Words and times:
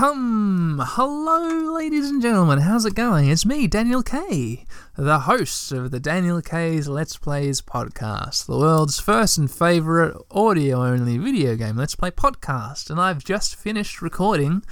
Welcome! 0.00 0.80
Hello, 0.82 1.74
ladies 1.74 2.08
and 2.08 2.22
gentlemen. 2.22 2.60
How's 2.60 2.86
it 2.86 2.94
going? 2.94 3.28
It's 3.28 3.44
me, 3.44 3.66
Daniel 3.66 4.02
K, 4.02 4.64
the 4.96 5.20
host 5.20 5.72
of 5.72 5.90
the 5.90 6.00
Daniel 6.00 6.40
K's 6.40 6.88
Let's 6.88 7.18
Plays 7.18 7.60
podcast, 7.60 8.46
the 8.46 8.56
world's 8.56 8.98
first 8.98 9.36
and 9.36 9.50
favourite 9.50 10.16
audio 10.30 10.86
only 10.86 11.18
video 11.18 11.54
game 11.54 11.76
Let's 11.76 11.96
Play 11.96 12.10
podcast. 12.10 12.88
And 12.88 12.98
I've 12.98 13.22
just 13.22 13.56
finished 13.56 14.00
recording 14.00 14.62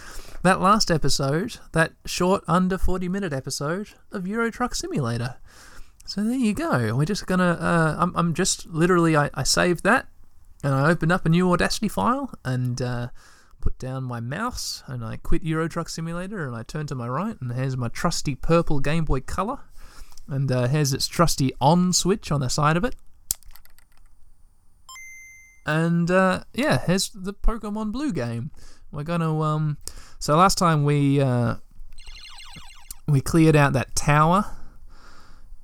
that 0.45 0.63
last 0.63 0.91
episode, 0.91 1.59
that 1.73 1.93
short, 2.07 2.43
under 2.49 2.79
40 2.79 3.11
minute 3.11 3.35
episode 3.35 3.91
of 4.11 4.27
Euro 4.27 4.51
Truck 4.51 4.75
Simulator. 4.75 5.37
So 6.07 6.25
there 6.25 6.39
you 6.39 6.55
go. 6.55 6.97
We're 6.97 7.05
just 7.05 7.27
gonna. 7.27 7.59
Uh, 7.61 7.97
I'm, 7.99 8.17
I'm 8.17 8.33
just 8.33 8.67
literally. 8.67 9.15
I, 9.15 9.29
I 9.35 9.43
saved 9.43 9.85
that, 9.85 10.09
and 10.65 10.73
I 10.73 10.89
opened 10.89 11.13
up 11.13 11.27
a 11.27 11.29
new 11.29 11.53
Audacity 11.53 11.89
file, 11.89 12.33
and 12.47 12.81
uh, 12.81 13.09
put 13.61 13.79
down 13.79 14.05
my 14.05 14.21
mouse 14.21 14.83
and 14.87 15.05
I 15.05 15.17
quit 15.17 15.43
Euro 15.43 15.69
Truck 15.69 15.89
Simulator 15.89 16.47
and 16.47 16.57
I 16.57 16.63
turn 16.63 16.87
to 16.87 16.95
my 16.95 17.09
right 17.09 17.37
and 17.41 17.53
here's 17.53 17.77
my 17.77 17.89
trusty 17.89 18.35
purple 18.35 18.81
Game 18.81 19.05
Boy 19.05 19.21
Color 19.21 19.61
and 20.29 20.53
uh, 20.53 20.69
its 20.71 21.09
trusty 21.09 21.53
on 21.61 21.93
switch 21.93 22.31
on 22.31 22.41
the 22.41 22.49
side 22.49 22.77
of 22.77 22.85
it. 22.85 22.95
And 25.67 26.11
uh, 26.11 26.45
yeah, 26.55 26.79
here's 26.87 27.11
the 27.11 27.35
Pokemon 27.35 27.93
Blue 27.93 28.13
game. 28.13 28.51
We're 28.91 29.03
gonna 29.03 29.39
um. 29.41 29.77
So 30.19 30.37
last 30.37 30.57
time 30.57 30.85
we 30.85 31.21
uh, 31.21 31.57
we 33.07 33.21
cleared 33.21 33.55
out 33.55 33.75
that 33.75 33.95
tower, 33.95 34.47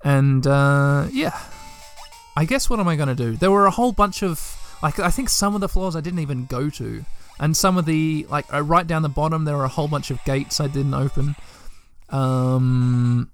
and 0.05 0.47
uh, 0.47 1.07
yeah, 1.11 1.39
I 2.37 2.45
guess 2.45 2.69
what 2.69 2.81
am 2.81 2.89
I 2.89 2.97
gonna 2.97 3.15
do? 3.15 3.37
There 3.37 3.51
were 3.51 3.65
a 3.65 3.71
whole 3.71 3.93
bunch 3.93 4.23
of 4.23 4.59
like 4.83 4.99
I 4.99 5.11
think 5.11 5.31
some 5.31 5.55
of 5.55 5.63
the 5.63 5.69
floors 5.71 5.97
I 5.97 6.03
didn't 6.03 6.19
even 6.19 6.45
go 6.45 6.69
to 6.69 7.05
and 7.39 7.57
some 7.57 7.77
of 7.77 7.85
the 7.85 8.27
like 8.31 8.53
uh, 8.53 8.63
right 8.63 8.87
down 8.87 9.03
the 9.03 9.09
bottom 9.09 9.45
there 9.45 9.57
are 9.57 9.65
a 9.65 9.69
whole 9.69 9.89
bunch 9.89 10.11
of 10.11 10.23
gates 10.25 10.61
I 10.61 10.69
didn't 10.69 10.95
open. 10.95 11.37
Um, 12.11 13.31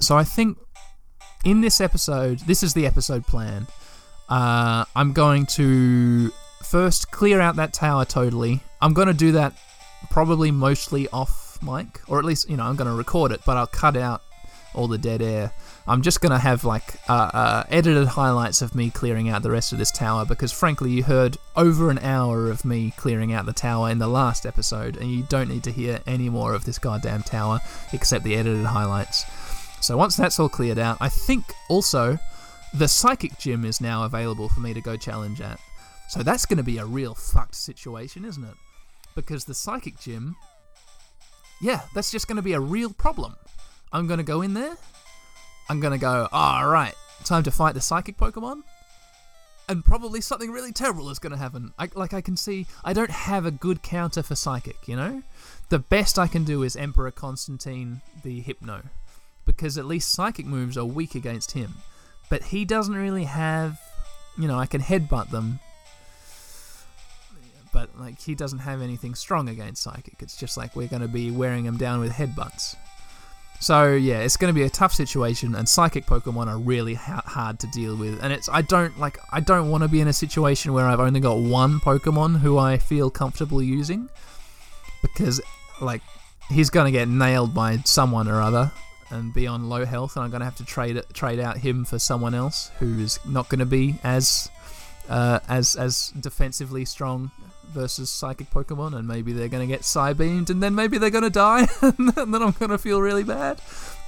so 0.00 0.16
I 0.16 0.24
think 0.24 0.58
in 1.44 1.60
this 1.60 1.80
episode, 1.80 2.40
this 2.40 2.62
is 2.62 2.74
the 2.74 2.86
episode 2.86 3.26
plan. 3.26 3.66
Uh, 4.28 4.84
I'm 4.96 5.12
going 5.12 5.46
to 5.46 6.30
first 6.64 7.10
clear 7.10 7.40
out 7.40 7.56
that 7.56 7.72
tower 7.72 8.04
totally. 8.04 8.60
I'm 8.80 8.94
going 8.94 9.08
to 9.08 9.14
do 9.14 9.32
that 9.32 9.54
probably 10.10 10.50
mostly 10.50 11.08
off 11.08 11.58
mic, 11.62 12.00
or 12.08 12.18
at 12.18 12.24
least 12.24 12.48
you 12.48 12.56
know 12.56 12.64
I'm 12.64 12.76
going 12.76 12.90
to 12.90 12.94
record 12.94 13.32
it, 13.32 13.40
but 13.46 13.56
I'll 13.56 13.66
cut 13.66 13.96
out 13.96 14.22
all 14.74 14.88
the 14.88 14.98
dead 14.98 15.22
air. 15.22 15.52
I'm 15.86 16.02
just 16.02 16.20
gonna 16.20 16.38
have 16.38 16.64
like 16.64 16.96
uh, 17.08 17.30
uh, 17.32 17.64
edited 17.68 18.08
highlights 18.08 18.62
of 18.62 18.74
me 18.74 18.90
clearing 18.90 19.28
out 19.28 19.42
the 19.42 19.50
rest 19.50 19.72
of 19.72 19.78
this 19.78 19.90
tower 19.90 20.24
because, 20.24 20.52
frankly, 20.52 20.90
you 20.90 21.02
heard 21.02 21.36
over 21.56 21.90
an 21.90 21.98
hour 21.98 22.50
of 22.50 22.64
me 22.64 22.92
clearing 22.96 23.32
out 23.32 23.46
the 23.46 23.52
tower 23.52 23.90
in 23.90 23.98
the 23.98 24.08
last 24.08 24.46
episode, 24.46 24.96
and 24.96 25.10
you 25.10 25.22
don't 25.24 25.48
need 25.48 25.64
to 25.64 25.72
hear 25.72 26.00
any 26.06 26.28
more 26.28 26.54
of 26.54 26.64
this 26.64 26.78
goddamn 26.78 27.22
tower 27.22 27.60
except 27.92 28.24
the 28.24 28.34
edited 28.36 28.66
highlights. 28.66 29.24
So 29.80 29.96
once 29.96 30.16
that's 30.16 30.40
all 30.40 30.48
cleared 30.48 30.78
out, 30.78 30.96
I 31.00 31.10
think 31.10 31.44
also 31.68 32.18
the 32.72 32.88
psychic 32.88 33.38
gym 33.38 33.64
is 33.64 33.80
now 33.80 34.04
available 34.04 34.48
for 34.48 34.60
me 34.60 34.74
to 34.74 34.80
go 34.80 34.96
challenge 34.96 35.40
at. 35.40 35.60
So 36.08 36.22
that's 36.22 36.46
going 36.46 36.56
to 36.56 36.64
be 36.64 36.78
a 36.78 36.84
real 36.84 37.14
fucked 37.14 37.54
situation, 37.54 38.24
isn't 38.24 38.44
it? 38.44 38.54
Because 39.14 39.44
the 39.44 39.54
psychic 39.54 39.98
gym, 40.00 40.36
yeah, 41.60 41.82
that's 41.94 42.10
just 42.10 42.26
going 42.26 42.36
to 42.36 42.42
be 42.42 42.54
a 42.54 42.60
real 42.60 42.92
problem. 42.92 43.36
I'm 43.94 44.08
going 44.08 44.18
to 44.18 44.24
go 44.24 44.42
in 44.42 44.54
there. 44.54 44.76
I'm 45.68 45.78
going 45.78 45.92
to 45.92 45.98
go, 45.98 46.28
all 46.32 46.66
right, 46.66 46.94
time 47.22 47.44
to 47.44 47.52
fight 47.52 47.74
the 47.74 47.80
psychic 47.80 48.18
Pokemon. 48.18 48.62
And 49.68 49.84
probably 49.84 50.20
something 50.20 50.50
really 50.50 50.72
terrible 50.72 51.08
is 51.10 51.20
going 51.20 51.30
to 51.30 51.38
happen. 51.38 51.72
I, 51.78 51.88
like, 51.94 52.12
I 52.12 52.20
can 52.20 52.36
see, 52.36 52.66
I 52.84 52.92
don't 52.92 53.10
have 53.10 53.46
a 53.46 53.52
good 53.52 53.82
counter 53.82 54.24
for 54.24 54.34
psychic, 54.34 54.88
you 54.88 54.96
know? 54.96 55.22
The 55.68 55.78
best 55.78 56.18
I 56.18 56.26
can 56.26 56.42
do 56.42 56.64
is 56.64 56.74
Emperor 56.74 57.12
Constantine 57.12 58.02
the 58.24 58.40
Hypno. 58.40 58.82
Because 59.46 59.78
at 59.78 59.86
least 59.86 60.12
psychic 60.12 60.44
moves 60.44 60.76
are 60.76 60.84
weak 60.84 61.14
against 61.14 61.52
him. 61.52 61.74
But 62.28 62.42
he 62.42 62.64
doesn't 62.64 62.96
really 62.96 63.24
have, 63.24 63.80
you 64.36 64.48
know, 64.48 64.58
I 64.58 64.66
can 64.66 64.80
headbutt 64.80 65.30
them. 65.30 65.60
But, 67.72 67.96
like, 67.98 68.20
he 68.20 68.34
doesn't 68.34 68.58
have 68.58 68.82
anything 68.82 69.14
strong 69.14 69.48
against 69.48 69.84
psychic. 69.84 70.16
It's 70.18 70.36
just 70.36 70.56
like 70.56 70.74
we're 70.74 70.88
going 70.88 71.02
to 71.02 71.08
be 71.08 71.30
wearing 71.30 71.64
him 71.64 71.76
down 71.76 72.00
with 72.00 72.12
headbutts. 72.12 72.74
So 73.60 73.94
yeah, 73.94 74.18
it's 74.18 74.36
going 74.36 74.52
to 74.52 74.58
be 74.58 74.66
a 74.66 74.70
tough 74.70 74.92
situation, 74.92 75.54
and 75.54 75.66
psychic 75.66 76.04
Pokemon 76.04 76.48
are 76.48 76.58
really 76.58 76.94
ha- 76.94 77.22
hard 77.24 77.58
to 77.60 77.66
deal 77.68 77.96
with. 77.96 78.22
And 78.22 78.32
it's 78.32 78.48
I 78.48 78.62
don't 78.62 78.98
like 78.98 79.18
I 79.32 79.40
don't 79.40 79.70
want 79.70 79.82
to 79.82 79.88
be 79.88 80.00
in 80.00 80.08
a 80.08 80.12
situation 80.12 80.72
where 80.72 80.86
I've 80.86 81.00
only 81.00 81.20
got 81.20 81.38
one 81.38 81.80
Pokemon 81.80 82.40
who 82.40 82.58
I 82.58 82.76
feel 82.76 83.10
comfortable 83.10 83.62
using, 83.62 84.10
because 85.00 85.40
like 85.80 86.02
he's 86.50 86.68
going 86.68 86.86
to 86.86 86.92
get 86.92 87.08
nailed 87.08 87.54
by 87.54 87.78
someone 87.84 88.28
or 88.28 88.42
other 88.42 88.70
and 89.10 89.32
be 89.32 89.46
on 89.46 89.68
low 89.68 89.84
health, 89.84 90.16
and 90.16 90.24
I'm 90.24 90.30
going 90.30 90.40
to 90.40 90.46
have 90.46 90.56
to 90.56 90.64
trade 90.64 91.00
trade 91.14 91.40
out 91.40 91.56
him 91.56 91.84
for 91.84 91.98
someone 91.98 92.34
else 92.34 92.70
who's 92.78 93.18
not 93.24 93.48
going 93.48 93.60
to 93.60 93.66
be 93.66 93.96
as 94.04 94.50
uh, 95.08 95.40
as 95.48 95.76
as 95.76 96.12
defensively 96.20 96.84
strong 96.84 97.30
versus 97.74 98.10
psychic 98.10 98.50
Pokemon, 98.50 98.96
and 98.96 99.06
maybe 99.06 99.32
they're 99.32 99.48
going 99.48 99.66
to 99.66 99.72
get 99.72 99.82
Psybeamed, 99.82 100.48
and 100.48 100.62
then 100.62 100.74
maybe 100.74 100.96
they're 100.96 101.10
going 101.10 101.24
to 101.24 101.30
die, 101.30 101.66
and 101.82 102.10
then 102.10 102.42
I'm 102.42 102.52
going 102.52 102.70
to 102.70 102.78
feel 102.78 103.02
really 103.02 103.24
bad. 103.24 103.60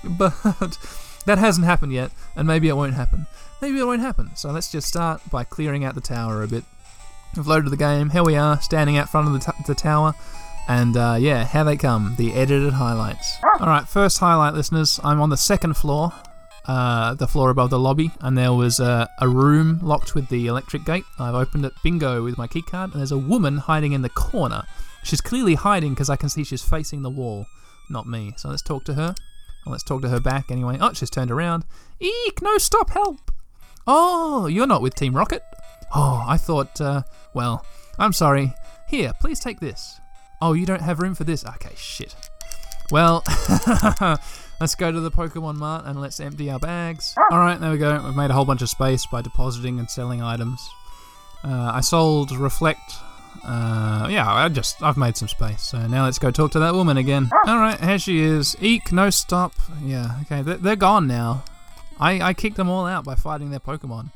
But 0.04 0.32
that 1.26 1.38
hasn't 1.38 1.66
happened 1.66 1.92
yet, 1.92 2.12
and 2.34 2.46
maybe 2.46 2.68
it 2.68 2.76
won't 2.76 2.94
happen. 2.94 3.26
Maybe 3.60 3.78
it 3.78 3.84
won't 3.84 4.00
happen. 4.00 4.30
So 4.36 4.50
let's 4.50 4.70
just 4.70 4.88
start 4.88 5.20
by 5.30 5.44
clearing 5.44 5.84
out 5.84 5.94
the 5.94 6.00
tower 6.00 6.42
a 6.42 6.48
bit. 6.48 6.64
I've 7.36 7.46
loaded 7.46 7.70
the 7.70 7.76
game. 7.76 8.10
Here 8.10 8.24
we 8.24 8.36
are, 8.36 8.60
standing 8.60 8.96
out 8.96 9.10
front 9.10 9.26
of 9.26 9.32
the, 9.34 9.40
t- 9.40 9.58
the 9.66 9.74
tower. 9.74 10.14
And 10.68 10.96
uh, 10.96 11.16
yeah, 11.18 11.44
how 11.44 11.64
they 11.64 11.76
come, 11.76 12.14
the 12.16 12.32
edited 12.32 12.72
highlights. 12.72 13.38
Alright, 13.44 13.88
first 13.88 14.18
highlight, 14.18 14.54
listeners. 14.54 14.98
I'm 15.04 15.20
on 15.20 15.30
the 15.30 15.36
second 15.36 15.76
floor, 15.76 16.12
uh, 16.66 17.14
the 17.14 17.26
floor 17.26 17.50
above 17.50 17.70
the 17.70 17.78
lobby, 17.78 18.10
and 18.20 18.36
there 18.36 18.52
was 18.52 18.80
a, 18.80 19.08
a 19.20 19.28
room 19.28 19.78
locked 19.82 20.14
with 20.14 20.28
the 20.28 20.46
electric 20.46 20.84
gate. 20.84 21.04
I've 21.18 21.34
opened 21.34 21.64
it, 21.64 21.72
bingo, 21.82 22.22
with 22.22 22.36
my 22.36 22.46
keycard, 22.46 22.92
and 22.92 22.94
there's 22.94 23.12
a 23.12 23.18
woman 23.18 23.58
hiding 23.58 23.92
in 23.92 24.02
the 24.02 24.08
corner. 24.08 24.64
She's 25.02 25.20
clearly 25.20 25.54
hiding 25.54 25.94
because 25.94 26.10
I 26.10 26.16
can 26.16 26.28
see 26.28 26.42
she's 26.44 26.62
facing 26.62 27.02
the 27.02 27.10
wall, 27.10 27.46
not 27.88 28.06
me. 28.06 28.34
So 28.36 28.48
let's 28.48 28.62
talk 28.62 28.84
to 28.84 28.94
her. 28.94 29.14
Well, 29.64 29.72
let's 29.72 29.84
talk 29.84 30.02
to 30.02 30.08
her 30.08 30.20
back 30.20 30.50
anyway. 30.50 30.78
Oh, 30.80 30.92
she's 30.92 31.10
turned 31.10 31.30
around. 31.30 31.64
Eek, 32.00 32.42
no, 32.42 32.58
stop, 32.58 32.90
help! 32.90 33.30
Oh, 33.86 34.46
you're 34.46 34.66
not 34.66 34.82
with 34.82 34.94
Team 34.96 35.14
Rocket? 35.14 35.42
Oh, 35.94 36.24
I 36.26 36.36
thought, 36.36 36.80
uh, 36.80 37.02
well, 37.34 37.64
I'm 37.98 38.12
sorry. 38.12 38.52
Here, 38.88 39.12
please 39.20 39.38
take 39.40 39.60
this. 39.60 40.00
Oh, 40.42 40.52
you 40.52 40.66
don't 40.66 40.82
have 40.82 41.00
room 41.00 41.14
for 41.14 41.24
this? 41.24 41.44
Okay, 41.44 41.74
shit. 41.76 42.14
Well, 42.90 43.22
let's 44.60 44.74
go 44.74 44.90
to 44.90 45.00
the 45.00 45.10
Pokemon 45.10 45.56
Mart 45.56 45.84
and 45.86 46.00
let's 46.00 46.20
empty 46.20 46.50
our 46.50 46.58
bags. 46.58 47.14
Alright, 47.30 47.60
there 47.60 47.70
we 47.70 47.78
go. 47.78 48.00
We've 48.04 48.16
made 48.16 48.30
a 48.30 48.34
whole 48.34 48.44
bunch 48.44 48.62
of 48.62 48.68
space 48.68 49.06
by 49.06 49.22
depositing 49.22 49.78
and 49.78 49.90
selling 49.90 50.22
items. 50.22 50.68
Uh, 51.44 51.72
I 51.74 51.80
sold 51.80 52.32
Reflect. 52.32 52.80
Uh, 53.44 54.08
yeah, 54.10 54.32
I 54.32 54.48
just, 54.48 54.82
I've 54.82 54.96
made 54.96 55.16
some 55.16 55.28
space. 55.28 55.62
So 55.62 55.86
now 55.86 56.04
let's 56.04 56.18
go 56.18 56.30
talk 56.30 56.50
to 56.52 56.58
that 56.60 56.74
woman 56.74 56.96
again. 56.96 57.30
Alright, 57.46 57.80
here 57.82 57.98
she 57.98 58.20
is. 58.20 58.56
Eek, 58.60 58.92
no 58.92 59.10
stop. 59.10 59.52
Yeah, 59.84 60.18
okay, 60.22 60.42
they're, 60.42 60.56
they're 60.56 60.76
gone 60.76 61.06
now. 61.06 61.44
I, 61.98 62.20
I 62.20 62.34
kicked 62.34 62.56
them 62.56 62.68
all 62.68 62.86
out 62.86 63.04
by 63.04 63.14
fighting 63.14 63.50
their 63.50 63.60
Pokemon. 63.60 64.10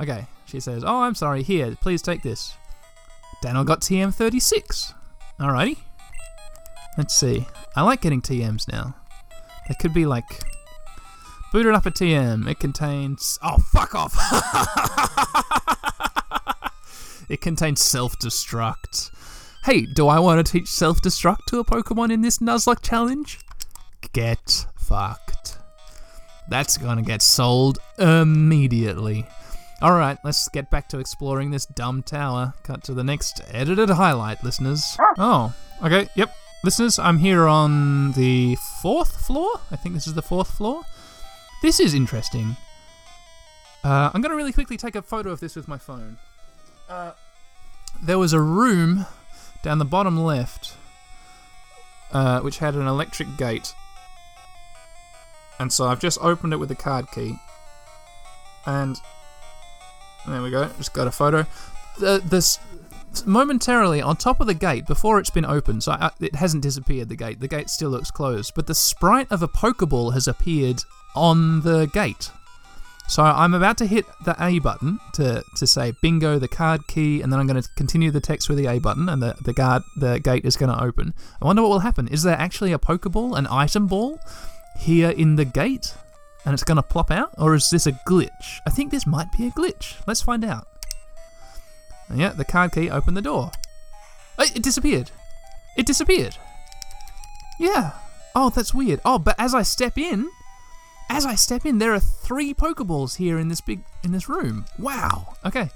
Okay, 0.00 0.26
she 0.46 0.60
says, 0.60 0.84
Oh, 0.84 1.02
I'm 1.02 1.14
sorry. 1.14 1.42
Here, 1.42 1.76
please 1.80 2.02
take 2.02 2.22
this. 2.22 2.54
Daniel 3.42 3.64
got 3.64 3.80
TM36. 3.80 4.94
Alrighty. 5.40 5.78
Let's 6.96 7.14
see. 7.14 7.46
I 7.76 7.82
like 7.82 8.00
getting 8.00 8.22
TMs 8.22 8.70
now. 8.70 8.94
They 9.68 9.74
could 9.80 9.94
be 9.94 10.06
like. 10.06 10.42
Booted 11.52 11.74
up 11.74 11.86
a 11.86 11.90
TM. 11.90 12.46
It 12.46 12.58
contains. 12.58 13.38
Oh, 13.42 13.58
fuck 13.58 13.94
off! 13.94 14.14
it 17.30 17.40
contains 17.40 17.80
self 17.80 18.18
destruct. 18.18 19.10
Hey, 19.64 19.86
do 19.86 20.08
I 20.08 20.18
want 20.18 20.44
to 20.44 20.52
teach 20.52 20.68
self 20.68 21.00
destruct 21.00 21.46
to 21.48 21.58
a 21.58 21.64
Pokemon 21.64 22.12
in 22.12 22.20
this 22.20 22.38
Nuzlocke 22.38 22.82
challenge? 22.82 23.40
Get 24.12 24.66
fucked. 24.76 25.58
That's 26.48 26.76
gonna 26.76 27.02
get 27.02 27.22
sold 27.22 27.78
immediately. 27.98 29.26
Alright, 29.82 30.18
let's 30.24 30.48
get 30.48 30.70
back 30.70 30.88
to 30.88 30.98
exploring 30.98 31.50
this 31.50 31.66
dumb 31.66 32.02
tower. 32.02 32.54
Cut 32.62 32.82
to 32.84 32.94
the 32.94 33.04
next 33.04 33.42
edited 33.50 33.90
highlight, 33.90 34.42
listeners. 34.42 34.96
Oh, 35.18 35.54
okay, 35.82 36.08
yep. 36.14 36.34
Listeners, 36.68 36.98
I'm 36.98 37.16
here 37.16 37.46
on 37.46 38.12
the 38.12 38.54
fourth 38.82 39.24
floor. 39.24 39.48
I 39.70 39.76
think 39.76 39.94
this 39.94 40.06
is 40.06 40.12
the 40.12 40.20
fourth 40.20 40.50
floor. 40.50 40.82
This 41.62 41.80
is 41.80 41.94
interesting. 41.94 42.58
Uh, 43.82 44.10
I'm 44.12 44.20
going 44.20 44.28
to 44.28 44.36
really 44.36 44.52
quickly 44.52 44.76
take 44.76 44.94
a 44.94 45.00
photo 45.00 45.30
of 45.30 45.40
this 45.40 45.56
with 45.56 45.66
my 45.66 45.78
phone. 45.78 46.18
Uh, 46.86 47.12
there 48.02 48.18
was 48.18 48.34
a 48.34 48.40
room 48.42 49.06
down 49.62 49.78
the 49.78 49.86
bottom 49.86 50.22
left 50.22 50.74
uh, 52.12 52.40
which 52.40 52.58
had 52.58 52.74
an 52.74 52.86
electric 52.86 53.38
gate. 53.38 53.72
And 55.58 55.72
so 55.72 55.86
I've 55.86 56.00
just 56.00 56.18
opened 56.20 56.52
it 56.52 56.58
with 56.58 56.70
a 56.70 56.76
card 56.76 57.06
key. 57.12 57.38
And 58.66 59.00
there 60.28 60.42
we 60.42 60.50
go. 60.50 60.68
Just 60.76 60.92
got 60.92 61.06
a 61.06 61.12
photo. 61.12 61.46
The, 61.98 62.20
this 62.22 62.58
momentarily 63.26 64.00
on 64.00 64.16
top 64.16 64.40
of 64.40 64.46
the 64.46 64.54
gate 64.54 64.86
before 64.86 65.18
it's 65.18 65.30
been 65.30 65.44
opened. 65.44 65.82
So 65.82 65.92
I, 65.92 66.10
it 66.20 66.34
hasn't 66.34 66.62
disappeared. 66.62 67.08
The 67.08 67.16
gate. 67.16 67.40
The 67.40 67.48
gate 67.48 67.70
still 67.70 67.90
looks 67.90 68.10
closed, 68.10 68.52
but 68.54 68.66
the 68.66 68.74
sprite 68.74 69.30
of 69.30 69.42
a 69.42 69.48
Pokeball 69.48 70.12
has 70.14 70.28
appeared 70.28 70.82
on 71.14 71.62
the 71.62 71.86
gate. 71.86 72.30
So 73.08 73.22
I'm 73.22 73.54
about 73.54 73.78
to 73.78 73.86
hit 73.86 74.04
the 74.26 74.36
A 74.38 74.58
button 74.58 75.00
to, 75.14 75.42
to 75.56 75.66
say 75.66 75.94
bingo, 76.02 76.38
the 76.38 76.46
card 76.46 76.86
key, 76.88 77.22
and 77.22 77.32
then 77.32 77.40
I'm 77.40 77.46
going 77.46 77.60
to 77.60 77.66
continue 77.74 78.10
the 78.10 78.20
text 78.20 78.50
with 78.50 78.58
the 78.58 78.66
A 78.66 78.78
button, 78.78 79.08
and 79.08 79.22
the, 79.22 79.34
the 79.42 79.54
guard 79.54 79.82
the 79.96 80.20
gate 80.20 80.44
is 80.44 80.58
going 80.58 80.70
to 80.70 80.84
open. 80.84 81.14
I 81.40 81.46
wonder 81.46 81.62
what 81.62 81.70
will 81.70 81.78
happen. 81.78 82.06
Is 82.08 82.22
there 82.22 82.36
actually 82.36 82.72
a 82.74 82.78
Pokeball, 82.78 83.38
an 83.38 83.46
item 83.50 83.86
ball, 83.86 84.20
here 84.78 85.08
in 85.08 85.36
the 85.36 85.46
gate, 85.46 85.94
and 86.44 86.52
it's 86.52 86.64
going 86.64 86.76
to 86.76 86.82
plop 86.82 87.10
out, 87.10 87.32
or 87.38 87.54
is 87.54 87.70
this 87.70 87.86
a 87.86 87.92
glitch? 87.92 88.60
I 88.66 88.70
think 88.70 88.90
this 88.90 89.06
might 89.06 89.32
be 89.32 89.46
a 89.46 89.50
glitch. 89.52 89.94
Let's 90.06 90.20
find 90.20 90.44
out. 90.44 90.68
And 92.08 92.18
yeah, 92.18 92.30
the 92.30 92.44
card 92.44 92.72
key 92.72 92.90
opened 92.90 93.16
the 93.16 93.22
door. 93.22 93.50
Oh, 94.38 94.44
it 94.44 94.62
disappeared. 94.62 95.10
It 95.76 95.86
disappeared. 95.86 96.36
Yeah. 97.58 97.92
Oh, 98.34 98.50
that's 98.50 98.74
weird. 98.74 99.00
Oh, 99.04 99.18
but 99.18 99.34
as 99.38 99.54
I 99.54 99.62
step 99.62 99.98
in, 99.98 100.30
as 101.10 101.26
I 101.26 101.34
step 101.34 101.66
in, 101.66 101.78
there 101.78 101.92
are 101.92 102.00
three 102.00 102.54
Pokeballs 102.54 103.16
here 103.16 103.38
in 103.38 103.48
this 103.48 103.60
big 103.60 103.80
in 104.02 104.12
this 104.12 104.28
room. 104.28 104.66
Wow. 104.78 105.34
Okay. 105.44 105.70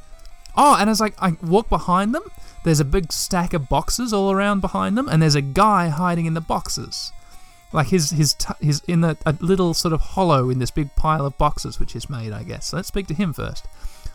Oh, 0.57 0.77
and 0.79 0.91
as 0.91 1.01
I, 1.01 1.13
I 1.19 1.37
walk 1.43 1.69
behind 1.69 2.15
them, 2.15 2.25
there's 2.65 2.81
a 2.81 2.85
big 2.85 3.13
stack 3.13 3.55
of 3.55 3.69
boxes 3.69 4.13
all 4.13 4.31
around 4.31 4.61
behind 4.61 4.99
them, 4.99 5.09
and 5.09 5.23
there's 5.23 5.35
a 5.35 5.41
guy 5.41 5.89
hiding 5.89 6.27
in 6.27 6.35
the 6.35 6.41
boxes. 6.41 7.11
Like 7.73 7.89
his 7.89 8.11
his 8.11 8.35
t- 8.35 8.55
his 8.61 8.83
in 8.87 9.03
a, 9.03 9.17
a 9.25 9.35
little 9.41 9.73
sort 9.73 9.95
of 9.95 10.01
hollow 10.01 10.51
in 10.51 10.59
this 10.59 10.71
big 10.71 10.95
pile 10.95 11.25
of 11.25 11.39
boxes 11.39 11.81
which 11.81 11.97
is 11.97 12.11
made, 12.11 12.33
I 12.33 12.43
guess. 12.43 12.67
So 12.67 12.77
let's 12.77 12.89
speak 12.89 13.07
to 13.07 13.15
him 13.15 13.33
first. 13.33 13.67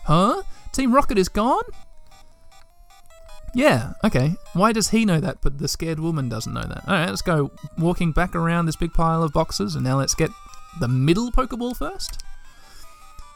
Huh? 0.04 0.44
Team 0.72 0.94
Rocket 0.94 1.18
is 1.18 1.28
gone? 1.28 1.64
Yeah, 3.54 3.94
okay. 4.04 4.36
Why 4.54 4.72
does 4.72 4.90
he 4.90 5.06
know 5.06 5.20
that, 5.20 5.38
but 5.42 5.58
the 5.58 5.68
scared 5.68 6.00
woman 6.00 6.30
doesn't 6.30 6.54
know 6.54 6.62
that? 6.62 6.84
Alright, 6.88 7.10
let's 7.10 7.22
go 7.22 7.52
walking 7.78 8.12
back 8.12 8.36
around 8.36 8.66
this 8.66 8.76
big 8.76 8.94
pile 8.94 9.24
of 9.24 9.34
boxes, 9.34 9.76
and 9.76 9.84
now 9.84 9.98
let's 9.98 10.14
get 10.14 10.30
the 10.80 10.88
middle 10.88 11.32
Pokeball 11.32 11.76
first? 11.76 12.24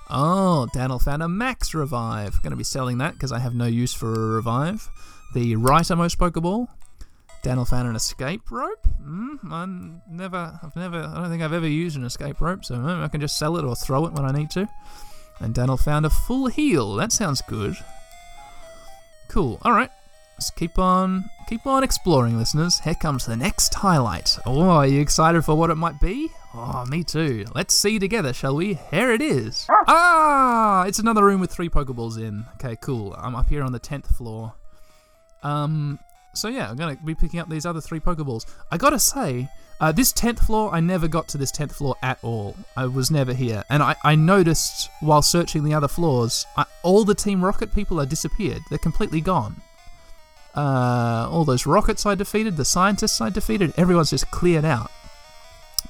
Oh, 0.10 0.68
Daniel 0.74 1.00
found 1.00 1.24
a 1.24 1.30
Max 1.30 1.74
Revive. 1.74 2.42
Going 2.44 2.52
to 2.52 2.58
be 2.58 2.64
selling 2.64 2.98
that 2.98 3.14
because 3.14 3.32
I 3.32 3.40
have 3.40 3.56
no 3.56 3.66
use 3.66 3.94
for 3.94 4.14
a 4.14 4.36
Revive. 4.36 4.90
The 5.34 5.56
rightermost 5.56 6.18
Pokeball. 6.18 6.68
Daniel 7.42 7.66
found 7.66 7.88
an 7.88 7.96
escape 7.96 8.52
rope. 8.52 8.86
Mm, 9.02 9.40
I 9.50 9.66
never, 10.12 10.60
I've 10.62 10.76
never, 10.76 11.00
I 11.00 11.16
don't 11.16 11.30
think 11.30 11.42
I've 11.42 11.54
ever 11.54 11.68
used 11.68 11.96
an 11.98 12.04
escape 12.04 12.40
rope, 12.40 12.64
so 12.66 12.76
I 12.76 13.08
can 13.08 13.22
just 13.22 13.40
sell 13.40 13.58
it 13.58 13.66
or 13.66 13.76
throw 13.76 14.06
it 14.06 14.14
when 14.14 14.26
I 14.26 14.32
need 14.32 14.52
to. 14.52 14.68
And 15.40 15.56
Daniel 15.56 15.78
found 15.78 16.06
a 16.06 16.10
full 16.10 16.48
heal. 16.48 16.94
That 16.96 17.12
sounds 17.12 17.42
good. 17.42 17.76
Cool. 19.30 19.60
All 19.64 19.72
right. 19.72 19.90
Let's 20.42 20.50
keep 20.50 20.80
on, 20.80 21.30
keep 21.48 21.68
on 21.68 21.84
exploring, 21.84 22.36
listeners. 22.36 22.80
Here 22.80 22.96
comes 22.96 23.28
the 23.28 23.36
next 23.36 23.76
highlight. 23.76 24.40
Oh, 24.44 24.62
are 24.62 24.88
you 24.88 25.00
excited 25.00 25.46
for 25.46 25.54
what 25.54 25.70
it 25.70 25.76
might 25.76 26.00
be? 26.00 26.32
Oh, 26.56 26.84
me 26.88 27.04
too. 27.04 27.46
Let's 27.54 27.76
see 27.76 28.00
together, 28.00 28.34
shall 28.34 28.56
we? 28.56 28.74
Here 28.90 29.12
it 29.12 29.22
is. 29.22 29.68
Ah, 29.70 30.86
it's 30.86 30.98
another 30.98 31.24
room 31.24 31.42
with 31.42 31.52
three 31.52 31.70
Pokeballs 31.70 32.18
in. 32.18 32.46
Okay, 32.56 32.76
cool. 32.78 33.14
I'm 33.20 33.36
up 33.36 33.50
here 33.50 33.62
on 33.62 33.72
the 33.72 33.78
tenth 33.78 34.08
floor. 34.18 34.56
Um, 35.44 36.00
so 36.34 36.48
yeah, 36.48 36.72
I'm 36.72 36.76
gonna 36.76 36.98
be 37.06 37.14
picking 37.14 37.40
up 37.40 37.48
these 37.48 37.68
other 37.68 37.80
three 37.80 38.00
Pokeballs. 38.00 38.48
I 38.72 38.78
gotta 38.78 38.98
say, 38.98 39.48
uh, 39.80 39.92
this 39.92 40.12
tenth 40.12 40.40
floor, 40.40 40.74
I 40.74 40.80
never 40.80 41.08
got 41.08 41.28
to 41.28 41.38
this 41.38 41.52
tenth 41.52 41.76
floor 41.76 41.98
at 42.02 42.18
all. 42.24 42.56
I 42.76 42.88
was 42.88 43.12
never 43.12 43.36
here, 43.36 43.64
and 43.70 43.84
I, 43.84 43.96
I 44.04 44.16
noticed 44.16 44.90
while 45.02 45.22
searching 45.22 45.64
the 45.64 45.76
other 45.76 45.88
floors, 45.88 46.48
I, 46.58 46.66
all 46.82 47.06
the 47.06 47.14
Team 47.14 47.46
Rocket 47.46 47.76
people 47.76 48.02
are 48.02 48.08
disappeared. 48.08 48.64
They're 48.72 48.80
completely 48.80 49.22
gone. 49.22 49.62
Uh, 50.56 51.28
all 51.32 51.46
those 51.46 51.66
rockets 51.66 52.06
I 52.06 52.16
defeated, 52.16 52.58
the 52.58 52.66
scientists 52.66 53.22
I 53.22 53.30
defeated, 53.30 53.74
everyone's 53.78 54.10
just 54.10 54.30
cleared 54.32 54.66
out. 54.66 54.92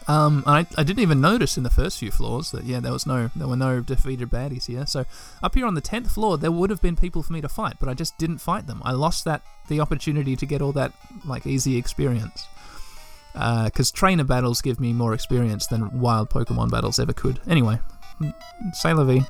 Um, 0.07 0.43
I, 0.47 0.65
I 0.77 0.83
didn't 0.83 0.99
even 0.99 1.21
notice 1.21 1.57
in 1.57 1.63
the 1.63 1.69
first 1.69 1.99
few 1.99 2.11
floors 2.11 2.51
that 2.51 2.63
yeah 2.63 2.79
there 2.79 2.91
was 2.91 3.05
no 3.05 3.29
there 3.35 3.47
were 3.47 3.55
no 3.55 3.81
defeated 3.81 4.29
baddies 4.29 4.65
here. 4.65 4.85
So 4.85 5.05
up 5.43 5.53
here 5.55 5.65
on 5.65 5.75
the 5.75 5.81
tenth 5.81 6.11
floor 6.11 6.37
there 6.37 6.51
would 6.51 6.69
have 6.69 6.81
been 6.81 6.95
people 6.95 7.23
for 7.23 7.33
me 7.33 7.41
to 7.41 7.49
fight, 7.49 7.75
but 7.79 7.87
I 7.87 7.93
just 7.93 8.17
didn't 8.17 8.39
fight 8.39 8.67
them. 8.67 8.81
I 8.83 8.93
lost 8.93 9.25
that 9.25 9.41
the 9.67 9.79
opportunity 9.79 10.35
to 10.35 10.45
get 10.45 10.61
all 10.61 10.71
that 10.73 10.91
like 11.25 11.45
easy 11.45 11.77
experience. 11.77 12.47
Because 13.33 13.91
uh, 13.91 13.95
trainer 13.95 14.25
battles 14.25 14.61
give 14.61 14.79
me 14.79 14.91
more 14.91 15.13
experience 15.13 15.67
than 15.67 16.01
wild 16.01 16.29
Pokemon 16.29 16.69
battles 16.69 16.99
ever 16.99 17.13
could. 17.13 17.39
Anyway, 17.47 17.79
c'est 18.73 18.93
la 18.93 19.05
vie. 19.05 19.25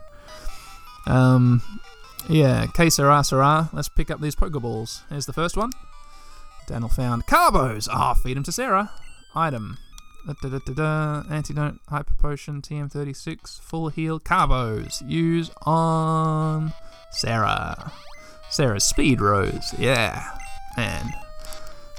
Um, 1.06 1.62
yeah, 2.30 2.66
que 2.68 2.90
sera. 2.90 3.70
Let's 3.74 3.90
pick 3.90 4.12
up 4.12 4.22
these 4.22 4.36
Pokeballs. 4.36 5.02
Here's 5.10 5.26
the 5.26 5.34
first 5.34 5.58
one. 5.58 5.72
Daniel 6.68 6.90
found 6.90 7.26
Carbos. 7.26 7.88
Ah, 7.92 8.12
oh, 8.12 8.14
feed 8.14 8.38
them 8.38 8.44
to 8.44 8.52
Sarah. 8.52 8.92
Item. 9.36 9.78
Da, 10.26 10.50
da, 10.50 10.60
da, 10.60 11.24
Antidote, 11.30 11.80
Hyper 11.90 12.14
Potion, 12.14 12.62
TM36, 12.62 13.60
Full 13.62 13.90
Heal, 13.90 14.20
Carbos. 14.20 15.02
Use 15.08 15.50
on 15.64 16.74
Sarah. 17.12 17.92
Sarah's 18.50 18.84
Speed 18.84 19.20
Rose. 19.20 19.74
Yeah. 19.80 20.38
And 20.78 21.10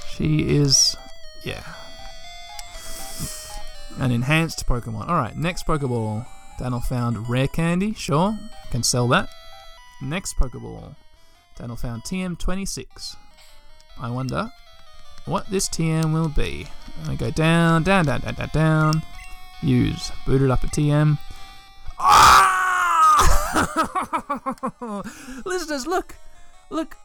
she 0.09 0.57
is. 0.57 0.97
Yeah. 1.45 1.65
An 3.99 4.13
enhanced 4.13 4.67
Pokemon. 4.67 5.09
Alright, 5.09 5.37
next 5.37 5.67
Pokeball. 5.67 6.27
Daniel 6.59 6.81
found 6.81 7.29
Rare 7.29 7.49
Candy. 7.49 7.93
Sure. 7.95 8.39
Can 8.71 8.83
sell 8.83 9.09
that. 9.09 9.29
Next 10.03 10.37
Pokeball. 10.37 10.97
Daniel 11.57 11.77
found 11.77 12.03
TM26. 12.03 13.17
I 14.01 14.11
wonder 14.11 14.51
what 15.27 15.49
this 15.49 15.69
TM 15.69 16.13
will 16.13 16.29
be. 16.29 16.67
I 17.07 17.15
go 17.15 17.31
down, 17.31 17.85
down, 17.85 18.05
down, 18.07 18.21
down, 18.21 18.35
down, 18.35 18.51
down. 18.53 19.03
Use. 19.63 20.11
Booted 20.27 20.51
up 20.51 20.65
a 20.65 20.67
TM. 20.67 21.17
Ah! 22.01 22.33
Listeners, 25.45 25.87
look! 25.87 26.17
Look! 26.71 26.97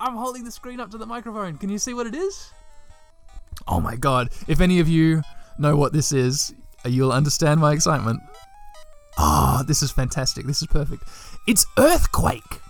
I'm 0.00 0.16
holding 0.16 0.42
the 0.42 0.50
screen 0.50 0.80
up 0.80 0.90
to 0.90 0.98
the 0.98 1.06
microphone. 1.06 1.58
Can 1.58 1.70
you 1.70 1.78
see 1.78 1.94
what 1.94 2.08
it 2.08 2.16
is? 2.16 2.52
Oh 3.68 3.80
my 3.80 3.94
god. 3.94 4.30
If 4.48 4.60
any 4.60 4.80
of 4.80 4.88
you 4.88 5.22
know 5.58 5.76
what 5.76 5.92
this 5.92 6.10
is, 6.10 6.52
you'll 6.84 7.12
understand 7.12 7.60
my 7.60 7.72
excitement. 7.72 8.20
Ah, 9.18 9.60
oh, 9.60 9.62
this 9.64 9.82
is 9.82 9.90
fantastic. 9.90 10.46
This 10.46 10.62
is 10.62 10.66
perfect. 10.66 11.04
It's 11.46 11.66
Earthquake! 11.78 12.60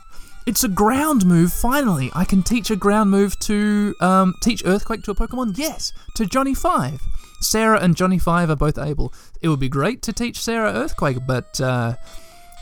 It's 0.46 0.64
a 0.64 0.68
ground 0.68 1.26
move, 1.26 1.52
finally. 1.52 2.10
I 2.14 2.24
can 2.24 2.42
teach 2.42 2.70
a 2.70 2.76
ground 2.76 3.10
move 3.10 3.38
to 3.40 3.94
um, 4.00 4.34
teach 4.42 4.62
Earthquake 4.64 5.02
to 5.04 5.10
a 5.10 5.14
Pokemon? 5.14 5.58
Yes, 5.58 5.92
to 6.14 6.26
Johnny 6.26 6.54
5. 6.54 7.00
Sarah 7.40 7.80
and 7.80 7.96
Johnny 7.96 8.18
5 8.18 8.50
are 8.50 8.56
both 8.56 8.78
able. 8.78 9.12
It 9.42 9.48
would 9.48 9.60
be 9.60 9.68
great 9.68 10.02
to 10.02 10.12
teach 10.12 10.40
Sarah 10.40 10.72
Earthquake, 10.72 11.18
but 11.26 11.60
uh, 11.60 11.94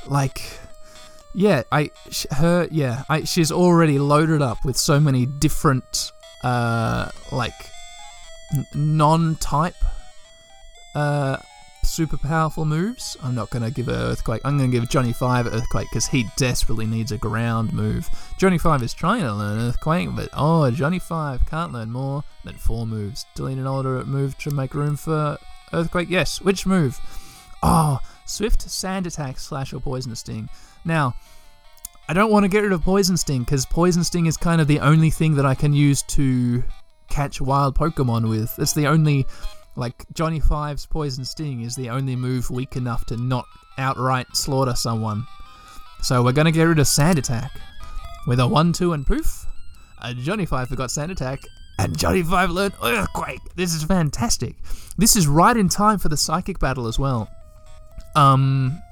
like 0.06 0.40
yeah, 1.34 1.62
I 1.70 1.90
her 2.32 2.68
yeah, 2.70 3.04
I 3.08 3.24
she's 3.24 3.52
already 3.52 3.98
loaded 3.98 4.42
up 4.42 4.64
with 4.64 4.76
so 4.76 4.98
many 5.00 5.26
different 5.26 6.12
uh 6.44 7.10
like 7.32 7.52
n- 8.54 8.66
non-type 8.74 9.74
uh 10.94 11.36
super 11.88 12.16
powerful 12.16 12.64
moves. 12.64 13.16
I'm 13.22 13.34
not 13.34 13.50
going 13.50 13.62
to 13.62 13.70
give 13.70 13.88
Earthquake. 13.88 14.40
I'm 14.44 14.58
going 14.58 14.70
to 14.70 14.80
give 14.80 14.88
Johnny 14.88 15.12
5 15.12 15.46
Earthquake 15.46 15.88
because 15.90 16.06
he 16.06 16.26
desperately 16.36 16.86
needs 16.86 17.12
a 17.12 17.18
ground 17.18 17.72
move. 17.72 18.08
Johnny 18.38 18.58
5 18.58 18.82
is 18.82 18.94
trying 18.94 19.22
to 19.22 19.34
learn 19.34 19.58
Earthquake, 19.58 20.10
but 20.14 20.28
oh, 20.32 20.70
Johnny 20.70 20.98
5 20.98 21.46
can't 21.46 21.72
learn 21.72 21.90
more 21.90 22.24
than 22.44 22.56
four 22.56 22.86
moves. 22.86 23.26
Delete 23.34 23.58
an 23.58 23.66
older 23.66 24.04
move 24.04 24.36
to 24.38 24.50
make 24.50 24.74
room 24.74 24.96
for 24.96 25.38
Earthquake. 25.72 26.08
Yes, 26.10 26.40
which 26.40 26.66
move? 26.66 27.00
Oh, 27.62 27.98
Swift 28.24 28.62
Sand 28.62 29.06
Attack 29.06 29.38
slash 29.38 29.72
or 29.72 29.80
Poison 29.80 30.14
Sting. 30.14 30.48
Now, 30.84 31.14
I 32.08 32.12
don't 32.12 32.30
want 32.30 32.44
to 32.44 32.48
get 32.48 32.62
rid 32.62 32.72
of 32.72 32.82
Poison 32.82 33.16
Sting 33.16 33.42
because 33.42 33.66
Poison 33.66 34.04
Sting 34.04 34.26
is 34.26 34.36
kind 34.36 34.60
of 34.60 34.66
the 34.66 34.80
only 34.80 35.10
thing 35.10 35.34
that 35.36 35.46
I 35.46 35.54
can 35.54 35.72
use 35.72 36.02
to 36.04 36.62
catch 37.08 37.40
wild 37.40 37.74
Pokemon 37.74 38.28
with. 38.28 38.54
It's 38.58 38.74
the 38.74 38.86
only 38.86 39.26
like, 39.78 40.04
Johnny 40.12 40.40
Five's 40.40 40.86
Poison 40.86 41.24
Sting 41.24 41.62
is 41.62 41.76
the 41.76 41.88
only 41.88 42.16
move 42.16 42.50
weak 42.50 42.76
enough 42.76 43.06
to 43.06 43.16
not 43.16 43.46
outright 43.78 44.26
slaughter 44.36 44.74
someone. 44.74 45.24
So 46.02 46.22
we're 46.22 46.32
gonna 46.32 46.52
get 46.52 46.64
rid 46.64 46.78
of 46.78 46.86
Sand 46.88 47.18
Attack. 47.18 47.52
With 48.26 48.40
a 48.40 48.46
1 48.46 48.72
2 48.72 48.92
and 48.92 49.06
poof, 49.06 49.46
a 50.02 50.12
Johnny 50.12 50.44
Five 50.44 50.68
forgot 50.68 50.90
Sand 50.90 51.12
Attack, 51.12 51.40
and 51.78 51.96
Johnny 51.96 52.22
Five 52.22 52.50
learned 52.50 52.74
Earthquake. 52.82 53.40
This 53.54 53.72
is 53.72 53.84
fantastic. 53.84 54.56
This 54.98 55.14
is 55.16 55.28
right 55.28 55.56
in 55.56 55.68
time 55.68 55.98
for 55.98 56.08
the 56.08 56.16
Psychic 56.16 56.58
battle 56.58 56.88
as 56.88 56.98
well. 56.98 57.30
Um, 58.16 58.82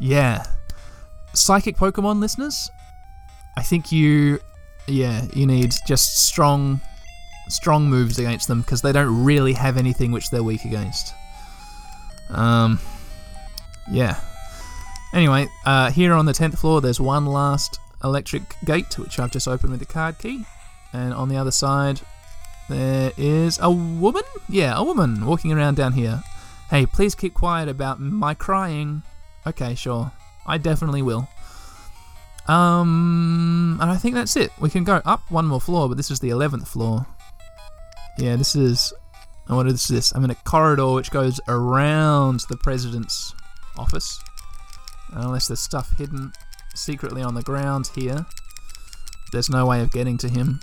yeah. 0.00 0.44
Psychic 1.34 1.76
Pokemon 1.76 2.20
listeners, 2.20 2.70
I 3.56 3.62
think 3.62 3.92
you, 3.92 4.38
yeah, 4.86 5.26
you 5.34 5.46
need 5.46 5.74
just 5.86 6.26
strong 6.26 6.80
strong 7.48 7.88
moves 7.88 8.18
against 8.18 8.48
them 8.48 8.60
because 8.60 8.82
they 8.82 8.92
don't 8.92 9.24
really 9.24 9.52
have 9.52 9.76
anything 9.76 10.12
which 10.12 10.30
they're 10.30 10.42
weak 10.42 10.64
against. 10.64 11.14
Um, 12.30 12.78
yeah. 13.90 14.20
Anyway, 15.14 15.48
uh, 15.64 15.90
here 15.90 16.12
on 16.12 16.26
the 16.26 16.32
10th 16.32 16.58
floor, 16.58 16.80
there's 16.80 17.00
one 17.00 17.26
last 17.26 17.80
electric 18.04 18.42
gate, 18.64 18.98
which 18.98 19.18
I've 19.18 19.30
just 19.30 19.48
opened 19.48 19.70
with 19.70 19.80
the 19.80 19.86
card 19.86 20.18
key. 20.18 20.44
And 20.92 21.12
on 21.14 21.28
the 21.28 21.36
other 21.36 21.50
side, 21.50 22.00
there 22.68 23.12
is 23.16 23.58
a 23.62 23.70
woman? 23.70 24.22
Yeah, 24.48 24.74
a 24.76 24.84
woman 24.84 25.24
walking 25.24 25.52
around 25.52 25.76
down 25.76 25.92
here. 25.92 26.22
Hey, 26.70 26.84
please 26.84 27.14
keep 27.14 27.34
quiet 27.34 27.68
about 27.68 28.00
my 28.00 28.34
crying. 28.34 29.02
Okay, 29.46 29.74
sure. 29.74 30.12
I 30.46 30.58
definitely 30.58 31.02
will. 31.02 31.28
Um, 32.46 33.78
and 33.80 33.90
I 33.90 33.96
think 33.96 34.14
that's 34.14 34.36
it. 34.36 34.50
We 34.58 34.70
can 34.70 34.84
go 34.84 35.00
up 35.04 35.30
one 35.30 35.46
more 35.46 35.60
floor, 35.60 35.88
but 35.88 35.96
this 35.96 36.10
is 36.10 36.20
the 36.20 36.30
11th 36.30 36.66
floor. 36.66 37.06
Yeah, 38.18 38.36
this 38.36 38.54
is. 38.56 38.92
What 39.46 39.66
is 39.66 39.88
this? 39.88 40.12
I'm 40.12 40.24
in 40.24 40.30
a 40.30 40.34
corridor 40.34 40.92
which 40.92 41.10
goes 41.10 41.40
around 41.48 42.40
the 42.50 42.56
president's 42.58 43.34
office. 43.78 44.20
Unless 45.12 45.48
there's 45.48 45.60
stuff 45.60 45.96
hidden 45.96 46.32
secretly 46.74 47.22
on 47.22 47.34
the 47.34 47.42
ground 47.42 47.90
here, 47.94 48.26
there's 49.32 49.48
no 49.48 49.64
way 49.64 49.80
of 49.80 49.90
getting 49.90 50.18
to 50.18 50.28
him. 50.28 50.60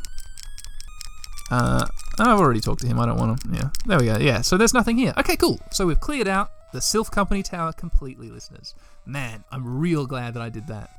Uh, 1.50 1.86
I've 2.20 2.40
already 2.40 2.60
talked 2.60 2.82
to 2.82 2.88
him. 2.88 3.00
I 3.00 3.06
don't 3.06 3.18
want 3.18 3.42
to. 3.42 3.50
Yeah, 3.52 3.70
there 3.88 4.00
we 4.00 4.06
go. 4.06 4.18
Yeah, 4.18 4.42
so 4.42 4.58
there's 4.58 4.74
nothing 4.74 4.98
here. 4.98 5.14
Okay, 5.18 5.36
cool. 5.36 5.60
So 5.72 5.88
we've 5.88 6.00
cleared 6.00 6.28
out 6.28 6.52
the 6.74 6.80
Silph 6.80 7.10
Company 7.10 7.42
Tower 7.42 7.74
completely, 7.74 8.30
listeners. 8.30 8.76
Man, 9.06 9.44
I'm 9.52 9.80
real 9.80 10.06
glad 10.06 10.34
that 10.36 10.44
I 10.44 10.50
did 10.50 10.68
that. 10.68 10.90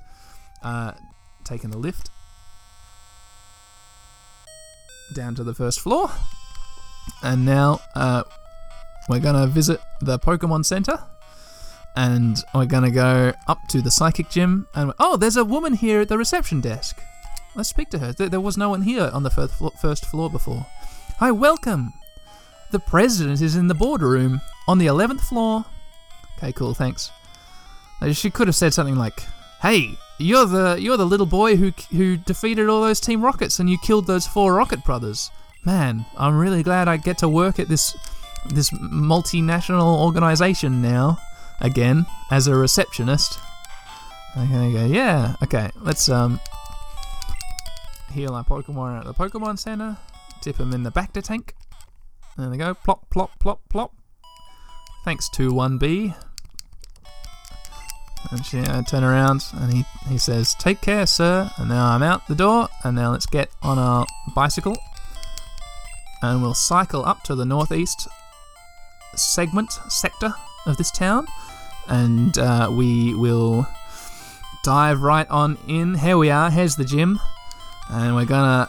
Uh, 0.63 0.93
taking 1.45 1.71
the 1.71 1.79
lift 1.79 2.11
down 5.15 5.35
to 5.37 5.45
the 5.45 5.55
first 5.55 5.81
floor, 5.81 6.11
and 7.23 7.45
now 7.45 7.81
uh, 7.95 8.25
we're 9.09 9.21
gonna 9.21 9.47
visit 9.47 9.81
the 10.01 10.19
Pokemon 10.19 10.65
Center. 10.65 10.99
And 11.99 12.45
we're 12.55 12.67
gonna 12.67 12.91
go 12.91 13.33
up 13.47 13.59
to 13.69 13.81
the 13.81 13.91
psychic 13.91 14.29
gym, 14.29 14.69
and 14.75 14.93
oh, 14.99 15.17
there's 15.17 15.39
a 15.39 15.45
woman 15.47 15.73
here 15.73 16.03
at 16.03 16.09
the 16.09 16.19
reception 16.19 16.61
desk. 16.61 17.01
Let's 17.55 17.71
speak 17.71 17.89
to 17.91 17.99
her. 17.99 18.13
There 18.13 18.39
was 18.39 18.59
no 18.59 18.69
one 18.69 18.83
here 18.83 19.11
on 19.15 19.23
the 19.23 19.31
first 19.31 19.55
first 19.81 20.05
floor 20.05 20.29
before. 20.29 20.67
Hi, 21.19 21.31
welcome. 21.31 21.95
The 22.71 22.81
president 22.81 23.41
is 23.41 23.57
in 23.57 23.69
the 23.69 23.75
boardroom 23.75 24.43
on 24.69 24.77
the 24.77 24.87
11th 24.87 25.21
floor. 25.21 25.65
Okay, 26.37 26.53
cool, 26.53 26.75
thanks. 26.75 27.11
She 28.13 28.29
could 28.29 28.49
have 28.49 28.57
said 28.57 28.75
something 28.75 28.97
like, 28.97 29.23
"Hey, 29.63 29.97
you're 30.19 30.45
the 30.45 30.77
you're 30.79 30.99
the 30.99 31.07
little 31.07 31.25
boy 31.25 31.57
who 31.57 31.73
who 31.91 32.19
defeated 32.19 32.69
all 32.69 32.83
those 32.83 33.01
Team 33.01 33.25
Rockets 33.25 33.59
and 33.59 33.71
you 33.71 33.79
killed 33.83 34.07
those 34.07 34.27
four 34.27 34.53
Rocket 34.53 34.85
brothers." 34.85 35.31
Man, 35.67 36.07
I'm 36.17 36.39
really 36.39 36.63
glad 36.63 36.87
I 36.87 36.97
get 36.97 37.19
to 37.19 37.29
work 37.29 37.59
at 37.59 37.69
this 37.69 37.97
this 38.47 38.71
multinational 38.71 39.99
organization 39.99 40.81
now 40.81 41.19
again 41.61 42.07
as 42.31 42.47
a 42.47 42.55
receptionist. 42.55 43.41
Okay, 44.39 44.73
go. 44.73 44.87
Yeah. 44.87 45.35
Okay. 45.43 45.69
Let's 45.81 46.09
um 46.09 46.39
heal 48.13 48.35
our 48.35 48.45
Pokemon 48.45 49.01
at 49.01 49.07
the 49.07 49.15
Pokemon 49.15 49.59
Center. 49.59 49.97
Tip 50.41 50.59
them 50.59 50.73
in 50.73 50.85
the 50.85 50.93
Bacta 50.93 51.21
tank. 51.21 51.57
There 52.39 52.49
they 52.49 52.59
go. 52.59 52.75
Plop, 52.75 53.11
plop, 53.11 53.37
plop, 53.41 53.61
plop. 53.69 53.93
Thanks 55.05 55.29
to 55.31 55.51
1B. 55.51 56.15
And 58.31 58.45
she 58.45 58.61
uh, 58.61 58.83
turn 58.83 59.05
around 59.05 59.45
and 59.55 59.73
he, 59.73 59.85
he 60.09 60.19
says, 60.19 60.55
Take 60.55 60.81
care, 60.81 61.07
sir. 61.07 61.51
And 61.57 61.69
now 61.69 61.87
I'm 61.89 62.03
out 62.03 62.27
the 62.29 62.35
door. 62.35 62.69
And 62.85 62.95
now 62.95 63.13
let's 63.13 63.27
get 63.27 63.51
on 63.63 63.79
our 63.79 64.07
bicycle. 64.35 64.77
And 66.27 66.43
we'll 66.43 66.55
cycle 66.55 67.05
up 67.07 67.23
to 67.23 67.37
the 67.37 67.45
northeast 67.45 68.09
segment, 69.15 69.71
sector 69.89 70.35
of 70.67 70.77
this 70.77 70.91
town. 70.91 71.27
And 71.87 72.37
uh, 72.37 72.69
we 72.73 73.15
will 73.15 73.67
dive 74.65 75.03
right 75.03 75.29
on 75.31 75.57
in. 75.69 75.95
Here 75.95 76.19
we 76.19 76.31
are. 76.31 76.51
Here's 76.51 76.75
the 76.75 76.85
gym. 76.85 77.21
And 77.91 78.17
we're 78.17 78.25
gonna 78.25 78.69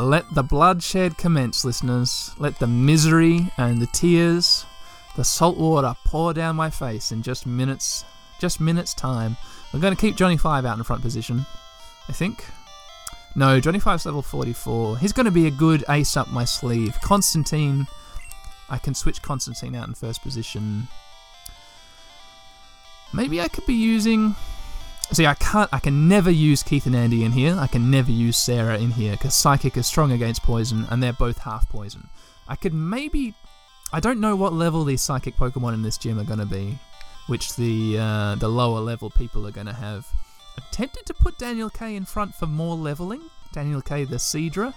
let 0.00 0.24
the 0.34 0.42
bloodshed 0.42 1.16
commence, 1.16 1.64
listeners. 1.64 2.32
Let 2.38 2.58
the 2.58 2.66
misery 2.66 3.52
and 3.56 3.80
the 3.80 3.86
tears, 3.86 4.66
the 5.14 5.24
salt 5.24 5.56
water 5.56 5.94
pour 6.04 6.34
down 6.34 6.56
my 6.56 6.70
face 6.70 7.12
in 7.12 7.22
just 7.22 7.46
minutes, 7.46 8.04
just 8.40 8.60
minutes' 8.60 8.94
time. 8.94 9.36
We're 9.72 9.78
gonna 9.80 9.94
keep 9.94 10.16
Johnny 10.16 10.36
Five 10.36 10.64
out 10.64 10.76
in 10.76 10.82
front 10.82 11.02
position, 11.02 11.46
I 12.08 12.12
think. 12.12 12.44
No, 13.36 13.60
Johnny 13.60 13.78
Five's 13.78 14.06
level 14.06 14.22
44. 14.22 14.98
He's 14.98 15.12
gonna 15.12 15.30
be 15.30 15.46
a 15.46 15.50
good 15.50 15.84
ace 15.88 16.16
up 16.16 16.28
my 16.28 16.44
sleeve. 16.44 16.98
Constantine, 17.02 17.86
I 18.68 18.78
can 18.78 18.94
switch 18.94 19.22
Constantine 19.22 19.74
out 19.74 19.86
in 19.86 19.94
first 19.94 20.22
position. 20.22 20.88
Maybe 23.12 23.40
I 23.40 23.48
could 23.48 23.66
be 23.66 23.74
using 23.74 24.34
See, 25.12 25.26
I 25.26 25.34
can't. 25.34 25.72
I 25.72 25.78
can 25.78 26.08
never 26.08 26.30
use 26.30 26.62
Keith 26.62 26.86
and 26.86 26.96
Andy 26.96 27.24
in 27.24 27.32
here. 27.32 27.56
I 27.58 27.68
can 27.68 27.90
never 27.90 28.10
use 28.10 28.36
Sarah 28.36 28.76
in 28.78 28.90
here 28.90 29.12
because 29.12 29.34
Psychic 29.34 29.76
is 29.76 29.86
strong 29.86 30.10
against 30.10 30.42
poison, 30.42 30.86
and 30.90 31.00
they're 31.02 31.12
both 31.12 31.38
half 31.38 31.68
poison. 31.68 32.08
I 32.48 32.56
could 32.56 32.74
maybe. 32.74 33.34
I 33.92 34.00
don't 34.00 34.20
know 34.20 34.34
what 34.34 34.52
level 34.52 34.82
these 34.84 35.02
Psychic 35.02 35.36
Pokemon 35.36 35.74
in 35.74 35.82
this 35.82 35.96
gym 35.96 36.18
are 36.18 36.24
going 36.24 36.40
to 36.40 36.46
be, 36.46 36.78
which 37.28 37.54
the 37.54 37.98
uh, 37.98 38.34
the 38.34 38.48
lower 38.48 38.80
level 38.80 39.10
people 39.10 39.46
are 39.46 39.52
going 39.52 39.68
to 39.68 39.72
have. 39.72 40.08
I'm 40.56 40.64
tempted 40.70 41.06
to 41.06 41.14
put 41.14 41.38
Daniel 41.38 41.70
K 41.70 41.96
in 41.96 42.04
front 42.04 42.34
for 42.34 42.46
more 42.46 42.76
leveling. 42.76 43.22
Daniel 43.52 43.82
K, 43.82 44.04
the 44.04 44.16
Seadra, 44.16 44.74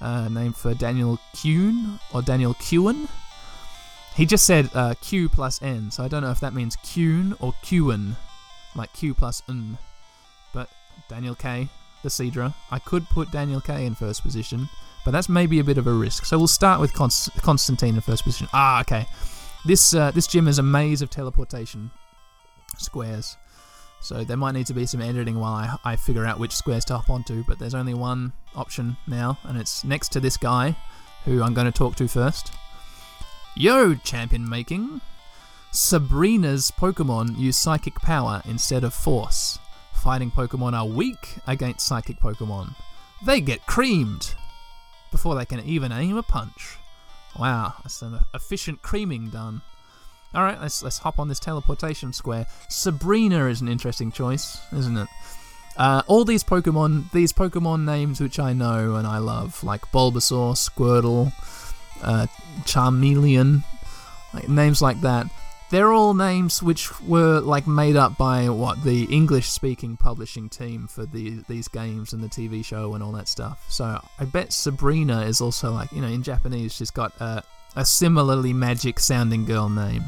uh, 0.00 0.28
named 0.28 0.56
for 0.56 0.74
Daniel 0.74 1.18
Kuhn 1.34 1.98
or 2.12 2.22
Daniel 2.22 2.54
Kuhn. 2.54 3.08
He 4.14 4.26
just 4.26 4.46
said 4.46 4.70
uh, 4.74 4.94
Q 5.00 5.28
plus 5.28 5.60
N, 5.60 5.90
so 5.90 6.04
I 6.04 6.08
don't 6.08 6.22
know 6.22 6.30
if 6.30 6.40
that 6.40 6.54
means 6.54 6.76
Kuhn 6.76 7.34
or 7.40 7.52
Kuhn 7.62 8.16
like 8.76 8.92
Q 8.92 9.14
plus 9.14 9.42
N. 9.48 9.78
But 10.52 10.68
Daniel 11.08 11.34
K, 11.34 11.68
the 12.02 12.08
Seadra, 12.08 12.54
I 12.70 12.78
could 12.78 13.08
put 13.08 13.32
Daniel 13.32 13.60
K 13.60 13.86
in 13.86 13.94
first 13.94 14.22
position, 14.22 14.68
but 15.04 15.10
that's 15.10 15.28
maybe 15.28 15.58
a 15.58 15.64
bit 15.64 15.78
of 15.78 15.86
a 15.86 15.92
risk. 15.92 16.26
So 16.26 16.38
we'll 16.38 16.46
start 16.46 16.80
with 16.80 16.92
Const- 16.92 17.34
Constantine 17.42 17.96
in 17.96 18.00
first 18.00 18.24
position. 18.24 18.48
Ah, 18.52 18.80
okay. 18.82 19.06
This 19.66 19.94
uh, 19.94 20.10
this 20.12 20.26
gym 20.26 20.46
is 20.46 20.58
a 20.58 20.62
maze 20.62 21.02
of 21.02 21.10
teleportation 21.10 21.90
squares. 22.78 23.36
So 24.04 24.22
there 24.22 24.36
might 24.36 24.52
need 24.52 24.66
to 24.66 24.74
be 24.74 24.84
some 24.84 25.00
editing 25.00 25.40
while 25.40 25.54
I, 25.54 25.92
I 25.92 25.96
figure 25.96 26.26
out 26.26 26.38
which 26.38 26.54
squares 26.54 26.84
to 26.86 26.98
hop 26.98 27.08
onto, 27.08 27.42
but 27.44 27.58
there's 27.58 27.74
only 27.74 27.94
one 27.94 28.34
option 28.54 28.98
now, 29.06 29.38
and 29.44 29.56
it's 29.56 29.82
next 29.82 30.10
to 30.10 30.20
this 30.20 30.36
guy, 30.36 30.76
who 31.24 31.42
I'm 31.42 31.54
going 31.54 31.64
to 31.64 31.72
talk 31.72 31.96
to 31.96 32.06
first. 32.06 32.52
Yo, 33.56 33.94
champion 33.94 34.46
making! 34.46 35.00
Sabrina's 35.70 36.70
Pokemon 36.70 37.38
use 37.38 37.56
Psychic 37.56 37.94
Power 37.94 38.42
instead 38.44 38.84
of 38.84 38.92
Force. 38.92 39.58
Fighting 39.94 40.30
Pokemon 40.30 40.74
are 40.74 40.86
weak 40.86 41.38
against 41.46 41.86
Psychic 41.86 42.20
Pokemon. 42.20 42.74
They 43.24 43.40
get 43.40 43.64
creamed 43.64 44.34
before 45.10 45.34
they 45.34 45.46
can 45.46 45.60
even 45.60 45.92
aim 45.92 46.18
a 46.18 46.22
punch. 46.22 46.76
Wow, 47.38 47.72
that's 47.82 47.94
some 47.94 48.20
efficient 48.34 48.82
creaming 48.82 49.30
done. 49.30 49.62
Alright, 50.34 50.60
let's 50.60 50.82
let's 50.82 50.98
hop 50.98 51.18
on 51.18 51.28
this 51.28 51.38
teleportation 51.38 52.12
square. 52.12 52.46
Sabrina 52.68 53.46
is 53.46 53.60
an 53.60 53.68
interesting 53.68 54.10
choice, 54.10 54.60
isn't 54.72 54.96
it? 54.96 55.08
Uh, 55.76 56.02
all 56.06 56.24
these 56.24 56.44
Pokemon, 56.44 57.10
these 57.12 57.32
Pokemon 57.32 57.84
names 57.84 58.20
which 58.20 58.38
I 58.38 58.52
know 58.52 58.94
and 58.96 59.06
I 59.06 59.18
love, 59.18 59.62
like 59.64 59.82
Bulbasaur, 59.92 60.54
Squirtle, 60.54 61.32
uh, 62.02 62.26
Charmeleon, 62.62 63.64
like, 64.32 64.48
names 64.48 64.80
like 64.80 65.00
that, 65.00 65.26
they're 65.70 65.92
all 65.92 66.14
names 66.14 66.62
which 66.62 67.00
were 67.00 67.40
like 67.40 67.66
made 67.66 67.96
up 67.96 68.16
by 68.16 68.48
what 68.48 68.84
the 68.84 69.04
English 69.04 69.48
speaking 69.48 69.96
publishing 69.96 70.48
team 70.48 70.86
for 70.86 71.06
the 71.06 71.42
these 71.48 71.68
games 71.68 72.12
and 72.12 72.22
the 72.22 72.28
TV 72.28 72.64
show 72.64 72.94
and 72.94 73.02
all 73.02 73.12
that 73.12 73.28
stuff. 73.28 73.64
So 73.68 74.00
I 74.18 74.24
bet 74.24 74.52
Sabrina 74.52 75.22
is 75.22 75.40
also 75.40 75.72
like 75.72 75.90
you 75.92 76.00
know 76.00 76.08
in 76.08 76.22
Japanese 76.22 76.74
she's 76.74 76.92
got 76.92 77.12
a, 77.20 77.42
a 77.74 77.84
similarly 77.84 78.52
magic 78.52 79.00
sounding 79.00 79.44
girl 79.44 79.68
name 79.68 80.04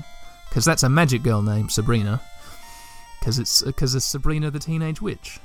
because 0.57 0.65
that's 0.65 0.85
a 0.85 0.89
magic 0.89 1.23
girl 1.23 1.43
name 1.43 1.69
Sabrina 1.69 2.19
because 3.19 3.39
it's 3.39 3.61
because 3.61 3.95
it's 3.95 4.07
Sabrina 4.07 4.51
the 4.51 4.59
Teenage 4.59 5.03
Witch. 5.03 5.39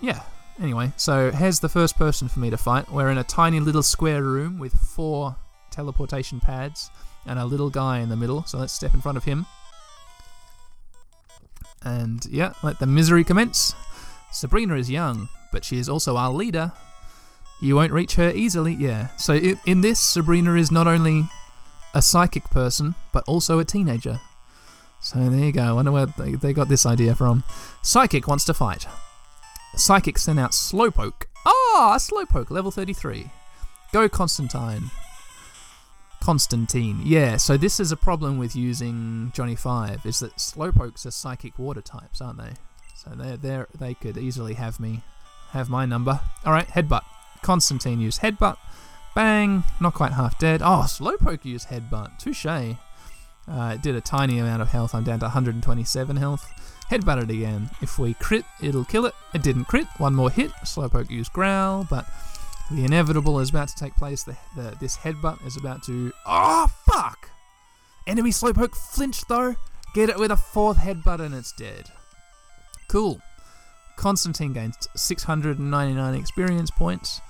Yeah. 0.00 0.20
Anyway, 0.60 0.90
so 0.96 1.30
here's 1.30 1.60
the 1.60 1.68
first 1.68 1.96
person 1.96 2.26
for 2.26 2.40
me 2.40 2.50
to 2.50 2.56
fight. 2.56 2.90
We're 2.90 3.10
in 3.10 3.18
a 3.18 3.22
tiny 3.22 3.60
little 3.60 3.84
square 3.84 4.24
room 4.24 4.58
with 4.58 4.72
four 4.72 5.36
teleportation 5.70 6.40
pads 6.40 6.90
and 7.24 7.38
a 7.38 7.44
little 7.44 7.70
guy 7.70 8.00
in 8.00 8.08
the 8.08 8.16
middle. 8.16 8.42
So 8.46 8.58
let's 8.58 8.72
step 8.72 8.94
in 8.94 9.00
front 9.00 9.16
of 9.16 9.22
him. 9.22 9.46
And 11.84 12.26
yeah, 12.26 12.54
let 12.64 12.80
the 12.80 12.86
misery 12.86 13.22
commence. 13.22 13.76
Sabrina 14.32 14.74
is 14.74 14.90
young, 14.90 15.28
but 15.52 15.64
she 15.64 15.78
is 15.78 15.88
also 15.88 16.16
our 16.16 16.32
leader. 16.32 16.72
You 17.60 17.76
won't 17.76 17.92
reach 17.92 18.16
her 18.16 18.32
easily, 18.32 18.74
yeah. 18.74 19.14
So 19.18 19.34
in 19.34 19.82
this, 19.82 20.00
Sabrina 20.00 20.56
is 20.56 20.72
not 20.72 20.88
only 20.88 21.28
a 21.94 22.02
psychic 22.02 22.44
person, 22.50 22.94
but 23.12 23.24
also 23.26 23.58
a 23.58 23.64
teenager. 23.64 24.20
So 25.00 25.18
there 25.18 25.44
you 25.46 25.52
go. 25.52 25.62
I 25.62 25.72
wonder 25.72 25.92
where 25.92 26.06
they 26.06 26.52
got 26.52 26.68
this 26.68 26.86
idea 26.86 27.14
from. 27.14 27.44
Psychic 27.82 28.26
wants 28.26 28.44
to 28.46 28.54
fight. 28.54 28.86
Psychic 29.76 30.18
sent 30.18 30.38
out 30.40 30.52
Slowpoke. 30.52 31.26
Ah, 31.46 31.96
Slowpoke, 31.98 32.50
level 32.50 32.70
33. 32.70 33.30
Go 33.92 34.08
Constantine. 34.08 34.90
Constantine. 36.20 37.02
Yeah, 37.04 37.36
so 37.36 37.56
this 37.58 37.78
is 37.78 37.92
a 37.92 37.96
problem 37.96 38.38
with 38.38 38.56
using 38.56 39.30
Johnny 39.34 39.54
Five, 39.54 40.06
is 40.06 40.20
that 40.20 40.36
Slowpokes 40.36 41.04
are 41.04 41.10
psychic 41.10 41.58
water 41.58 41.82
types, 41.82 42.22
aren't 42.22 42.38
they? 42.38 42.54
So 42.94 43.10
they 43.10 43.36
they 43.36 43.64
they 43.78 43.94
could 43.94 44.16
easily 44.16 44.54
have 44.54 44.80
me, 44.80 45.02
have 45.50 45.68
my 45.68 45.84
number. 45.84 46.18
All 46.46 46.52
right, 46.52 46.66
headbutt. 46.66 47.02
Constantine 47.42 48.00
used 48.00 48.22
headbutt. 48.22 48.56
Bang! 49.14 49.64
Not 49.80 49.94
quite 49.94 50.12
half 50.12 50.38
dead. 50.38 50.60
Oh, 50.62 50.84
Slowpoke 50.86 51.44
used 51.44 51.68
headbutt. 51.68 52.18
Touche. 52.18 52.46
Uh, 52.46 53.72
it 53.74 53.82
did 53.82 53.94
a 53.94 54.00
tiny 54.00 54.38
amount 54.38 54.62
of 54.62 54.68
health. 54.68 54.94
I'm 54.94 55.04
down 55.04 55.20
to 55.20 55.26
127 55.26 56.16
health. 56.16 56.50
Headbutt 56.90 57.22
it 57.22 57.30
again. 57.30 57.70
If 57.80 57.98
we 57.98 58.14
crit, 58.14 58.44
it'll 58.60 58.84
kill 58.84 59.06
it. 59.06 59.14
It 59.32 59.42
didn't 59.42 59.66
crit. 59.66 59.86
One 59.98 60.14
more 60.14 60.30
hit. 60.30 60.50
Slowpoke 60.64 61.10
used 61.10 61.32
growl, 61.32 61.86
but 61.88 62.06
the 62.70 62.84
inevitable 62.84 63.40
is 63.40 63.50
about 63.50 63.68
to 63.68 63.76
take 63.76 63.94
place. 63.96 64.24
The, 64.24 64.36
the 64.56 64.76
this 64.80 64.96
headbutt 64.96 65.46
is 65.46 65.56
about 65.56 65.82
to. 65.84 66.12
Oh 66.26 66.66
fuck! 66.86 67.30
Enemy 68.06 68.30
Slowpoke 68.30 68.74
flinched 68.74 69.28
though. 69.28 69.54
Get 69.94 70.08
it 70.08 70.18
with 70.18 70.30
a 70.30 70.36
fourth 70.36 70.78
headbutt 70.78 71.20
and 71.20 71.34
it's 71.34 71.52
dead. 71.52 71.90
Cool. 72.88 73.20
Constantine 73.96 74.52
gains 74.52 74.76
699 74.96 76.14
experience 76.14 76.70
points. 76.70 77.20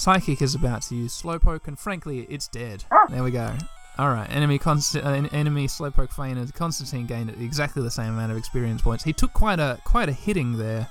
Psychic 0.00 0.40
is 0.40 0.54
about 0.54 0.80
to 0.80 0.94
use 0.94 1.20
Slowpoke, 1.20 1.68
and 1.68 1.78
frankly, 1.78 2.20
it's 2.30 2.48
dead. 2.48 2.84
There 3.10 3.22
we 3.22 3.30
go. 3.30 3.52
Alright, 3.98 4.34
enemy 4.34 4.56
Const- 4.56 4.96
uh, 4.96 5.28
enemy 5.30 5.66
Slowpoke 5.66 6.10
fainted. 6.10 6.54
Constantine 6.54 7.04
gained 7.04 7.28
exactly 7.38 7.82
the 7.82 7.90
same 7.90 8.14
amount 8.14 8.32
of 8.32 8.38
experience 8.38 8.80
points. 8.80 9.04
He 9.04 9.12
took 9.12 9.34
quite 9.34 9.60
a 9.60 9.78
quite 9.84 10.08
a 10.08 10.12
hitting 10.12 10.56
there. 10.56 10.88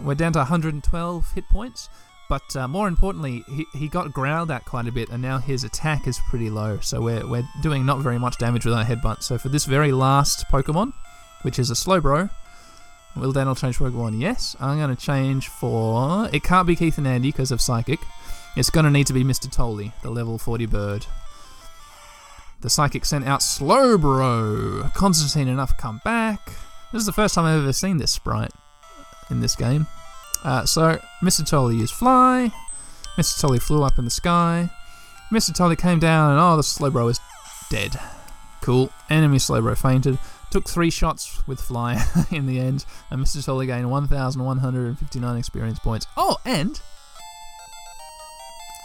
We're 0.00 0.14
down 0.14 0.32
to 0.32 0.38
112 0.38 1.32
hit 1.34 1.44
points, 1.50 1.90
but 2.30 2.56
uh, 2.56 2.66
more 2.66 2.88
importantly, 2.88 3.44
he, 3.48 3.66
he 3.74 3.86
got 3.86 4.14
growled 4.14 4.50
at 4.50 4.64
quite 4.64 4.88
a 4.88 4.92
bit, 4.92 5.10
and 5.10 5.20
now 5.20 5.36
his 5.36 5.62
attack 5.62 6.06
is 6.06 6.18
pretty 6.30 6.48
low. 6.48 6.78
So 6.80 7.02
we're, 7.02 7.28
we're 7.28 7.48
doing 7.60 7.84
not 7.84 7.98
very 7.98 8.18
much 8.18 8.38
damage 8.38 8.64
with 8.64 8.72
our 8.72 8.84
headbutt. 8.84 9.22
So 9.22 9.36
for 9.36 9.50
this 9.50 9.66
very 9.66 9.92
last 9.92 10.46
Pokemon, 10.50 10.94
which 11.42 11.58
is 11.58 11.70
a 11.70 11.74
Slowbro, 11.74 12.30
will 13.16 13.32
Daniel 13.32 13.54
change 13.54 13.78
Pokemon? 13.78 14.20
Yes, 14.20 14.56
I'm 14.60 14.78
going 14.78 14.94
to 14.94 15.00
change 15.00 15.48
for. 15.48 16.28
It 16.32 16.42
can't 16.42 16.66
be 16.66 16.76
Keith 16.76 16.98
and 16.98 17.06
Andy 17.06 17.30
because 17.30 17.50
of 17.50 17.60
Psychic. 17.60 18.00
It's 18.56 18.70
going 18.70 18.84
to 18.84 18.90
need 18.90 19.06
to 19.06 19.12
be 19.12 19.24
Mr. 19.24 19.50
Tolly, 19.50 19.92
the 20.02 20.10
level 20.10 20.38
40 20.38 20.66
bird. 20.66 21.06
The 22.60 22.70
Psychic 22.70 23.04
sent 23.04 23.26
out 23.26 23.40
Slowbro. 23.40 24.92
Constantine 24.94 25.48
enough 25.48 25.76
come 25.78 26.00
back. 26.04 26.46
This 26.92 27.00
is 27.00 27.06
the 27.06 27.12
first 27.12 27.34
time 27.34 27.44
I've 27.44 27.62
ever 27.62 27.72
seen 27.72 27.98
this 27.98 28.10
sprite 28.10 28.52
in 29.30 29.40
this 29.40 29.54
game. 29.54 29.86
Uh, 30.44 30.64
so, 30.64 31.00
Mr. 31.22 31.48
Tolly 31.48 31.76
used 31.76 31.94
Fly. 31.94 32.52
Mr. 33.16 33.40
Tolly 33.40 33.58
flew 33.58 33.82
up 33.82 33.98
in 33.98 34.04
the 34.04 34.10
sky. 34.10 34.70
Mr. 35.30 35.54
Tolly 35.54 35.76
came 35.76 35.98
down 35.98 36.32
and 36.32 36.40
oh, 36.40 36.56
the 36.56 36.62
Slowbro 36.62 37.10
is 37.10 37.20
dead. 37.70 37.98
Cool. 38.60 38.90
Enemy 39.10 39.38
Slowbro 39.38 39.76
fainted. 39.76 40.18
Took 40.50 40.68
three 40.68 40.90
shots 40.90 41.46
with 41.46 41.60
Fly 41.60 42.02
in 42.30 42.46
the 42.46 42.58
end, 42.58 42.86
and 43.10 43.22
Mr. 43.22 43.44
Tolly 43.44 43.66
gained 43.66 43.90
1,159 43.90 45.36
experience 45.36 45.78
points. 45.78 46.06
Oh, 46.16 46.38
and 46.44 46.80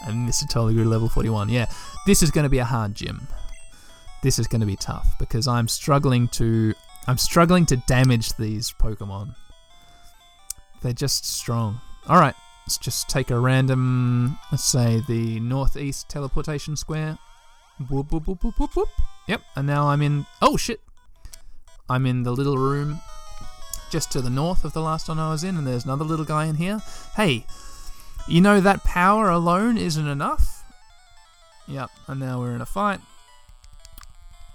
and 0.06 0.28
Mr. 0.28 0.48
Tolly 0.48 0.74
grew 0.74 0.84
level 0.84 1.08
41. 1.08 1.48
Yeah, 1.48 1.66
this 2.06 2.22
is 2.22 2.30
going 2.30 2.44
to 2.44 2.50
be 2.50 2.58
a 2.58 2.64
hard 2.64 2.94
gym. 2.94 3.26
This 4.22 4.38
is 4.38 4.46
going 4.46 4.60
to 4.60 4.66
be 4.66 4.76
tough 4.76 5.06
because 5.18 5.48
I'm 5.48 5.68
struggling 5.68 6.28
to 6.28 6.74
I'm 7.06 7.18
struggling 7.18 7.66
to 7.66 7.76
damage 7.76 8.34
these 8.36 8.72
Pokemon. 8.72 9.34
They're 10.82 10.92
just 10.92 11.26
strong. 11.26 11.80
All 12.08 12.18
right, 12.18 12.34
let's 12.66 12.78
just 12.78 13.08
take 13.08 13.30
a 13.30 13.38
random, 13.38 14.38
let's 14.50 14.64
say 14.64 15.02
the 15.06 15.40
northeast 15.40 16.08
teleportation 16.08 16.76
square. 16.76 17.18
Yep, 19.28 19.42
and 19.56 19.66
now 19.66 19.88
I'm 19.88 20.02
in. 20.02 20.26
Oh 20.40 20.56
shit! 20.56 20.80
I'm 21.88 22.06
in 22.06 22.22
the 22.22 22.32
little 22.32 22.56
room 22.56 23.00
just 23.90 24.10
to 24.12 24.20
the 24.20 24.30
north 24.30 24.64
of 24.64 24.72
the 24.72 24.80
last 24.80 25.08
one 25.08 25.18
I 25.18 25.30
was 25.30 25.44
in, 25.44 25.56
and 25.56 25.66
there's 25.66 25.84
another 25.84 26.04
little 26.04 26.24
guy 26.24 26.46
in 26.46 26.56
here. 26.56 26.80
Hey, 27.16 27.46
you 28.26 28.40
know 28.40 28.60
that 28.60 28.82
power 28.84 29.28
alone 29.28 29.76
isn't 29.76 30.08
enough? 30.08 30.64
Yep, 31.68 31.90
and 32.08 32.20
now 32.20 32.40
we're 32.40 32.54
in 32.54 32.60
a 32.60 32.66
fight. 32.66 33.00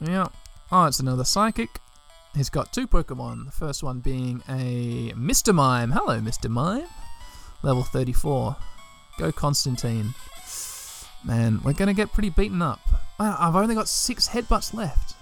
Yep. 0.01 0.33
Oh, 0.71 0.85
it's 0.85 0.99
another 0.99 1.23
psychic. 1.23 1.79
He's 2.35 2.49
got 2.49 2.73
two 2.73 2.87
Pokemon. 2.87 3.45
The 3.45 3.51
first 3.51 3.83
one 3.83 3.99
being 3.99 4.43
a 4.47 5.13
Mr. 5.13 5.53
Mime. 5.53 5.91
Hello, 5.91 6.19
Mr. 6.19 6.49
Mime. 6.49 6.85
Level 7.63 7.83
34. 7.83 8.55
Go 9.17 9.31
Constantine. 9.31 10.13
Man, 11.23 11.59
we're 11.63 11.73
going 11.73 11.87
to 11.87 11.93
get 11.93 12.13
pretty 12.13 12.29
beaten 12.29 12.61
up. 12.61 12.79
Ah, 13.19 13.47
I've 13.47 13.55
only 13.55 13.75
got 13.75 13.89
six 13.89 14.29
headbutts 14.29 14.73
left. 14.73 15.15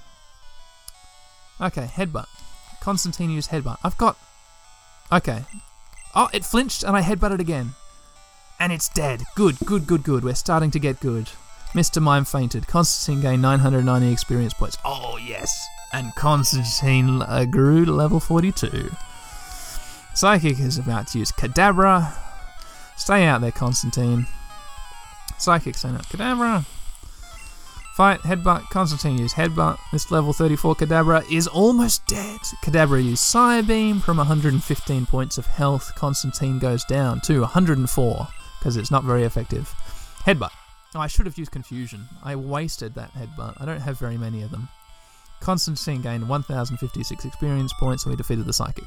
Okay, 1.60 1.90
headbutt. 1.94 2.28
Constantine 2.80 3.32
used 3.32 3.50
headbutt. 3.50 3.78
I've 3.84 3.98
got. 3.98 4.18
Okay. 5.12 5.44
Oh, 6.16 6.30
it 6.34 6.46
flinched 6.46 6.84
and 6.84 6.96
I 6.96 7.02
headbutted 7.02 7.40
again. 7.40 7.74
And 8.60 8.72
it's 8.72 8.90
dead. 8.90 9.24
Good, 9.36 9.58
good, 9.66 9.86
good, 9.86 10.04
good. 10.04 10.24
We're 10.24 10.36
starting 10.36 10.72
to 10.72 10.80
get 10.80 11.00
good. 11.00 11.30
Mr. 11.74 12.02
Mime 12.02 12.26
fainted. 12.26 12.68
Constantine 12.68 13.22
gained 13.22 13.42
990 13.42 14.12
experience 14.12 14.54
points. 14.54 14.78
Oh, 14.86 15.18
yes. 15.18 15.68
And 15.94 16.14
Constantine 16.16 17.22
uh, 17.22 17.46
grew 17.46 17.86
to 17.86 17.92
level 17.92 18.20
42. 18.20 18.92
Psychic 20.14 20.60
is 20.60 20.78
about 20.78 21.08
to 21.08 21.20
use 21.20 21.32
Kadabra. 21.32 22.14
Stay 22.96 23.26
out 23.26 23.42
there, 23.42 23.52
Constantine. 23.52 24.26
Psychic 25.38 25.76
sent 25.76 25.96
out 25.96 26.06
Kadabra. 26.06 26.66
Fight, 27.98 28.20
headbutt, 28.20 28.70
Constantine 28.70 29.18
used 29.18 29.36
headbutt. 29.36 29.80
This 29.92 30.12
level 30.12 30.32
34 30.32 30.76
Kadabra 30.76 31.24
is 31.32 31.48
almost 31.48 32.06
dead. 32.06 32.40
Kadabra 32.64 33.04
used 33.04 33.24
Psybeam 33.24 34.04
from 34.04 34.18
115 34.18 35.08
points 35.08 35.40
of 35.40 35.48
health. 35.48 35.96
Constantine 35.96 36.60
goes 36.60 36.86
down 36.86 37.22
to 37.22 37.40
104 37.40 38.28
because 38.60 38.78
it's 38.78 38.92
not 38.92 39.04
very 39.04 39.24
effective. 39.24 39.74
Headbutt. 40.28 40.52
Oh, 40.94 41.00
I 41.00 41.08
should 41.08 41.26
have 41.26 41.40
used 41.40 41.50
Confusion. 41.50 42.08
I 42.24 42.36
wasted 42.36 42.94
that 42.94 43.12
headbutt. 43.16 43.60
I 43.60 43.66
don't 43.66 43.82
have 43.82 43.98
very 43.98 44.16
many 44.16 44.44
of 44.44 44.52
them. 44.52 44.70
Constantine 45.40 46.04
gained 46.04 46.30
1056 46.30 47.26
experience 47.26 47.74
points 47.80 48.06
and 48.06 48.12
we 48.12 48.16
defeated 48.16 48.46
the 48.46 48.54
Psychic. 48.54 48.86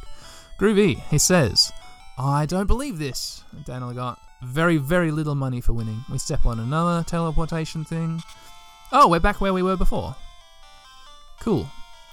Groovy, 0.60 1.00
he 1.10 1.18
says, 1.18 1.72
I 2.16 2.46
don't 2.46 2.68
believe 2.68 2.98
this. 3.00 3.42
Daniel 3.64 3.92
got 3.92 4.20
very, 4.44 4.76
very 4.76 5.10
little 5.10 5.34
money 5.34 5.60
for 5.60 5.72
winning. 5.72 6.04
We 6.12 6.18
step 6.18 6.46
on 6.46 6.60
another 6.60 7.02
teleportation 7.02 7.84
thing. 7.84 8.22
Oh, 8.92 9.08
we're 9.08 9.20
back 9.20 9.40
where 9.40 9.52
we 9.52 9.62
were 9.62 9.76
before. 9.76 10.16
Cool. 11.38 11.68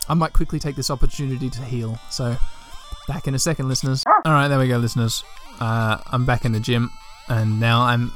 I 0.08 0.14
might 0.14 0.34
quickly 0.34 0.60
take 0.60 0.76
this 0.76 0.92
opportunity 0.92 1.50
to 1.50 1.62
heal. 1.64 1.98
So, 2.12 2.38
back 3.08 3.28
in 3.28 3.34
a 3.34 3.40
second, 3.40 3.68
listeners. 3.68 4.04
Alright, 4.06 4.50
there 4.50 4.60
we 4.60 4.68
go, 4.68 4.78
listeners. 4.78 5.24
Uh, 5.60 5.98
I'm 6.12 6.26
back 6.26 6.46
in 6.46 6.52
the 6.52 6.60
gym, 6.60 6.92
and 7.30 7.60
now 7.60 7.82
I'm 7.82 8.12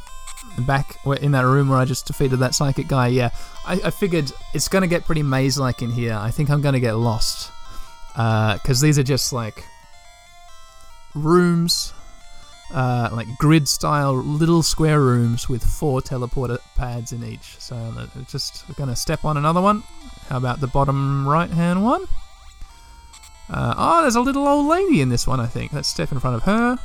back 0.59 0.99
in 1.21 1.31
that 1.31 1.45
room 1.45 1.69
where 1.69 1.79
I 1.79 1.85
just 1.85 2.05
defeated 2.05 2.37
that 2.37 2.53
psychic 2.53 2.87
guy. 2.87 3.07
Yeah, 3.07 3.31
I, 3.65 3.81
I 3.85 3.89
figured 3.89 4.31
it's 4.53 4.67
going 4.67 4.83
to 4.83 4.87
get 4.87 5.05
pretty 5.05 5.23
maze 5.23 5.57
like 5.57 5.81
in 5.81 5.89
here. 5.89 6.13
I 6.13 6.29
think 6.29 6.51
I'm 6.51 6.61
going 6.61 6.73
to 6.73 6.79
get 6.79 6.93
lost. 6.93 7.51
Because 8.13 8.83
uh, 8.83 8.85
these 8.85 8.99
are 8.99 9.03
just 9.03 9.33
like 9.33 9.65
rooms, 11.15 11.93
uh, 12.73 13.09
like 13.11 13.27
grid 13.37 13.67
style 13.67 14.13
little 14.13 14.63
square 14.63 15.01
rooms 15.01 15.49
with 15.49 15.63
four 15.63 16.01
teleporter 16.01 16.59
pads 16.75 17.11
in 17.11 17.23
each. 17.23 17.57
So 17.59 17.75
uh, 17.75 18.07
just 18.27 18.65
to 18.75 18.95
step 18.95 19.25
on 19.25 19.37
another 19.37 19.61
one. 19.61 19.83
How 20.29 20.37
about 20.37 20.61
the 20.61 20.67
bottom 20.67 21.27
right 21.27 21.49
hand 21.49 21.83
one? 21.83 22.05
Uh, 23.49 23.73
oh, 23.77 24.01
there's 24.01 24.15
a 24.15 24.21
little 24.21 24.47
old 24.47 24.67
lady 24.67 25.01
in 25.01 25.09
this 25.09 25.27
one, 25.27 25.39
I 25.39 25.47
think. 25.47 25.73
Let's 25.73 25.89
step 25.89 26.11
in 26.11 26.19
front 26.19 26.37
of 26.37 26.43
her. 26.43 26.79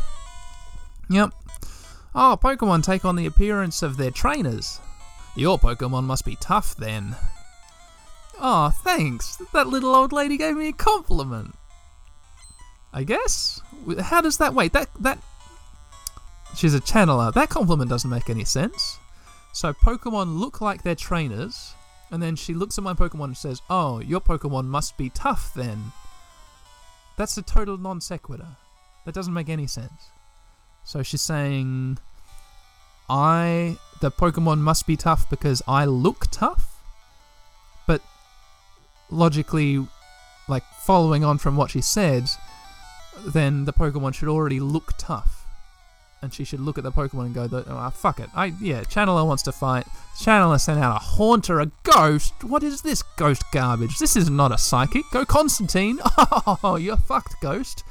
Yep, 1.09 1.33
Oh, 2.19 2.39
Pokemon 2.43 2.83
take 2.83 3.05
on 3.05 3.15
the 3.15 3.27
appearance 3.27 3.83
of 3.83 3.99
their 3.99 4.11
trainers. 4.11 4.81
Your 5.35 5.59
Pokemon 5.59 6.05
must 6.05 6.25
be 6.25 6.39
tough 6.41 6.75
then. 6.75 7.15
Oh, 8.41 8.71
thanks. 8.71 9.37
That 9.53 9.67
little 9.67 9.95
old 9.95 10.15
lady 10.15 10.39
gave 10.39 10.57
me 10.57 10.69
a 10.69 10.73
compliment. 10.73 11.55
I 12.91 13.05
guess. 13.05 13.61
How 14.01 14.23
does 14.23 14.39
that 14.39 14.55
wait? 14.55 14.73
That 14.73 14.89
that 15.01 15.19
she's 16.57 16.75
a 16.75 16.81
channeler. 16.81 17.33
That 17.33 17.49
compliment 17.51 17.91
doesn't 17.91 18.11
make 18.11 18.31
any 18.31 18.45
sense. 18.45 18.99
So 19.53 19.73
Pokemon 19.73 20.39
look 20.39 20.61
like 20.61 20.83
they're 20.83 20.95
trainers, 20.95 21.75
and 22.11 22.23
then 22.23 22.37
she 22.37 22.55
looks 22.55 22.79
at 22.79 22.85
my 22.85 22.95
Pokemon 22.95 23.25
and 23.25 23.37
says, 23.37 23.63
"Oh, 23.71 24.01
your 24.01 24.21
Pokemon 24.21 24.67
must 24.67 24.97
be 24.97 25.11
tough 25.11 25.53
then." 25.55 25.93
That's 27.17 27.37
a 27.39 27.43
total 27.43 27.79
non 27.79 28.01
sequitur. 28.01 28.57
That 29.05 29.15
doesn't 29.15 29.33
make 29.33 29.49
any 29.49 29.67
sense. 29.67 30.11
So 30.85 31.03
she's 31.03 31.23
saying, 31.23 31.99
I 33.09 33.79
the 34.01 34.11
Pokemon 34.11 34.59
must 34.59 34.87
be 34.87 34.97
tough 34.97 35.29
because 35.31 35.63
I 35.67 35.85
look 35.85 36.27
tough. 36.31 36.83
But 37.87 38.03
logically, 39.11 39.87
like 40.49 40.65
following 40.85 41.25
on 41.25 41.39
from 41.39 41.57
what 41.57 41.71
she 41.71 41.81
said, 41.81 42.29
then 43.25 43.65
the 43.65 43.73
Pokemon 43.73 44.15
should 44.15 44.29
already 44.29 44.61
look 44.61 44.93
tough. 44.99 45.46
And 46.27 46.35
she 46.35 46.43
should 46.43 46.59
look 46.59 46.77
at 46.77 46.83
the 46.83 46.91
Pokemon 46.91 47.27
and 47.27 47.35
go, 47.37 47.49
oh, 47.69 47.91
fuck 47.91 48.19
it. 48.19 48.29
I 48.35 48.47
yeah, 48.61 48.81
Channeler 48.81 49.25
wants 49.25 49.45
to 49.45 49.53
fight. 49.53 49.87
Channeler 50.19 50.61
sent 50.61 50.81
out 50.81 50.97
a 50.97 50.99
Haunter, 50.99 51.61
a 51.61 51.71
ghost. 51.85 52.35
What 52.43 52.65
is 52.65 52.83
this 52.83 53.05
ghost 53.17 53.45
garbage? 53.53 54.01
This 54.01 54.17
is 54.17 54.29
not 54.29 54.51
a 54.51 54.59
psychic. 54.59 55.05
Go 55.13 55.25
Constantine. 55.25 56.01
Oh, 56.65 56.75
you're 56.75 56.97
fucked, 56.97 57.41
ghost. 57.41 57.85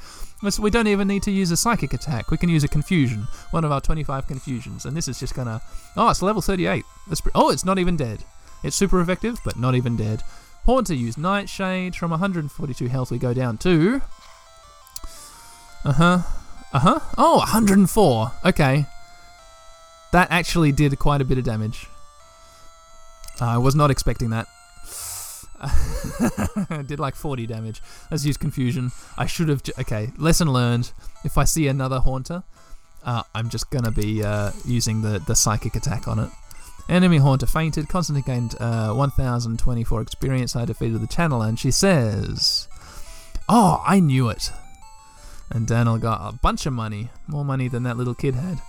We 0.60 0.68
don't 0.68 0.86
even 0.86 1.08
need 1.08 1.22
to 1.22 1.30
use 1.30 1.50
a 1.50 1.56
psychic 1.56 1.94
attack. 1.94 2.30
We 2.30 2.36
can 2.36 2.50
use 2.50 2.62
a 2.62 2.68
confusion, 2.68 3.26
one 3.52 3.64
of 3.64 3.72
our 3.72 3.80
25 3.80 4.26
confusions, 4.26 4.84
and 4.84 4.94
this 4.94 5.08
is 5.08 5.18
just 5.18 5.34
gonna. 5.34 5.62
Oh, 5.96 6.10
it's 6.10 6.20
level 6.20 6.42
38. 6.42 6.84
That's 7.08 7.22
pre- 7.22 7.32
oh, 7.34 7.48
it's 7.48 7.64
not 7.64 7.78
even 7.78 7.96
dead. 7.96 8.22
It's 8.62 8.76
super 8.76 9.00
effective, 9.00 9.38
but 9.46 9.58
not 9.58 9.74
even 9.74 9.96
dead. 9.96 10.22
Haunter 10.66 10.92
use 10.92 11.16
Nightshade. 11.16 11.96
From 11.96 12.10
142 12.10 12.86
health, 12.88 13.10
we 13.10 13.16
go 13.16 13.32
down 13.32 13.56
to. 13.58 14.02
Uh 15.86 15.92
huh. 15.92 16.18
Uh 16.72 16.78
huh. 16.78 17.00
Oh, 17.16 17.38
104. 17.38 18.32
Okay. 18.46 18.86
That 20.12 20.28
actually 20.30 20.72
did 20.72 20.98
quite 20.98 21.20
a 21.20 21.24
bit 21.24 21.38
of 21.38 21.44
damage. 21.44 21.86
I 23.40 23.58
was 23.58 23.74
not 23.74 23.90
expecting 23.90 24.30
that. 24.30 24.46
did 26.86 27.00
like 27.00 27.14
40 27.14 27.46
damage. 27.46 27.82
Let's 28.10 28.24
use 28.24 28.36
confusion. 28.36 28.92
I 29.16 29.26
should 29.26 29.48
have. 29.48 29.62
J- 29.62 29.72
okay, 29.80 30.12
lesson 30.16 30.52
learned. 30.52 30.92
If 31.24 31.38
I 31.38 31.44
see 31.44 31.66
another 31.66 32.00
haunter, 32.00 32.42
uh, 33.04 33.22
I'm 33.34 33.48
just 33.48 33.70
gonna 33.70 33.90
be 33.90 34.22
uh, 34.22 34.52
using 34.64 35.02
the 35.02 35.18
the 35.26 35.34
psychic 35.34 35.74
attack 35.74 36.08
on 36.08 36.18
it. 36.18 36.30
Enemy 36.88 37.18
haunter 37.18 37.46
fainted. 37.46 37.88
Constantine 37.88 38.22
gained 38.24 38.54
uh, 38.60 38.92
1,024 38.92 40.02
experience. 40.02 40.54
I 40.54 40.64
defeated 40.64 41.00
the 41.00 41.08
channeler, 41.08 41.48
and 41.48 41.58
she 41.58 41.70
says, 41.70 42.68
"Oh, 43.48 43.82
I 43.84 43.98
knew 44.00 44.28
it." 44.28 44.52
And 45.50 45.66
Daniel 45.66 45.98
got 45.98 46.28
a 46.28 46.36
bunch 46.36 46.66
of 46.66 46.72
money, 46.72 47.10
more 47.26 47.44
money 47.44 47.68
than 47.68 47.84
that 47.84 47.96
little 47.96 48.14
kid 48.14 48.34
had. 48.34 48.60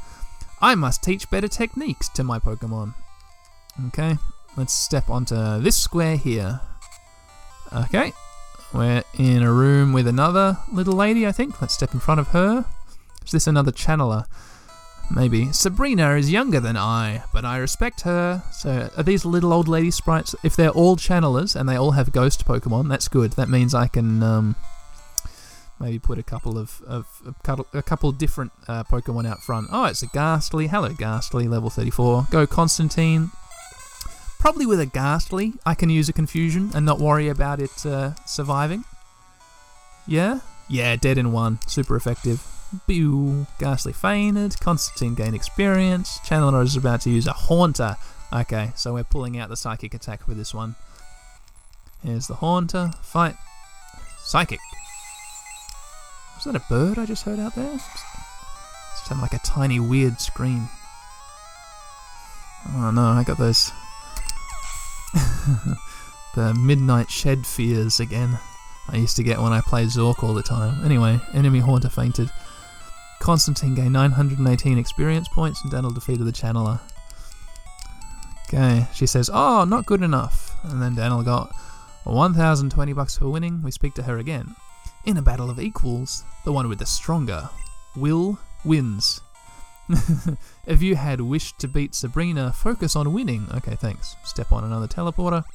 I 0.61 0.75
must 0.75 1.03
teach 1.03 1.29
better 1.29 1.47
techniques 1.47 2.09
to 2.09 2.23
my 2.23 2.39
Pokemon. 2.39 2.93
Okay, 3.87 4.17
let's 4.55 4.73
step 4.73 5.09
onto 5.09 5.59
this 5.59 5.75
square 5.75 6.17
here. 6.17 6.61
Okay, 7.73 8.13
we're 8.73 9.03
in 9.17 9.43
a 9.43 9.51
room 9.51 9.93
with 9.93 10.07
another 10.07 10.57
little 10.71 10.95
lady, 10.95 11.27
I 11.27 11.31
think. 11.31 11.61
Let's 11.61 11.73
step 11.73 11.93
in 11.93 11.99
front 11.99 12.19
of 12.19 12.29
her. 12.29 12.65
Is 13.25 13.31
this 13.31 13.47
another 13.47 13.71
channeler? 13.71 14.25
Maybe. 15.09 15.51
Sabrina 15.53 16.15
is 16.15 16.31
younger 16.31 16.59
than 16.59 16.75
I, 16.75 17.23
but 17.33 17.45
I 17.45 17.57
respect 17.57 18.01
her. 18.01 18.43
So, 18.51 18.89
are 18.97 19.03
these 19.03 19.25
little 19.25 19.53
old 19.53 19.67
lady 19.67 19.91
sprites? 19.91 20.35
If 20.43 20.55
they're 20.55 20.69
all 20.69 20.97
channelers 20.97 21.55
and 21.55 21.67
they 21.67 21.75
all 21.75 21.91
have 21.91 22.11
ghost 22.11 22.45
Pokemon, 22.45 22.89
that's 22.89 23.07
good. 23.07 23.33
That 23.33 23.47
means 23.47 23.73
I 23.73 23.87
can 23.87 24.21
um, 24.21 24.55
maybe 25.79 25.99
put 25.99 26.17
a 26.17 26.23
couple 26.23 26.57
of, 26.57 26.81
of 26.87 27.07
a 27.25 27.33
couple, 27.43 27.67
a 27.73 27.81
couple 27.81 28.11
different 28.11 28.51
uh, 28.67 28.83
Pokemon 28.83 29.27
out 29.27 29.41
front. 29.41 29.67
Oh, 29.71 29.85
it's 29.85 30.01
a 30.01 30.07
Gastly. 30.07 30.67
Hello, 30.67 30.89
Gastly, 30.89 31.47
level 31.47 31.69
34. 31.69 32.27
Go 32.31 32.47
Constantine. 32.47 33.31
Probably 34.39 34.65
with 34.65 34.79
a 34.79 34.85
Gastly, 34.85 35.53
I 35.65 35.73
can 35.73 35.89
use 35.89 36.09
a 36.09 36.13
Confusion 36.13 36.71
and 36.73 36.85
not 36.85 36.99
worry 36.99 37.27
about 37.27 37.59
it 37.59 37.85
uh, 37.85 38.13
surviving. 38.25 38.85
Yeah? 40.07 40.39
Yeah, 40.69 40.95
dead 40.95 41.17
in 41.17 41.31
one. 41.31 41.59
Super 41.67 41.95
effective. 41.95 42.45
Boo. 42.87 43.47
Gastly 43.59 43.93
fainted. 43.93 44.59
Constantine 44.59 45.15
gained 45.15 45.35
experience. 45.35 46.19
Channeler 46.19 46.63
is 46.63 46.75
about 46.75 47.01
to 47.01 47.09
use 47.09 47.27
a 47.27 47.33
Haunter. 47.33 47.95
Okay, 48.31 48.71
so 48.75 48.93
we're 48.93 49.03
pulling 49.03 49.37
out 49.37 49.49
the 49.49 49.55
Psychic 49.55 49.93
attack 49.93 50.23
for 50.23 50.33
this 50.33 50.53
one. 50.53 50.75
Here's 52.03 52.27
the 52.27 52.35
Haunter. 52.35 52.91
Fight. 53.01 53.35
Psychic. 54.19 54.59
Was 56.47 56.53
that 56.53 56.63
a 56.63 56.69
bird 56.69 56.97
I 56.97 57.05
just 57.05 57.25
heard 57.25 57.39
out 57.39 57.55
there? 57.55 57.73
It 57.73 57.81
sounded 59.03 59.21
like 59.21 59.33
a 59.33 59.39
tiny 59.39 59.81
weird 59.81 60.21
scream. 60.21 60.69
Oh 62.69 62.89
no, 62.89 63.01
I 63.01 63.25
got 63.25 63.37
those 63.37 63.73
the 66.35 66.53
midnight 66.53 67.11
shed 67.11 67.45
fears 67.45 67.99
again. 67.99 68.39
I 68.87 68.95
used 68.95 69.17
to 69.17 69.23
get 69.23 69.41
when 69.41 69.51
I 69.51 69.59
played 69.59 69.89
Zork 69.89 70.23
all 70.23 70.33
the 70.33 70.41
time. 70.41 70.85
Anyway, 70.85 71.19
enemy 71.33 71.59
haunter 71.59 71.89
fainted. 71.89 72.31
Constantine 73.19 73.75
gained 73.75 73.91
918 73.91 74.77
experience 74.77 75.27
points 75.27 75.61
and 75.63 75.71
Daniel 75.73 75.91
defeated 75.91 76.23
the 76.23 76.31
channeler. 76.31 76.79
Okay, 78.47 78.87
she 78.93 79.05
says, 79.05 79.29
"Oh, 79.33 79.65
not 79.65 79.85
good 79.85 80.01
enough." 80.01 80.55
And 80.63 80.81
then 80.81 80.95
Daniel 80.95 81.23
got 81.23 81.53
1,020 82.05 82.93
bucks 82.93 83.17
for 83.17 83.27
winning. 83.27 83.61
We 83.63 83.71
speak 83.71 83.95
to 83.95 84.03
her 84.03 84.17
again. 84.17 84.55
In 85.07 85.15
a 85.15 85.21
battle 85.21 85.49
of 85.49 85.57
equals, 85.57 86.25
the 86.43 86.51
one 86.51 86.67
with 86.67 86.79
the 86.79 86.85
stronger 86.85 87.49
will 87.95 88.37
wins. 88.65 89.21
if 90.67 90.81
you 90.81 90.97
had 90.97 91.21
wished 91.21 91.57
to 91.59 91.67
beat 91.69 91.95
Sabrina, 91.95 92.51
focus 92.51 92.93
on 92.93 93.13
winning. 93.13 93.47
Okay, 93.55 93.75
thanks. 93.75 94.17
Step 94.25 94.51
on 94.51 94.65
another 94.65 94.85
teleporter. 94.85 95.45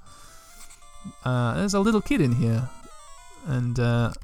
Uh, 1.23 1.53
there's 1.53 1.75
a 1.75 1.81
little 1.81 2.01
kid 2.01 2.23
in 2.23 2.33
here. 2.33 2.67
And 3.45 3.79
uh, 3.79 4.15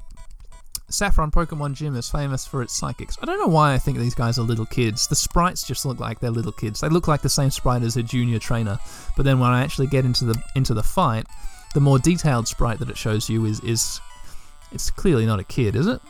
Saffron 0.89 1.29
Pokemon 1.29 1.75
Gym 1.75 1.95
is 1.95 2.09
famous 2.09 2.47
for 2.47 2.63
its 2.63 2.75
psychics. 2.75 3.15
I 3.21 3.27
don't 3.27 3.39
know 3.39 3.53
why 3.53 3.75
I 3.75 3.77
think 3.77 3.99
these 3.99 4.15
guys 4.15 4.39
are 4.39 4.41
little 4.41 4.65
kids. 4.65 5.07
The 5.07 5.15
sprites 5.15 5.61
just 5.61 5.85
look 5.85 5.99
like 5.99 6.19
they're 6.19 6.31
little 6.31 6.51
kids. 6.51 6.81
They 6.81 6.89
look 6.89 7.07
like 7.07 7.21
the 7.21 7.29
same 7.29 7.51
sprite 7.51 7.83
as 7.83 7.97
a 7.97 8.01
junior 8.01 8.39
trainer. 8.39 8.79
But 9.15 9.25
then 9.25 9.37
when 9.37 9.51
I 9.51 9.63
actually 9.63 9.87
get 9.87 10.05
into 10.05 10.25
the 10.25 10.41
into 10.55 10.73
the 10.73 10.81
fight, 10.81 11.27
the 11.75 11.81
more 11.81 11.99
detailed 11.99 12.47
sprite 12.47 12.79
that 12.79 12.89
it 12.89 12.97
shows 12.97 13.29
you 13.29 13.45
is 13.45 13.59
is 13.59 14.01
it's 14.71 14.89
clearly 14.91 15.25
not 15.25 15.39
a 15.39 15.43
kid, 15.43 15.75
is 15.75 15.87
it? 15.87 16.01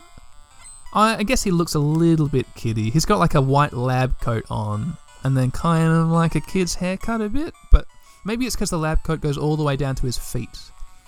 I, 0.92 1.16
I 1.16 1.22
guess 1.22 1.42
he 1.42 1.50
looks 1.50 1.74
a 1.74 1.78
little 1.78 2.28
bit 2.28 2.46
kiddie. 2.54 2.90
He's 2.90 3.04
got 3.04 3.18
like 3.18 3.34
a 3.34 3.40
white 3.40 3.72
lab 3.72 4.20
coat 4.20 4.44
on, 4.50 4.96
and 5.24 5.36
then 5.36 5.50
kind 5.50 5.92
of 5.92 6.08
like 6.08 6.34
a 6.34 6.40
kid's 6.40 6.74
haircut 6.74 7.20
a 7.20 7.28
bit, 7.28 7.54
but 7.70 7.86
maybe 8.24 8.46
it's 8.46 8.56
because 8.56 8.70
the 8.70 8.78
lab 8.78 9.02
coat 9.02 9.20
goes 9.20 9.38
all 9.38 9.56
the 9.56 9.62
way 9.62 9.76
down 9.76 9.94
to 9.96 10.06
his 10.06 10.18
feet. 10.18 10.58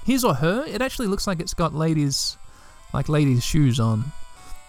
His 0.05 0.25
or 0.25 0.35
her, 0.35 0.65
it 0.67 0.83
actually 0.83 1.09
looks 1.09 1.27
like 1.27 1.41
it's 1.41 1.55
got 1.55 1.75
ladies, 1.75 2.37
like 2.93 3.09
ladies' 3.09 3.45
shoes 3.45 3.79
on. 3.79 4.05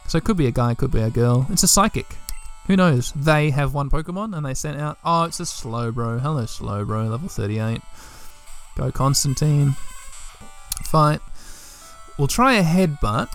So 0.07 0.17
it 0.17 0.23
could 0.23 0.37
be 0.37 0.47
a 0.47 0.51
guy, 0.51 0.75
could 0.75 0.91
be 0.91 1.01
a 1.01 1.09
girl. 1.09 1.47
It's 1.49 1.63
a 1.63 1.67
psychic. 1.67 2.07
Who 2.67 2.75
knows? 2.75 3.11
They 3.13 3.49
have 3.49 3.73
one 3.73 3.89
Pokemon 3.89 4.35
and 4.35 4.45
they 4.45 4.53
sent 4.53 4.79
out. 4.79 4.97
Oh, 5.03 5.23
it's 5.23 5.39
a 5.39 5.43
Slowbro. 5.43 6.21
Hello, 6.21 6.43
Slowbro, 6.43 7.09
level 7.09 7.27
38. 7.27 7.81
Go 8.75 8.91
Constantine. 8.91 9.75
Fight. 10.83 11.19
We'll 12.17 12.27
try 12.27 12.53
a 12.53 12.63
headbutt 12.63 13.29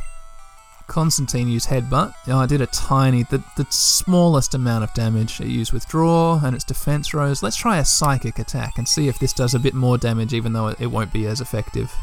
Constantine 0.88 1.48
used 1.48 1.68
Headbutt. 1.68 2.14
I 2.26 2.46
did 2.46 2.62
a 2.62 2.66
tiny, 2.66 3.22
the, 3.24 3.44
the 3.56 3.66
smallest 3.68 4.54
amount 4.54 4.84
of 4.84 4.94
damage. 4.94 5.38
It 5.38 5.48
used 5.48 5.72
Withdraw 5.72 6.40
and 6.42 6.56
its 6.56 6.64
defense 6.64 7.12
rose. 7.12 7.42
Let's 7.42 7.56
try 7.56 7.76
a 7.76 7.84
Psychic 7.84 8.38
attack 8.38 8.78
and 8.78 8.88
see 8.88 9.06
if 9.06 9.18
this 9.18 9.34
does 9.34 9.54
a 9.54 9.58
bit 9.58 9.74
more 9.74 9.98
damage, 9.98 10.32
even 10.32 10.54
though 10.54 10.68
it, 10.68 10.80
it 10.80 10.86
won't 10.86 11.12
be 11.12 11.26
as 11.26 11.42
effective. 11.42 11.94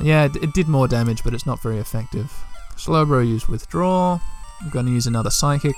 Yeah, 0.00 0.26
it, 0.26 0.36
it, 0.36 0.52
did 0.52 0.68
more 0.68 0.86
damage, 0.86 1.24
but 1.24 1.32
it's 1.32 1.46
not 1.46 1.62
very 1.62 1.78
effective. 1.78 2.30
Slowbro 2.76 3.26
used 3.26 3.48
Withdraw. 3.48 4.20
I'm 4.60 4.68
going 4.68 4.86
to 4.86 4.92
use 4.92 5.06
another 5.06 5.30
Psychic. 5.30 5.76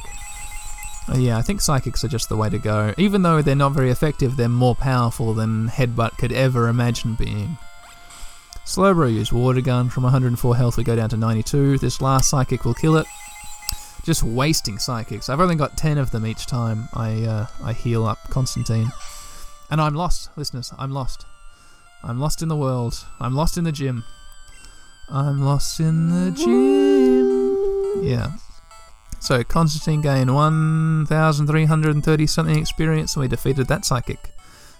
Uh, 1.09 1.19
yeah, 1.19 1.39
I 1.39 1.43
think 1.43 1.61
Psychics 1.61 2.03
are 2.03 2.09
just 2.09 2.29
the 2.29 2.37
way 2.37 2.51
to 2.51 2.59
go. 2.59 2.95
Even 2.99 3.23
though 3.23 3.43
they're 3.43 3.55
not 3.55 3.73
very 3.73 3.91
effective, 3.91 4.37
they're 4.37 4.49
more 4.49 4.75
powerful 4.75 5.35
than 5.35 5.69
Headbutt 5.69 6.19
could 6.19 6.33
ever 6.33 6.67
imagine 6.67 7.15
being. 7.15 7.59
Slowbro 8.69 9.11
used 9.11 9.33
Water 9.33 9.63
Gun. 9.63 9.89
From 9.89 10.03
104 10.03 10.55
health, 10.55 10.77
we 10.77 10.85
go 10.85 10.95
down 10.95 11.09
to 11.09 11.17
92. 11.17 11.79
This 11.79 12.03
last 12.03 12.29
Psychic 12.29 12.67
will 12.67 12.75
kill 12.75 12.99
it. 12.99 13.07
Just 14.05 14.23
wasting 14.23 14.79
Psychics. 14.79 15.31
I've 15.31 15.41
only 15.41 15.55
got 15.55 15.79
10 15.79 15.97
of 15.97 16.11
them 16.11 16.27
each 16.27 16.45
time 16.45 16.87
I, 16.93 17.25
uh, 17.25 17.47
I 17.65 17.73
heal 17.73 18.05
up 18.05 18.19
Constantine. 18.29 18.93
And 19.71 19.81
I'm 19.81 19.95
lost, 19.95 20.29
listeners. 20.37 20.71
I'm 20.79 20.91
lost. 20.91 21.25
I'm 22.05 22.21
lost 22.21 22.43
in 22.43 22.49
the 22.49 22.57
world. 22.57 23.07
I'm 23.19 23.35
lost 23.35 23.57
in 23.57 23.65
the 23.65 23.73
gym. 23.73 24.05
I'm 25.09 25.41
lost 25.43 25.81
in 25.81 26.11
the 26.11 26.31
gym. 26.31 28.05
Yeah. 28.05 28.33
So 29.19 29.43
Constantine 29.45 30.03
gained 30.03 30.35
1,330 30.35 32.27
something 32.27 32.59
experience, 32.59 33.17
and 33.17 33.23
we 33.23 33.29
defeated 33.29 33.67
that 33.69 33.87
psychic, 33.87 34.35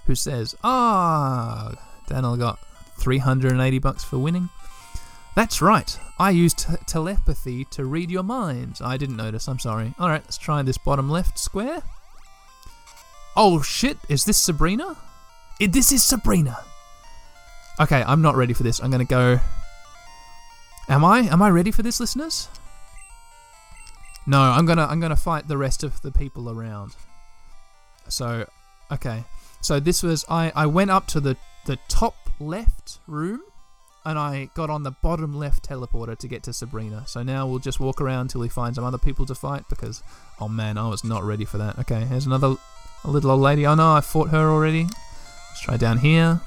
who 0.05 0.15
says, 0.15 0.55
"Ah, 0.63 1.73
Daniel 2.07 2.37
got 2.37 2.59
380 2.99 3.79
bucks 3.79 4.05
for 4.05 4.19
winning. 4.19 4.49
That's 5.35 5.63
right, 5.63 5.99
I 6.19 6.31
used 6.31 6.59
t- 6.59 6.75
telepathy 6.87 7.65
to 7.67 7.85
read 7.85 8.11
your 8.11 8.25
mind. 8.25 8.79
I 8.83 8.97
didn't 8.97 9.17
notice, 9.17 9.49
I'm 9.49 9.59
sorry. 9.59 9.95
Alright, 10.01 10.25
let's 10.25 10.39
try 10.39 10.63
this 10.63 10.79
bottom 10.79 11.09
left 11.09 11.39
square. 11.39 11.83
Oh 13.37 13.63
shit, 13.63 13.99
is 14.09 14.25
this 14.25 14.39
Sabrina? 14.39 14.97
It, 15.61 15.73
this 15.73 15.93
is 15.93 16.05
Sabrina! 16.05 16.59
Okay, 17.81 18.03
I'm 18.05 18.23
not 18.23 18.35
ready 18.35 18.53
for 18.53 18.65
this. 18.65 18.81
I'm 18.81 18.91
gonna 18.91 19.05
go. 19.05 19.39
Am 20.89 21.05
I? 21.05 21.21
Am 21.21 21.41
I 21.41 21.51
ready 21.51 21.71
for 21.71 21.83
this, 21.83 22.01
listeners? 22.01 22.49
No, 24.27 24.41
I'm 24.41 24.67
gonna 24.67 24.87
I'm 24.87 24.99
gonna 24.99 25.17
fight 25.17 25.47
the 25.47 25.57
rest 25.57 25.85
of 25.85 26.03
the 26.03 26.11
people 26.11 26.51
around. 26.51 26.97
So, 28.09 28.49
okay. 28.91 29.25
So 29.61 29.79
this 29.79 30.03
was 30.03 30.25
I 30.29 30.53
I 30.57 30.67
went 30.67 30.91
up 30.91 31.07
to 31.09 31.21
the 31.21 31.37
the 31.67 31.79
top 31.89 32.28
left 32.41 32.99
room 33.07 33.43
and 34.05 34.19
I 34.19 34.49
got 34.55 34.71
on 34.71 34.85
the 34.85 34.91
bottom 34.91 35.37
left 35.37 35.69
teleporter 35.69 36.17
to 36.19 36.29
get 36.29 36.43
to 36.45 36.53
Sabrina. 36.53 37.05
So 37.07 37.23
now 37.23 37.47
we'll 37.47 37.59
just 37.59 37.79
walk 37.79 38.01
around 38.01 38.23
until 38.23 38.41
we 38.41 38.49
find 38.49 38.75
some 38.75 38.85
other 38.85 38.99
people 38.99 39.27
to 39.27 39.35
fight 39.35 39.65
because, 39.69 40.03
oh 40.41 40.49
man, 40.49 40.79
I 40.79 40.89
was 40.89 41.05
not 41.05 41.25
ready 41.25 41.45
for 41.45 41.59
that. 41.59 41.79
Okay, 41.81 42.05
here's 42.07 42.27
another 42.27 42.57
a 43.05 43.11
little 43.11 43.31
old 43.31 43.41
lady. 43.41 43.67
Oh 43.67 43.75
no, 43.75 43.93
I 43.93 44.01
fought 44.01 44.31
her 44.31 44.51
already. 44.51 44.85
Let's 44.85 45.61
try 45.61 45.77
down 45.77 45.99
here. 45.99 46.41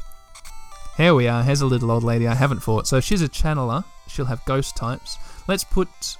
Here 0.97 1.13
we 1.13 1.27
are. 1.27 1.43
Here's 1.43 1.62
a 1.62 1.65
little 1.65 1.91
old 1.91 2.04
lady 2.04 2.27
I 2.27 2.36
haven't 2.36 2.62
fought. 2.62 2.88
So 2.88 2.99
she's 2.99 3.21
a 3.21 3.30
channeler. 3.30 3.84
she'll 4.08 4.25
have 4.25 4.43
ghost 4.45 4.75
types. 4.75 5.17
Let's 5.47 5.63
put 5.63 6.17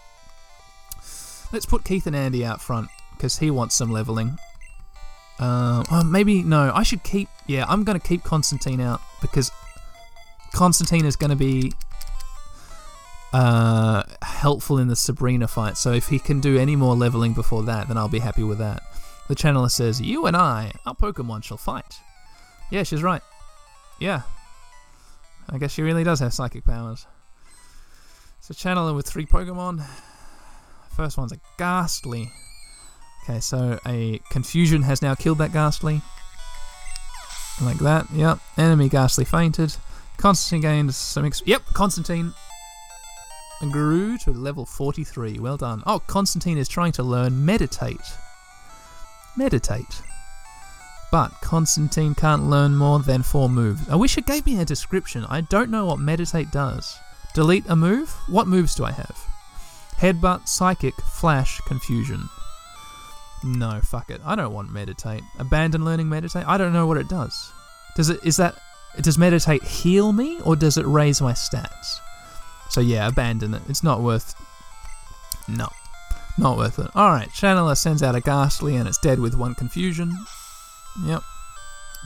let's 1.51 1.65
put 1.65 1.84
Keith 1.84 2.07
and 2.07 2.15
Andy 2.15 2.45
out 2.45 2.62
front 2.62 2.89
because 3.15 3.39
he 3.39 3.51
wants 3.51 3.75
some 3.75 3.91
leveling. 3.91 4.38
Oh, 5.41 6.04
maybe 6.04 6.43
no. 6.43 6.71
I 6.73 6.84
should 6.84 7.04
keep. 7.04 7.30
Yeah, 7.47 7.65
I'm 7.67 7.84
to 7.99 8.08
keep 8.08 8.23
Constantine 8.23 8.80
out 8.80 9.01
because 9.21 9.51
Constantine 10.54 11.06
is 11.06 11.15
to 11.32 11.36
be 11.36 11.73
uh, 13.34 14.04
helpful 14.21 14.77
in 14.77 14.88
the 14.88 14.95
Sabrina 14.95 15.47
fight. 15.47 15.77
So 15.77 15.93
if 15.93 16.08
he 16.08 16.19
can 16.19 16.39
do 16.39 16.58
any 16.58 16.75
more 16.75 16.95
leveling 16.95 17.34
before 17.34 17.63
that, 17.63 17.88
then 17.88 17.97
I'll 17.97 18.08
be 18.08 18.19
happy 18.19 18.43
with 18.43 18.58
that. 18.60 18.84
The 19.27 19.36
channeler 19.36 19.71
says, 19.71 20.01
"You 20.01 20.25
and 20.25 20.36
I, 20.36 20.73
our 20.86 20.95
Pokemon, 20.95 21.43
shall 21.43 21.58
fight." 21.58 21.99
Yeah, 22.69 22.84
she's 22.84 23.04
right. 23.04 23.21
Yeah, 23.99 24.21
I 25.49 25.58
guess 25.58 25.71
she 25.71 25.82
really 25.82 26.04
does 26.04 26.19
have 26.19 26.34
psychic 26.34 26.65
powers. 26.65 27.06
So 28.41 28.54
channeler 28.54 28.95
with 28.95 29.08
three 29.08 29.25
Pokemon. 29.25 29.86
First 30.95 31.17
one's 31.17 31.32
a 31.32 31.38
Gastly. 31.58 32.32
Okay, 33.23 33.39
so 33.39 33.79
a 33.86 34.19
Confusion 34.29 34.81
has 34.84 35.01
now 35.01 35.15
killed 35.15 35.38
that 35.38 35.53
Gastly. 35.53 36.01
Like 37.62 37.77
that, 37.79 38.07
yep. 38.12 38.39
Enemy 38.57 38.89
Gastly 38.89 39.25
fainted. 39.25 39.75
Constantine 40.17 40.62
gained 40.62 40.95
some 40.95 41.25
ex- 41.25 41.43
Yep, 41.45 41.65
Constantine 41.73 42.34
grew 43.69 44.17
to 44.19 44.31
level 44.31 44.65
43. 44.65 45.39
Well 45.39 45.57
done. 45.57 45.84
Oh, 45.86 45.99
Constantine 45.99 46.57
is 46.57 46.67
trying 46.67 46.91
to 46.93 47.03
learn 47.03 47.45
Meditate. 47.45 48.17
Meditate. 49.38 50.01
But 51.12 51.29
Constantine 51.41 52.15
can't 52.15 52.49
learn 52.49 52.75
more 52.75 52.99
than 52.99 53.21
four 53.21 53.49
moves. 53.49 53.88
I 53.89 53.95
wish 53.95 54.17
it 54.17 54.25
gave 54.25 54.45
me 54.45 54.60
a 54.60 54.65
description. 54.65 55.25
I 55.29 55.41
don't 55.41 55.69
know 55.69 55.86
what 55.86 55.99
Meditate 55.99 56.51
does. 56.51 56.97
Delete 57.34 57.65
a 57.67 57.75
move? 57.75 58.10
What 58.27 58.47
moves 58.47 58.75
do 58.75 58.86
I 58.86 58.91
have? 58.91 59.27
Headbutt, 59.97 60.47
Psychic, 60.47 60.95
Flash, 60.95 61.60
Confusion. 61.62 62.29
No, 63.43 63.80
fuck 63.82 64.10
it. 64.10 64.21
I 64.23 64.36
don't 64.36 64.54
want 64.54 64.71
Meditate. 64.71 65.23
Abandon 65.39 65.84
learning 65.84 66.10
Meditate? 66.10 66.45
I 66.47 66.58
don't 66.58 66.73
know 66.73 66.86
what 66.86 66.97
it 66.97 67.08
does. 67.08 67.51
Does 67.95 68.10
it 68.10 68.19
is 68.23 68.38
that 68.38 68.56
does 68.99 69.17
Meditate 69.17 69.63
heal 69.63 70.12
me 70.12 70.39
or 70.41 70.56
does 70.56 70.77
it 70.77 70.86
raise 70.86 71.21
my 71.21 71.32
stats? 71.34 71.99
So 72.69 72.82
yeah, 72.82 73.08
abandon 73.08 73.54
it. 73.54 73.62
It's 73.67 73.84
not 73.84 74.01
worth 74.01 74.36
No. 75.47 75.69
Not 76.38 76.58
worth 76.58 76.80
it. 76.80 76.95
Alright, 76.95 77.30
Channeler 77.30 77.77
sends 77.77 78.01
out 78.01 78.15
a 78.15 78.21
Gastly 78.21 78.75
and 78.75 78.88
it's 78.88 78.97
dead 78.97 79.19
with 79.19 79.36
one 79.36 79.56
confusion. 79.56 80.15
Yep. 81.06 81.23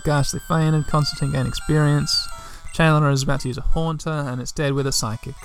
Gastly 0.04 0.40
fainted, 0.48 0.88
Constantine 0.88 1.32
gained 1.32 1.48
experience. 1.48 2.28
Channeler 2.74 3.12
is 3.12 3.24
about 3.24 3.42
to 3.42 3.48
use 3.48 3.58
a 3.58 3.62
Haunter 3.62 4.10
and 4.10 4.42
it's 4.42 4.52
dead 4.52 4.74
with 4.74 4.88
a 4.88 4.92
Psychic. 4.92 5.36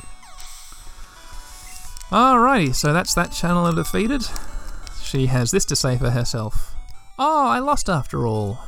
Alrighty, 2.11 2.75
so 2.75 2.93
that's 2.93 3.15
that 3.15 3.31
Channeler 3.31 3.75
defeated. 3.75 4.23
She 5.11 5.27
has 5.27 5.51
this 5.51 5.65
to 5.65 5.75
say 5.75 5.99
for 5.99 6.11
herself. 6.11 6.73
Oh, 7.19 7.49
I 7.49 7.59
lost 7.59 7.89
after 7.89 8.29
all. 8.29 8.61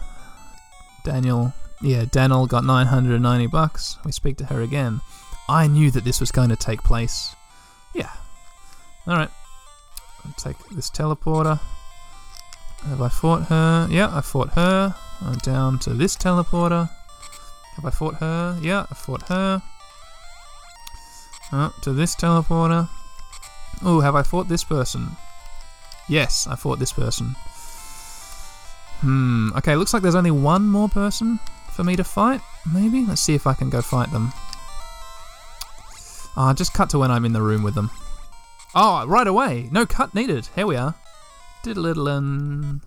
Daniel, 1.05 1.53
yeah, 1.81 2.05
Daniel 2.11 2.49
got 2.49 2.65
990 2.65 3.47
bucks. 3.47 3.97
We 4.05 4.11
speak 4.11 4.39
to 4.39 4.47
her 4.47 4.61
again. 4.61 5.03
I 5.49 5.69
knew 5.69 5.93
that 5.93 6.03
this 6.03 6.19
was 6.19 6.33
going 6.33 6.49
to 6.49 6.57
take 6.57 6.83
place. 6.83 7.37
Yeah. 7.95 8.11
Alright. 9.07 9.31
Take 10.37 10.59
this 10.71 10.91
teleporter. 10.91 11.61
Have 12.87 13.03
I 13.03 13.09
fought 13.09 13.45
her? 13.45 13.87
Yeah, 13.89 14.09
I 14.13 14.21
fought 14.21 14.55
her. 14.55 14.97
I'm 15.21 15.39
down 15.39 15.79
to 15.81 15.95
this 15.95 16.17
teleporter. 16.17 16.91
Have 17.77 17.85
I 17.85 17.91
fought 17.91 18.17
her? 18.17 18.59
Yeah, 18.61 18.87
I 18.91 18.95
fought 18.95 19.29
her. 19.29 19.63
Up 21.53 21.81
to 21.83 21.93
this 21.93 22.17
teleporter. 22.17 22.89
Oh, 23.85 24.01
have 24.01 24.17
I 24.17 24.25
fought 24.25 24.49
this 24.49 24.65
person? 24.65 25.17
Yes, 26.09 26.47
I 26.47 26.57
fought 26.57 26.79
this 26.79 26.93
person. 26.93 27.35
Hmm, 29.01 29.51
okay, 29.57 29.77
looks 29.77 29.93
like 29.93 30.03
there's 30.03 30.15
only 30.15 30.31
one 30.31 30.67
more 30.67 30.89
person 30.89 31.41
for 31.73 31.85
me 31.85 31.97
to 31.97 32.05
fight, 32.05 32.41
maybe? 32.73 33.05
Let's 33.05 33.23
see 33.23 33.35
if 33.35 33.47
I 33.47 33.55
can 33.55 33.71
go 33.71 33.83
fight 33.83 34.11
them. 34.13 34.33
Ah, 36.37 36.51
oh, 36.51 36.53
just 36.55 36.73
cut 36.73 36.91
to 36.91 36.99
when 36.99 37.11
I'm 37.11 37.25
in 37.25 37.33
the 37.33 37.43
room 37.43 37.63
with 37.63 37.75
them. 37.75 37.91
Oh, 38.75 39.07
right 39.07 39.27
away! 39.27 39.69
No 39.71 39.85
cut 39.85 40.15
needed. 40.15 40.49
Here 40.55 40.67
we 40.67 40.77
are. 40.77 40.95
Diddle 41.63 42.81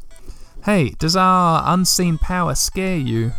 Hey, 0.64 0.90
does 0.98 1.16
our 1.16 1.62
unseen 1.66 2.18
power 2.18 2.56
scare 2.56 2.98
you? 2.98 3.34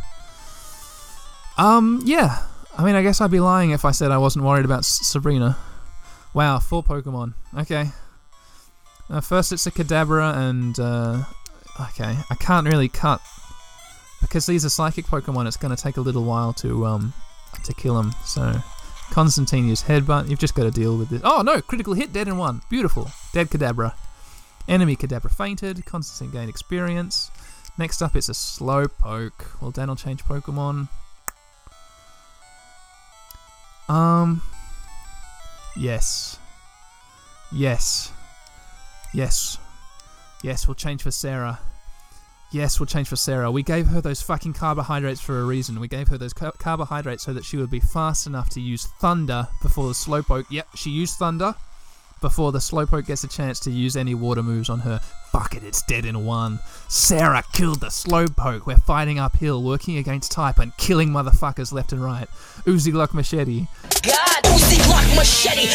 Um, 1.58 2.02
yeah. 2.04 2.44
I 2.78 2.84
mean, 2.84 2.94
I 2.94 3.02
guess 3.02 3.20
I'd 3.20 3.30
be 3.30 3.40
lying 3.40 3.70
if 3.70 3.84
I 3.84 3.90
said 3.90 4.10
I 4.10 4.18
wasn't 4.18 4.44
worried 4.44 4.64
about 4.64 4.80
S 4.80 5.00
Sabrina. 5.02 5.56
Wow, 6.34 6.58
four 6.58 6.84
Pokemon. 6.84 7.34
Okay. 7.58 7.90
Uh, 9.08 9.20
first 9.20 9.52
it's 9.52 9.66
a 9.66 9.70
Kadabra 9.70 10.36
and... 10.36 10.78
Uh, 10.78 11.24
okay, 11.80 12.16
I 12.30 12.34
can't 12.36 12.66
really 12.66 12.88
cut. 12.88 13.20
Because 14.20 14.46
these 14.46 14.64
are 14.64 14.70
Psychic 14.70 15.06
Pokemon, 15.06 15.46
it's 15.46 15.56
going 15.56 15.74
to 15.74 15.80
take 15.80 15.98
a 15.98 16.00
little 16.00 16.24
while 16.24 16.52
to 16.54 16.86
um 16.86 17.12
to 17.64 17.74
kill 17.74 17.94
them. 17.94 18.12
So, 18.24 18.60
Constantine 19.10 19.68
Headbutt. 19.68 20.28
You've 20.28 20.38
just 20.38 20.54
got 20.54 20.64
to 20.64 20.70
deal 20.70 20.96
with 20.96 21.10
this. 21.10 21.20
Oh, 21.22 21.42
no! 21.42 21.60
Critical 21.60 21.94
hit, 21.94 22.12
dead 22.12 22.28
in 22.28 22.36
one. 22.36 22.62
Beautiful. 22.68 23.10
Dead 23.32 23.48
Kadabra. 23.48 23.94
Enemy 24.68 24.96
Kadabra 24.96 25.30
fainted. 25.30 25.84
Constantine 25.84 26.32
gained 26.32 26.50
experience. 26.50 27.30
Next 27.78 28.02
up, 28.02 28.16
it's 28.16 28.28
a 28.28 28.32
Slowpoke. 28.32 29.60
Will 29.60 29.72
change 29.96 30.24
Pokemon? 30.24 30.88
Um. 33.88 34.42
Yes. 35.76 36.38
Yes. 37.52 38.10
Yes. 39.14 39.58
Yes, 40.42 40.68
we'll 40.68 40.74
change 40.74 41.02
for 41.02 41.10
Sarah. 41.10 41.58
Yes, 42.52 42.78
we'll 42.78 42.86
change 42.86 43.08
for 43.08 43.16
Sarah. 43.16 43.50
We 43.50 43.62
gave 43.62 43.88
her 43.88 44.00
those 44.00 44.22
fucking 44.22 44.52
carbohydrates 44.52 45.20
for 45.20 45.40
a 45.40 45.44
reason. 45.44 45.80
We 45.80 45.88
gave 45.88 46.08
her 46.08 46.18
those 46.18 46.32
car- 46.32 46.52
carbohydrates 46.58 47.24
so 47.24 47.32
that 47.32 47.44
she 47.44 47.56
would 47.56 47.70
be 47.70 47.80
fast 47.80 48.26
enough 48.26 48.48
to 48.50 48.60
use 48.60 48.86
Thunder 49.00 49.48
before 49.62 49.88
the 49.88 49.94
Slowpoke. 49.94 50.46
Yep, 50.50 50.68
she 50.76 50.90
used 50.90 51.16
Thunder 51.18 51.54
before 52.20 52.52
the 52.52 52.58
Slowpoke 52.58 53.06
gets 53.06 53.24
a 53.24 53.28
chance 53.28 53.60
to 53.60 53.70
use 53.70 53.96
any 53.96 54.14
water 54.14 54.42
moves 54.42 54.70
on 54.70 54.80
her. 54.80 55.00
Fuck 55.32 55.54
it, 55.54 55.64
it's 55.64 55.82
dead 55.82 56.04
in 56.04 56.24
one. 56.24 56.60
Sarah 56.88 57.42
killed 57.52 57.80
the 57.80 57.88
Slowpoke. 57.88 58.64
We're 58.64 58.76
fighting 58.76 59.18
uphill, 59.18 59.62
working 59.62 59.98
against 59.98 60.30
type 60.30 60.58
and 60.58 60.74
killing 60.76 61.10
motherfuckers 61.10 61.72
left 61.72 61.92
and 61.92 62.02
right. 62.02 62.28
Uzi 62.64 62.92
Glock 62.92 63.12
Machete. 63.12 63.66
Uzi 64.52 64.78
Glock 64.86 65.16
Machete. 65.16 65.66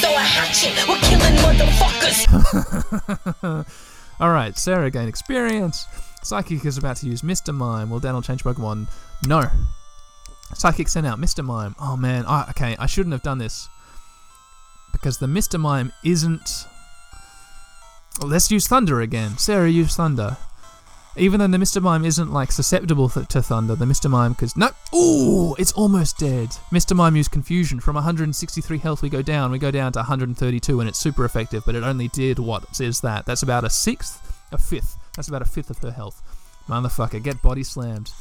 throw 0.00 0.14
a 0.14 0.18
hatchet. 0.18 0.74
We're 0.88 0.98
killing 1.00 1.36
motherfuckers. 1.42 2.26
Alright, 4.20 4.56
Sarah 4.58 4.90
gain 4.90 5.08
experience. 5.08 5.86
Psychic 6.22 6.64
is 6.64 6.78
about 6.78 6.96
to 6.98 7.06
use 7.06 7.22
Mr. 7.22 7.54
Mime. 7.54 7.90
Will 7.90 7.98
Daniel 7.98 8.22
change 8.22 8.44
Pokemon? 8.44 8.88
No. 9.26 9.42
Psychic 10.54 10.88
sent 10.88 11.06
out 11.06 11.18
Mr. 11.18 11.44
Mime. 11.44 11.74
Oh 11.80 11.96
man, 11.96 12.24
I, 12.26 12.46
okay, 12.50 12.76
I 12.78 12.86
shouldn't 12.86 13.12
have 13.12 13.22
done 13.22 13.38
this 13.38 13.68
because 14.92 15.18
the 15.18 15.26
Mr. 15.26 15.58
Mime 15.58 15.92
isn't. 16.04 16.66
Well, 18.20 18.30
let's 18.30 18.50
use 18.50 18.68
Thunder 18.68 19.00
again. 19.00 19.38
Sarah, 19.38 19.68
use 19.70 19.96
Thunder. 19.96 20.36
Even 21.16 21.40
though 21.40 21.46
the 21.46 21.58
Mr. 21.58 21.82
Mime 21.82 22.04
isn't 22.06 22.32
like 22.32 22.50
susceptible 22.50 23.08
th- 23.08 23.28
to 23.28 23.42
Thunder, 23.42 23.74
the 23.74 23.84
Mr. 23.84 24.08
Mime, 24.08 24.32
because 24.32 24.56
no, 24.56 24.70
ooh, 24.94 25.54
it's 25.56 25.72
almost 25.72 26.18
dead. 26.18 26.48
Mr. 26.70 26.96
Mime 26.96 27.16
used 27.16 27.30
Confusion. 27.30 27.80
From 27.80 27.96
163 27.96 28.78
health, 28.78 29.02
we 29.02 29.10
go 29.10 29.20
down. 29.20 29.50
We 29.50 29.58
go 29.58 29.70
down 29.70 29.92
to 29.92 29.98
132, 29.98 30.80
and 30.80 30.88
it's 30.88 30.98
super 30.98 31.24
effective. 31.24 31.64
But 31.66 31.74
it 31.74 31.82
only 31.82 32.08
did 32.08 32.38
what 32.38 32.80
is 32.80 33.02
that? 33.02 33.26
That's 33.26 33.42
about 33.42 33.64
a 33.64 33.70
sixth, 33.70 34.42
a 34.52 34.58
fifth. 34.58 34.96
That's 35.14 35.28
about 35.28 35.42
a 35.42 35.46
fifth 35.46 35.68
of 35.68 35.78
her 35.78 35.92
health. 35.92 36.22
Motherfucker, 36.66 37.22
get 37.22 37.42
body 37.42 37.62
slammed. 37.62 38.12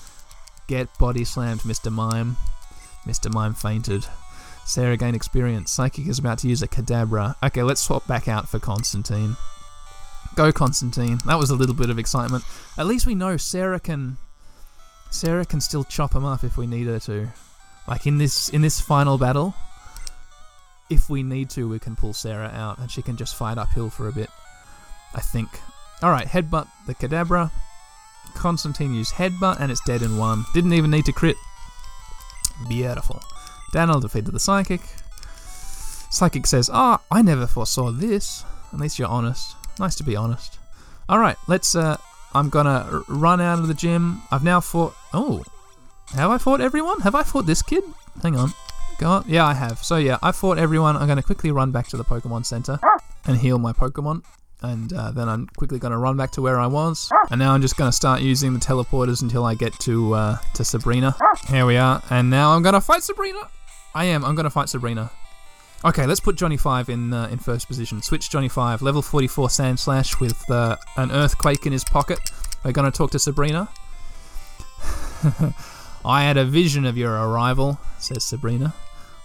Get 0.67 0.89
body 0.97 1.23
slammed, 1.23 1.61
Mr. 1.61 1.91
Mime. 1.91 2.35
Mr. 3.05 3.33
Mime 3.33 3.53
fainted. 3.53 4.05
Sarah 4.65 4.97
gained 4.97 5.15
experience. 5.15 5.71
Psychic 5.71 6.07
is 6.07 6.19
about 6.19 6.39
to 6.39 6.47
use 6.47 6.61
a 6.61 6.67
Kadabra. 6.67 7.35
Okay, 7.43 7.63
let's 7.63 7.81
swap 7.81 8.05
back 8.07 8.27
out 8.27 8.47
for 8.47 8.59
Constantine. 8.59 9.35
Go 10.35 10.51
Constantine. 10.51 11.19
That 11.25 11.37
was 11.37 11.49
a 11.49 11.55
little 11.55 11.75
bit 11.75 11.89
of 11.89 11.99
excitement. 11.99 12.43
At 12.77 12.87
least 12.87 13.05
we 13.05 13.15
know 13.15 13.37
Sarah 13.37 13.79
can 13.79 14.17
Sarah 15.09 15.45
can 15.45 15.59
still 15.59 15.83
chop 15.83 16.15
him 16.15 16.23
up 16.23 16.43
if 16.43 16.57
we 16.57 16.67
need 16.67 16.87
her 16.87 16.99
to. 16.99 17.27
Like 17.87 18.07
in 18.07 18.17
this 18.17 18.49
in 18.49 18.61
this 18.61 18.79
final 18.79 19.17
battle, 19.17 19.53
if 20.89 21.09
we 21.09 21.23
need 21.23 21.49
to, 21.51 21.67
we 21.67 21.79
can 21.79 21.95
pull 21.95 22.13
Sarah 22.13 22.51
out 22.53 22.77
and 22.77 22.89
she 22.89 23.01
can 23.01 23.17
just 23.17 23.35
fight 23.35 23.57
uphill 23.57 23.89
for 23.89 24.07
a 24.07 24.13
bit. 24.13 24.29
I 25.13 25.21
think. 25.21 25.49
Alright, 26.01 26.27
headbutt 26.27 26.67
the 26.87 26.95
Kadabra. 26.95 27.51
Constantine 28.33 28.93
used 28.93 29.13
headbutt 29.13 29.59
and 29.59 29.71
it's 29.71 29.83
dead 29.85 30.01
in 30.01 30.17
one. 30.17 30.45
Didn't 30.53 30.73
even 30.73 30.91
need 30.91 31.05
to 31.05 31.11
crit. 31.11 31.35
Beautiful. 32.69 33.21
Daniel 33.73 33.99
defeated 33.99 34.31
the 34.33 34.39
Psychic. 34.39 34.81
Psychic 36.09 36.45
says, 36.47 36.69
Ah, 36.71 36.99
oh, 36.99 37.05
I 37.15 37.21
never 37.21 37.47
foresaw 37.47 37.91
this. 37.91 38.43
At 38.73 38.79
least 38.79 38.99
you're 38.99 39.07
honest. 39.07 39.55
Nice 39.81 39.95
to 39.95 40.03
be 40.03 40.15
honest. 40.15 40.59
Alright, 41.09 41.37
let's, 41.47 41.75
uh, 41.75 41.97
I'm 42.35 42.49
gonna 42.49 43.01
run 43.09 43.41
out 43.41 43.57
of 43.57 43.67
the 43.67 43.73
gym. 43.73 44.21
I've 44.31 44.43
now 44.43 44.61
fought, 44.61 44.93
oh, 45.11 45.43
have 46.13 46.29
I 46.29 46.37
fought 46.37 46.61
everyone? 46.61 47.01
Have 47.01 47.15
I 47.15 47.23
fought 47.23 47.47
this 47.47 47.63
kid? 47.63 47.83
Hang 48.21 48.35
on. 48.35 48.51
got? 48.99 49.27
Yeah, 49.27 49.47
I 49.47 49.55
have. 49.55 49.79
So 49.79 49.97
yeah, 49.97 50.19
I 50.21 50.31
fought 50.33 50.59
everyone. 50.59 50.95
I'm 50.95 51.07
to 51.17 51.23
quickly 51.23 51.49
run 51.49 51.71
back 51.71 51.87
to 51.87 51.97
the 51.97 52.03
Pokemon 52.03 52.45
Center 52.45 52.79
and 53.25 53.37
heal 53.37 53.57
my 53.57 53.73
Pokemon. 53.73 54.23
And 54.61 54.93
uh, 54.93 55.09
then 55.09 55.27
I'm 55.27 55.47
quickly 55.57 55.79
going 55.79 55.91
to 55.91 55.97
run 55.97 56.17
back 56.17 56.29
to 56.33 56.41
where 56.43 56.59
I 56.59 56.67
was. 56.67 57.11
And 57.31 57.39
now 57.39 57.53
I'm 57.53 57.63
just 57.63 57.77
going 57.77 57.89
to 57.89 57.95
start 57.95 58.21
using 58.21 58.53
the 58.53 58.59
teleporters 58.59 59.23
until 59.23 59.43
I 59.43 59.55
get 59.55 59.73
to 59.79 60.13
uh, 60.13 60.37
to 60.53 60.63
Sabrina. 60.63 61.15
Here 61.47 61.65
we 61.65 61.77
are. 61.77 62.03
And 62.11 62.29
now 62.29 62.51
I'm 62.51 62.61
going 62.61 62.75
to 62.75 62.81
fight 62.81 63.01
Sabrina. 63.01 63.39
I 63.95 64.05
am. 64.05 64.23
I'm 64.23 64.35
going 64.35 64.43
to 64.43 64.51
fight 64.51 64.69
Sabrina. 64.69 65.09
Okay, 65.83 66.05
let's 66.05 66.19
put 66.19 66.35
Johnny 66.35 66.57
Five 66.57 66.89
in 66.89 67.11
uh, 67.11 67.27
in 67.31 67.39
first 67.39 67.67
position. 67.67 68.03
Switch 68.03 68.29
Johnny 68.29 68.49
Five, 68.49 68.83
level 68.83 69.01
44 69.01 69.47
Sandslash 69.47 70.19
with 70.19 70.49
uh, 70.51 70.77
an 70.95 71.11
Earthquake 71.11 71.65
in 71.65 71.71
his 71.71 71.83
pocket. 71.83 72.19
We're 72.63 72.71
to 72.71 72.91
talk 72.91 73.09
to 73.11 73.19
Sabrina. 73.19 73.67
I 76.05 76.23
had 76.23 76.37
a 76.37 76.45
vision 76.45 76.85
of 76.85 76.97
your 76.97 77.13
arrival, 77.13 77.79
says 77.97 78.23
Sabrina. 78.23 78.75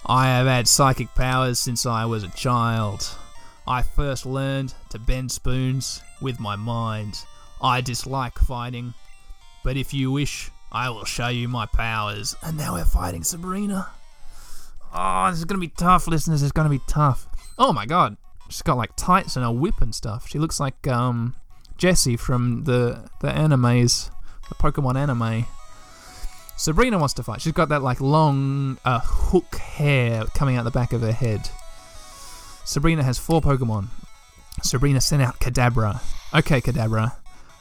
I 0.07 0.29
have 0.29 0.47
had 0.47 0.67
psychic 0.67 1.15
powers 1.15 1.59
since 1.59 1.85
I 1.85 2.07
was 2.07 2.23
a 2.23 2.29
child. 2.29 3.07
I 3.69 3.83
first 3.83 4.25
learned 4.25 4.73
to 4.91 4.99
bend 4.99 5.33
spoons 5.33 6.03
with 6.23 6.41
my 6.41 6.57
mind. 6.57 7.23
I 7.61 7.83
dislike 7.83 8.39
fighting, 8.39 8.95
but 9.63 9.77
if 9.77 9.93
you 9.93 10.11
wish, 10.11 10.51
I 10.73 10.89
will 10.89 11.05
show 11.05 11.29
you 11.29 11.49
my 11.49 11.67
powers. 11.67 12.35
And 12.43 12.57
now 12.57 12.75
we're 12.75 12.87
fighting 12.87 13.25
Sabrina. 13.25 13.91
Oh, 14.99 15.29
this 15.31 15.39
is 15.39 15.45
gonna 15.45 15.61
be 15.61 15.69
tough, 15.69 16.09
listeners. 16.09 16.43
It's 16.43 16.53
gonna 16.53 16.71
be 16.71 16.81
tough. 16.87 17.29
Oh 17.59 17.73
my 17.73 17.85
god, 17.85 18.17
she's 18.49 18.63
got 18.63 18.79
like 18.79 18.97
tights 18.97 19.37
and 19.37 19.45
a 19.45 19.53
whip 19.53 19.81
and 19.81 19.95
stuff. 19.95 20.27
She 20.27 20.39
looks 20.39 20.59
like 20.59 20.89
um 20.89 21.35
Jessie 21.77 22.17
from 22.17 22.65
the 22.65 23.09
the 23.21 23.29
animes, 23.29 24.11
the 24.49 24.55
Pokemon 24.55 24.97
anime. 24.97 25.45
Sabrina 26.57 26.99
wants 26.99 27.13
to 27.15 27.23
fight. 27.23 27.43
She's 27.43 27.53
got 27.53 27.69
that 27.69 27.83
like 27.83 28.01
long 28.01 28.79
uh, 28.87 29.01
hook 29.05 29.57
hair 29.57 30.25
coming 30.35 30.57
out 30.57 30.65
the 30.65 30.71
back 30.71 30.95
of 30.95 31.03
her 31.03 31.13
head. 31.13 31.51
Sabrina 32.65 33.03
has 33.03 33.19
four 33.19 33.43
Pokemon. 33.43 33.89
Sabrina 34.63 35.03
sent 35.03 35.21
out 35.21 35.39
Kadabra. 35.39 36.01
Okay, 36.35 36.63
Kadabra. 36.63 37.17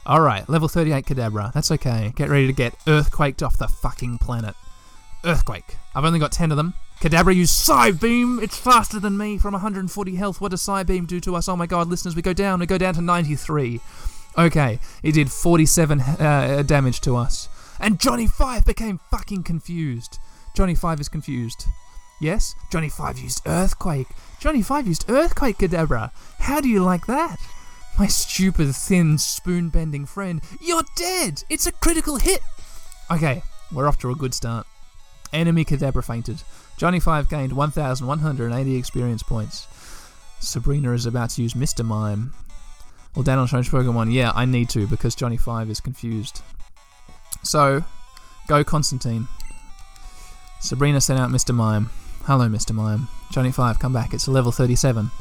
Alright, 0.07 0.47
level 0.47 0.69
38 0.69 1.05
Kadabra. 1.05 1.51
That's 1.51 1.71
okay. 1.71 2.13
Get 2.15 2.29
ready 2.29 2.47
to 2.47 2.53
get 2.53 2.73
earthquaked 2.87 3.45
off 3.45 3.57
the 3.57 3.67
fucking 3.67 4.19
planet. 4.19 4.55
Earthquake. 5.25 5.75
I've 5.93 6.05
only 6.05 6.19
got 6.19 6.31
10 6.31 6.51
of 6.51 6.57
them. 6.57 6.73
Kadabra 7.01 7.35
use 7.35 7.51
Psybeam! 7.51 8.41
It's 8.41 8.57
faster 8.57 8.99
than 8.99 9.17
me 9.17 9.37
from 9.37 9.51
140 9.51 10.15
health. 10.15 10.39
What 10.41 10.51
does 10.51 10.61
Psybeam 10.61 11.05
do 11.05 11.19
to 11.19 11.35
us? 11.35 11.47
Oh 11.49 11.55
my 11.55 11.67
god, 11.67 11.87
listeners, 11.87 12.15
we 12.15 12.21
go 12.21 12.33
down. 12.33 12.59
We 12.59 12.65
go 12.65 12.77
down 12.77 12.93
to 12.95 13.01
93. 13.01 13.79
Okay, 14.37 14.79
it 15.03 15.11
did 15.13 15.31
47 15.31 16.01
uh, 16.01 16.63
damage 16.65 17.01
to 17.01 17.15
us. 17.15 17.47
And 17.79 17.99
Johnny 17.99 18.27
Five 18.27 18.65
became 18.65 18.99
fucking 19.11 19.43
confused. 19.43 20.19
Johnny 20.55 20.73
Five 20.75 20.99
is 20.99 21.09
confused. 21.09 21.65
Yes, 22.21 22.55
Johnny 22.71 22.89
Five 22.89 23.19
used 23.19 23.41
Earthquake. 23.45 24.07
Johnny 24.39 24.61
Five 24.61 24.87
used 24.87 25.09
Earthquake, 25.09 25.57
Kadabra. 25.57 26.11
How 26.39 26.61
do 26.61 26.69
you 26.69 26.81
like 26.81 27.05
that? 27.07 27.37
My 27.99 28.07
stupid, 28.07 28.75
thin, 28.75 29.17
spoon 29.17 29.69
bending 29.69 30.05
friend, 30.05 30.41
you're 30.59 30.83
dead! 30.97 31.43
It's 31.49 31.65
a 31.65 31.71
critical 31.71 32.17
hit! 32.17 32.41
Okay, 33.09 33.41
we're 33.71 33.87
off 33.87 33.99
to 33.99 34.11
a 34.11 34.15
good 34.15 34.33
start. 34.33 34.67
Enemy 35.31 35.63
Kadabra 35.65 36.03
fainted. 36.03 36.41
Johnny 36.77 36.99
Five 36.99 37.29
gained 37.29 37.53
1,180 37.53 38.75
experience 38.75 39.23
points. 39.23 39.67
Sabrina 40.39 40.91
is 40.91 41.05
about 41.05 41.29
to 41.31 41.41
use 41.41 41.53
Mr. 41.53 41.85
Mime. 41.85 42.33
Well, 43.15 43.23
Daniel 43.23 43.47
Strange 43.47 43.71
Pokemon, 43.71 43.93
one. 43.93 44.11
yeah, 44.11 44.31
I 44.35 44.45
need 44.45 44.69
to 44.69 44.85
because 44.87 45.15
Johnny 45.15 45.37
Five 45.37 45.69
is 45.69 45.79
confused. 45.79 46.41
So, 47.43 47.83
go 48.47 48.63
Constantine. 48.63 49.27
Sabrina 50.59 50.99
sent 50.99 51.19
out 51.19 51.29
Mr. 51.29 51.55
Mime. 51.55 51.89
Hello, 52.23 52.47
Mr. 52.47 52.73
Mime. 52.73 53.07
Johnny 53.31 53.51
Five, 53.51 53.79
come 53.79 53.93
back. 53.93 54.13
It's 54.13 54.27
a 54.27 54.31
level 54.31 54.51
37. 54.51 55.11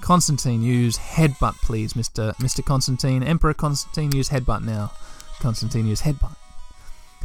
Constantine, 0.00 0.62
use 0.62 0.96
headbutt, 0.96 1.54
please, 1.62 1.92
Mr. 1.92 2.34
Mr. 2.36 2.64
Constantine. 2.64 3.22
Emperor 3.22 3.54
Constantine, 3.54 4.10
use 4.12 4.30
headbutt 4.30 4.64
now. 4.64 4.90
Constantine, 5.40 5.86
use 5.86 6.02
headbutt. 6.02 6.34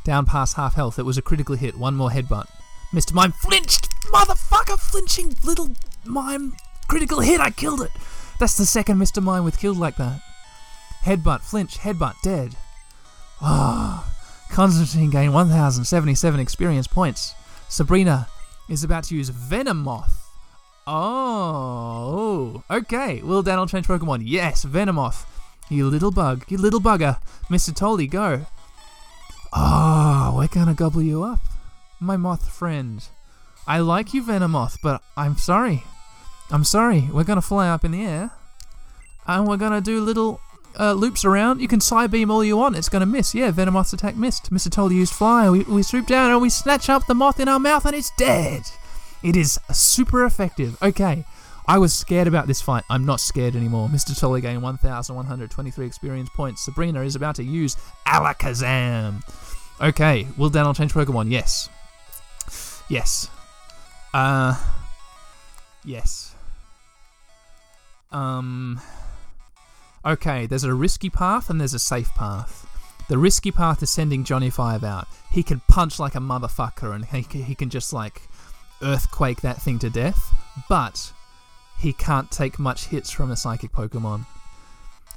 Down 0.04 0.26
past 0.26 0.56
half 0.56 0.76
health. 0.76 1.00
It 1.00 1.04
was 1.04 1.18
a 1.18 1.22
critical 1.22 1.56
hit. 1.56 1.78
One 1.78 1.96
more 1.96 2.10
headbutt. 2.10 2.48
Mr. 2.94 3.14
Mime 3.14 3.32
flinched! 3.32 3.90
Motherfucker! 4.14 4.80
Flinching 4.80 5.36
little 5.44 5.70
mime. 6.04 6.56
Critical 6.88 7.20
hit! 7.20 7.40
I 7.40 7.52
killed 7.52 7.82
it! 7.82 7.92
That's 8.40 8.58
the 8.58 8.66
second 8.66 8.98
Mr. 8.98 9.22
Mime 9.22 9.44
with 9.44 9.60
killed 9.60 9.78
like 9.78 9.98
that. 9.98 10.22
Headbutt, 11.04 11.42
flinch, 11.42 11.78
headbutt, 11.80 12.16
dead. 12.24 12.56
Ah. 13.42 14.12
Constantine 14.50 15.10
gained 15.10 15.34
1077 15.34 16.40
experience 16.40 16.88
points. 16.88 17.34
Sabrina 17.68 18.28
is 18.70 18.84
about 18.84 19.04
to 19.06 19.16
use 19.16 19.30
Venomoth. 19.30 20.12
Oh, 20.88 22.64
okay. 22.70 23.22
Will 23.22 23.42
Daniel 23.42 23.68
change 23.68 23.88
Pokemon? 23.88 24.22
Yes, 24.24 24.64
Venomoth. 24.64 25.26
You 25.68 25.88
little 25.90 26.12
bug, 26.12 26.46
you 26.48 26.58
little 26.58 26.80
bugger. 26.80 27.20
Mr. 27.50 27.76
Tolly, 27.76 28.08
go. 28.08 28.46
Oh, 29.52 30.36
we're 30.38 30.48
gonna 30.48 30.74
gobble 30.74 31.02
you 31.02 31.24
up. 31.24 31.40
My 32.06 32.18
moth 32.18 32.52
friend. 32.54 33.04
I 33.66 33.80
like 33.80 34.14
you, 34.14 34.22
Venomoth, 34.22 34.78
but 34.84 35.02
I'm 35.18 35.38
sorry. 35.38 35.86
I'm 36.52 36.64
sorry. 36.64 37.10
We're 37.12 37.24
gonna 37.24 37.42
fly 37.42 37.68
up 37.68 37.84
in 37.84 37.94
the 37.94 38.06
air. 38.06 38.32
And 39.26 39.48
we're 39.48 39.58
gonna 39.58 39.82
do 39.82 40.00
little 40.02 40.40
uh, 40.80 40.94
loops 40.94 41.26
around. 41.26 41.62
You 41.62 41.68
can 41.68 41.80
Psybeam 41.80 42.30
all 42.30 42.44
you 42.44 42.58
want. 42.58 42.78
It's 42.78 42.90
gonna 42.90 43.08
miss. 43.08 43.34
Yeah, 43.34 43.50
Venomoth's 43.50 43.92
attack 43.92 44.16
missed. 44.16 44.52
Mr. 44.54 44.70
Tolly 44.70 44.98
used 44.98 45.14
Fly. 45.14 45.50
We, 45.50 45.64
we 45.64 45.82
swoop 45.82 46.06
down 46.06 46.30
and 46.30 46.40
we 46.40 46.50
snatch 46.52 46.90
up 46.90 47.08
the 47.08 47.16
moth 47.16 47.40
in 47.40 47.48
our 47.48 47.60
mouth 47.60 47.88
and 47.88 47.96
it's 47.96 48.12
dead. 48.20 48.62
It 49.24 49.36
is 49.36 49.60
super 49.72 50.26
effective. 50.26 50.78
Okay. 50.84 51.26
I 51.68 51.80
was 51.80 51.92
scared 51.92 52.28
about 52.28 52.46
this 52.46 52.62
fight. 52.62 52.84
I'm 52.88 53.04
not 53.04 53.20
scared 53.20 53.56
anymore. 53.56 53.90
Mr. 53.90 54.16
Tolly 54.16 54.42
gained 54.42 54.62
1,123 54.62 55.88
experience 55.88 56.30
points. 56.36 56.64
Sabrina 56.64 57.02
is 57.02 57.16
about 57.16 57.34
to 57.38 57.44
use 57.44 57.76
Alakazam. 58.06 59.24
Okay, 59.82 60.28
will 60.38 60.52
Daniel 60.52 60.76
change 60.76 60.94
Pokemon? 60.94 61.32
Yes. 61.32 61.70
Yes. 62.90 63.30
Uh. 64.14 64.56
Yes. 65.84 66.36
Um. 68.12 68.80
Okay, 70.06 70.46
there's 70.46 70.64
a 70.64 70.74
risky 70.74 71.10
path 71.10 71.50
and 71.50 71.60
there's 71.60 71.74
a 71.74 71.80
safe 71.80 72.10
path. 72.16 72.68
The 73.10 73.18
risky 73.18 73.52
path 73.52 73.84
is 73.84 73.90
sending 73.90 74.24
Johnny 74.24 74.50
Five 74.50 74.84
out. 74.84 75.08
He 75.32 75.44
can 75.44 75.62
punch 75.68 76.00
like 76.00 76.16
a 76.16 76.20
motherfucker 76.20 76.94
and 76.94 77.06
he, 77.06 77.22
he 77.42 77.56
can 77.56 77.70
just 77.70 77.92
like 77.92 78.22
earthquake 78.82 79.42
that 79.42 79.62
thing 79.62 79.80
to 79.80 79.90
death, 79.90 80.34
but 80.70 81.12
he 81.78 81.94
can't 81.94 82.32
take 82.32 82.60
much 82.60 82.88
hits 82.88 83.12
from 83.12 83.32
a 83.32 83.36
psychic 83.36 83.72
Pokemon. 83.72 84.26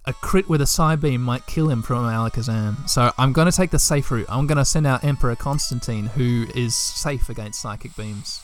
A 0.09 0.15
crit 0.15 0.49
with 0.49 0.63
a 0.63 0.65
Psybeam 0.65 1.21
might 1.21 1.45
kill 1.45 1.69
him 1.69 1.83
from 1.83 2.07
Alakazam. 2.07 2.89
So 2.89 3.13
I'm 3.19 3.35
going 3.35 3.45
to 3.45 3.55
take 3.55 3.69
the 3.71 3.79
safe 3.79 4.11
route. 4.11 4.25
I'm 4.31 4.47
going 4.47 4.57
to 4.57 4.65
send 4.65 4.87
out 4.87 5.05
Emperor 5.05 5.37
Constantine, 5.37 6.07
who 6.07 6.47
is 6.55 6.75
safe 6.75 7.29
against 7.29 7.61
psychic 7.61 7.95
beams. 7.95 8.43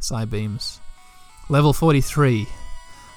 Psybeams. 0.00 0.78
Level 1.48 1.72
43. 1.72 2.46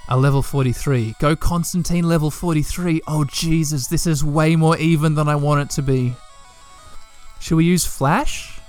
A 0.07 0.17
level 0.17 0.41
43. 0.41 1.13
Go 1.19 1.35
Constantine 1.35 2.05
level 2.05 2.31
43. 2.31 3.03
Oh 3.07 3.23
Jesus, 3.25 3.85
this 3.85 4.07
is 4.07 4.23
way 4.23 4.55
more 4.55 4.75
even 4.77 5.13
than 5.13 5.29
I 5.29 5.35
want 5.35 5.61
it 5.61 5.69
to 5.75 5.83
be. 5.83 6.15
Should 7.39 7.57
we 7.57 7.65
use 7.65 7.85
Flash? 7.85 8.59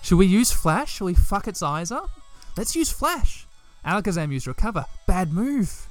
Should 0.00 0.18
we 0.18 0.26
use 0.26 0.52
Flash? 0.52 0.92
Should 0.92 1.06
we 1.06 1.14
fuck 1.14 1.48
its 1.48 1.60
eyes 1.60 1.90
up? 1.90 2.08
Let's 2.56 2.76
use 2.76 2.92
Flash. 2.92 3.48
Alakazam 3.84 4.30
used 4.30 4.46
Recover. 4.46 4.84
Bad 5.08 5.32
move. 5.32 5.88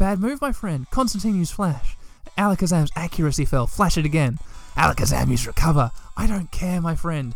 Bad 0.00 0.18
move, 0.18 0.40
my 0.40 0.50
friend. 0.50 0.88
Constantine 0.90 1.36
used 1.36 1.52
Flash. 1.52 1.94
Alakazam's 2.38 2.90
accuracy 2.96 3.44
fell. 3.44 3.66
Flash 3.66 3.98
it 3.98 4.06
again. 4.06 4.38
Alakazam 4.74 5.28
used 5.28 5.46
Recover. 5.46 5.90
I 6.16 6.26
don't 6.26 6.50
care, 6.50 6.80
my 6.80 6.94
friend. 6.94 7.34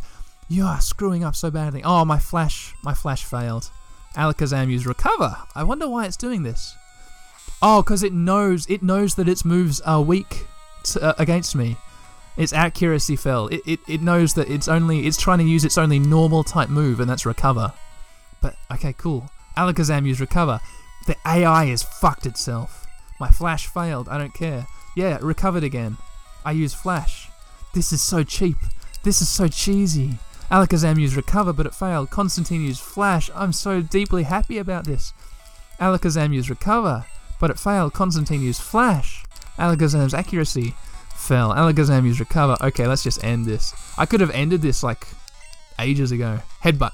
You 0.49 0.65
are 0.65 0.81
screwing 0.81 1.23
up 1.23 1.35
so 1.35 1.51
badly. 1.51 1.83
Oh, 1.83 2.03
my 2.05 2.17
Flash. 2.17 2.73
My 2.81 2.95
Flash 2.95 3.23
failed. 3.23 3.69
Alakazam 4.15 4.71
used 4.71 4.87
Recover. 4.87 5.37
I 5.53 5.63
wonder 5.63 5.87
why 5.87 6.07
it's 6.07 6.17
doing 6.17 6.41
this. 6.41 6.75
Oh, 7.61 7.83
because 7.83 8.01
it 8.01 8.13
knows 8.13 8.67
it 8.67 8.81
knows 8.81 9.13
that 9.13 9.29
its 9.29 9.45
moves 9.45 9.79
are 9.81 10.01
weak 10.01 10.47
to, 10.85 11.03
uh, 11.03 11.13
against 11.19 11.55
me. 11.55 11.77
Its 12.35 12.51
accuracy 12.51 13.15
fell. 13.15 13.45
It, 13.49 13.61
it 13.67 13.79
it 13.87 14.01
knows 14.01 14.33
that 14.33 14.49
it's 14.49 14.67
only 14.67 15.05
it's 15.05 15.21
trying 15.21 15.37
to 15.37 15.45
use 15.45 15.65
its 15.65 15.77
only 15.77 15.99
normal 15.99 16.43
type 16.43 16.69
move, 16.69 16.99
and 16.99 17.07
that's 17.07 17.27
Recover. 17.27 17.73
But 18.41 18.55
okay, 18.71 18.93
cool. 18.93 19.29
Alakazam 19.55 20.07
used 20.07 20.19
Recover. 20.19 20.59
The 21.05 21.15
AI 21.25 21.65
has 21.65 21.83
fucked 21.83 22.25
itself. 22.25 22.85
My 23.19 23.29
Flash 23.29 23.67
failed. 23.67 24.09
I 24.09 24.17
don't 24.17 24.33
care. 24.33 24.67
Yeah, 24.95 25.19
recovered 25.21 25.63
again. 25.63 25.97
I 26.43 26.51
use 26.51 26.73
Flash. 26.73 27.29
This 27.73 27.91
is 27.91 28.01
so 28.01 28.23
cheap. 28.23 28.57
This 29.03 29.21
is 29.21 29.29
so 29.29 29.47
cheesy. 29.47 30.17
Alakazam 30.49 30.99
used 30.99 31.15
Recover, 31.15 31.53
but 31.53 31.65
it 31.65 31.73
failed. 31.73 32.09
Constantine 32.09 32.61
used 32.61 32.81
Flash. 32.81 33.29
I'm 33.35 33.51
so 33.53 33.81
deeply 33.81 34.23
happy 34.23 34.57
about 34.57 34.85
this. 34.85 35.13
Alakazam 35.79 36.33
used 36.33 36.49
Recover, 36.49 37.05
but 37.39 37.49
it 37.49 37.59
failed. 37.59 37.93
Constantine 37.93 38.41
used 38.41 38.61
Flash. 38.61 39.25
Alakazam's 39.57 40.13
accuracy 40.13 40.75
fell. 41.15 41.51
Alakazam 41.51 42.05
used 42.05 42.19
Recover. 42.19 42.57
Okay, 42.61 42.87
let's 42.87 43.03
just 43.03 43.23
end 43.23 43.45
this. 43.45 43.73
I 43.97 44.05
could 44.05 44.21
have 44.21 44.31
ended 44.31 44.61
this 44.61 44.83
like 44.83 45.07
ages 45.79 46.11
ago. 46.11 46.39
Headbutt. 46.63 46.91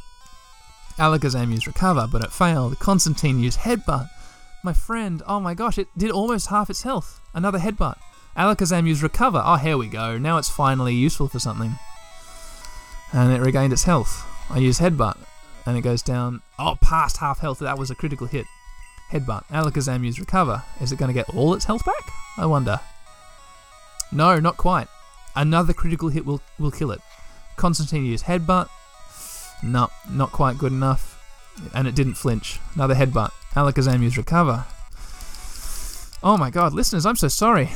Alakazam 0.98 1.52
used 1.52 1.68
recover, 1.68 2.08
but 2.12 2.24
it 2.24 2.32
failed. 2.32 2.80
Constantine 2.80 3.40
used 3.40 3.60
headbutt. 3.60 4.10
My 4.64 4.74
friend, 4.74 5.24
oh 5.28 5.40
my 5.40 5.54
gosh, 5.54 5.78
it 5.78 5.88
did 5.98 6.12
almost 6.12 6.48
half 6.48 6.70
its 6.70 6.84
health. 6.84 7.20
Another 7.34 7.60
headbutt. 7.60 7.98
Alakazam 8.38 8.88
used 8.88 9.02
recover. 9.02 9.42
Oh, 9.44 9.56
here 9.56 9.78
we 9.78 9.88
go. 9.88 10.18
Now 10.18 10.38
it's 10.38 10.50
finally 10.50 10.94
useful 10.94 11.28
for 11.28 11.40
something. 11.40 11.74
And 13.12 13.32
it 13.34 13.42
regained 13.42 13.74
its 13.74 13.84
health. 13.84 14.26
I 14.50 14.60
use 14.60 14.80
headbutt, 14.80 15.18
and 15.66 15.78
it 15.78 15.82
goes 15.82 16.02
down. 16.02 16.42
Oh, 16.60 16.78
past 16.82 17.18
half 17.18 17.40
health. 17.40 17.60
That 17.60 17.78
was 17.78 17.92
a 17.92 17.96
critical 17.96 18.28
hit. 18.28 18.46
Headbutt. 19.12 19.46
Alakazam 19.48 20.06
used 20.06 20.20
recover. 20.20 20.64
Is 20.80 20.92
it 20.92 21.00
going 21.00 21.10
to 21.10 21.14
get 21.14 21.34
all 21.36 21.54
its 21.54 21.66
health 21.66 21.86
back? 21.86 22.12
I 22.38 22.46
wonder. 22.46 22.80
No, 24.12 24.40
not 24.40 24.58
quite. 24.58 24.88
Another 25.36 25.74
critical 25.74 26.10
hit 26.10 26.26
will, 26.26 26.42
will 26.60 26.72
kill 26.72 26.92
it. 26.92 27.02
Constantine 27.56 28.06
used 28.06 28.26
headbutt. 28.26 28.70
No, 29.64 29.90
not 30.10 30.32
quite 30.32 30.58
good 30.58 30.72
enough. 30.72 31.18
And 31.74 31.88
it 31.88 31.96
didn't 31.96 32.16
flinch. 32.16 32.60
Another 32.76 32.96
headbutt. 32.96 33.32
Alakazam 33.54 34.02
used 34.02 34.18
recover. 34.18 34.66
Oh 36.24 36.38
my 36.38 36.50
god, 36.50 36.74
listeners, 36.74 37.06
I'm 37.06 37.16
so 37.16 37.28
sorry. 37.28 37.70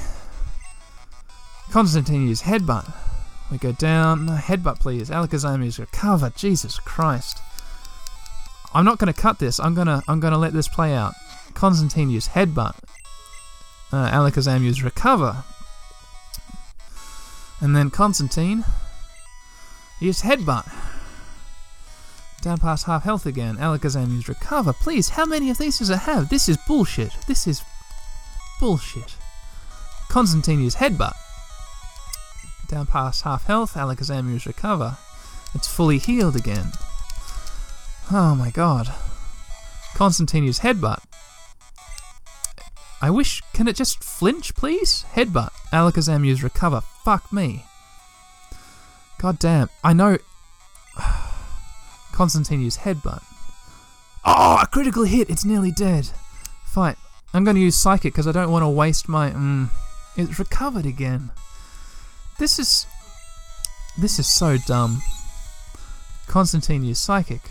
Constantine 1.72 2.28
used 2.28 2.44
headbutt. 2.44 2.92
We 3.52 3.58
go 3.58 3.72
down. 3.72 4.26
No, 4.26 4.34
headbutt, 4.34 4.80
please. 4.80 5.10
Alakazam 5.10 5.64
used 5.64 5.80
recover. 5.80 6.32
Jesus 6.36 6.80
Christ. 6.80 7.40
I'm 8.74 8.86
not 8.86 8.98
going 8.98 9.12
to 9.14 9.20
cut 9.20 9.40
this. 9.40 9.60
I'm 9.60 9.74
gonna 9.74 10.04
I'm 10.08 10.20
gonna 10.20 10.38
let 10.38 10.54
this 10.54 10.68
play 10.68 10.94
out. 10.94 11.14
Constantine 11.54 12.10
used 12.10 12.32
headbutt. 12.32 12.76
Uh, 13.92 14.32
recover. 14.84 15.44
And 17.62 17.76
then 17.76 17.90
Constantine 17.90 18.66
used 20.00 20.24
headbutt. 20.24 20.95
Down 22.46 22.60
past 22.60 22.86
half 22.86 23.02
health 23.02 23.26
again. 23.26 23.58
Alakazam 23.58 24.12
used 24.12 24.30
recover. 24.30 24.72
Please, 24.72 25.10
how 25.10 25.26
many 25.26 25.50
of 25.50 25.58
these 25.58 25.80
does 25.80 25.90
it 25.90 25.98
have? 25.98 26.30
This 26.30 26.48
is 26.48 26.60
bullshit. 26.68 27.12
This 27.28 27.48
is 27.48 27.64
bullshit. 28.60 29.16
Constantine 30.10 30.62
used 30.62 30.78
headbutt. 30.78 31.16
Down 32.68 32.86
past 32.86 33.24
half 33.24 33.48
health. 33.48 33.74
Alakazam 33.74 34.32
used 34.32 34.46
recover. 34.46 34.96
It's 35.56 35.68
fully 35.68 35.98
healed 35.98 36.36
again. 36.36 36.68
Oh 38.12 38.36
my 38.38 38.52
god. 38.52 38.94
Constantine 39.96 40.44
used 40.44 40.62
headbutt. 40.62 41.04
I 43.02 43.10
wish. 43.10 43.42
Can 43.54 43.68
it 43.68 43.76
just 43.76 44.04
flinch, 44.04 44.54
please? 44.54 45.04
Headbutt. 45.16 45.50
Alakazam 45.74 46.24
used 46.24 46.44
recover. 46.44 46.82
Fuck 46.82 47.34
me. 47.34 47.66
God 49.18 49.40
damn. 49.40 49.72
I 49.84 49.94
know. 49.94 50.20
Constantine 52.16 52.62
used 52.62 52.80
headbutt. 52.80 53.22
Oh, 54.24 54.58
a 54.62 54.66
critical 54.66 55.04
hit. 55.04 55.30
It's 55.30 55.44
nearly 55.44 55.72
dead. 55.72 56.10
Fight. 56.66 56.98
I'm 57.34 57.44
going 57.44 57.56
to 57.56 57.62
use 57.62 57.76
psychic 57.76 58.14
because 58.14 58.26
I 58.26 58.32
don't 58.32 58.52
want 58.52 58.64
to 58.64 58.70
waste 58.70 59.10
my. 59.10 59.32
Mm, 59.32 59.70
it's 60.16 60.40
recovered 60.40 60.86
again. 60.86 61.32
This 62.40 62.58
is. 62.58 62.88
This 64.00 64.18
is 64.18 64.28
so 64.28 64.58
dumb. 64.58 65.02
Constantine 66.28 66.86
used 66.86 67.02
psychic. 67.02 67.42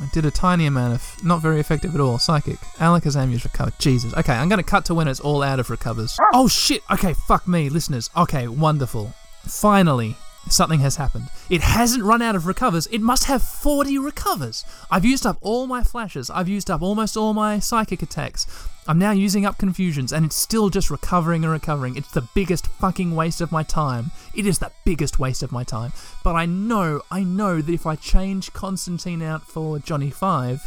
I 0.00 0.08
did 0.12 0.26
a 0.26 0.30
tiny 0.30 0.66
amount 0.66 0.94
of, 0.94 1.24
not 1.24 1.40
very 1.40 1.60
effective 1.60 1.94
at 1.94 2.00
all, 2.00 2.18
psychic. 2.18 2.58
Alakazam 2.78 3.30
used 3.30 3.44
recover. 3.44 3.72
Jesus. 3.78 4.12
Okay, 4.14 4.32
I'm 4.32 4.48
going 4.48 4.58
to 4.58 4.64
cut 4.64 4.84
to 4.86 4.94
when 4.94 5.06
it's 5.06 5.20
all 5.20 5.42
out 5.42 5.60
of 5.60 5.70
recovers. 5.70 6.18
Oh 6.32 6.48
shit! 6.48 6.82
Okay, 6.90 7.14
fuck 7.28 7.46
me, 7.46 7.68
listeners. 7.68 8.10
Okay, 8.16 8.48
wonderful. 8.48 9.14
Finally, 9.46 10.16
something 10.48 10.80
has 10.80 10.96
happened. 10.96 11.28
It 11.48 11.60
hasn't 11.60 12.04
run 12.04 12.22
out 12.22 12.36
of 12.36 12.46
recovers. 12.46 12.86
It 12.88 13.00
must 13.00 13.24
have 13.24 13.42
40 13.42 13.98
recovers. 13.98 14.64
I've 14.90 15.04
used 15.04 15.26
up 15.26 15.38
all 15.40 15.66
my 15.66 15.82
flashes. 15.82 16.30
I've 16.30 16.48
used 16.48 16.70
up 16.70 16.82
almost 16.82 17.16
all 17.16 17.34
my 17.34 17.58
psychic 17.58 18.02
attacks. 18.02 18.46
I'm 18.88 18.98
now 18.98 19.12
using 19.12 19.46
up 19.46 19.58
confusions, 19.58 20.12
and 20.12 20.26
it's 20.26 20.36
still 20.36 20.68
just 20.68 20.90
recovering 20.90 21.44
and 21.44 21.52
recovering. 21.52 21.96
It's 21.96 22.10
the 22.10 22.28
biggest 22.34 22.66
fucking 22.66 23.14
waste 23.14 23.40
of 23.40 23.52
my 23.52 23.62
time. 23.62 24.10
It 24.34 24.44
is 24.44 24.58
the 24.58 24.72
biggest 24.84 25.20
waste 25.20 25.42
of 25.44 25.52
my 25.52 25.62
time. 25.62 25.92
But 26.24 26.34
I 26.34 26.46
know, 26.46 27.02
I 27.10 27.22
know 27.22 27.60
that 27.62 27.72
if 27.72 27.86
I 27.86 27.94
change 27.94 28.52
Constantine 28.52 29.22
out 29.22 29.46
for 29.46 29.78
Johnny 29.78 30.10
5, 30.10 30.60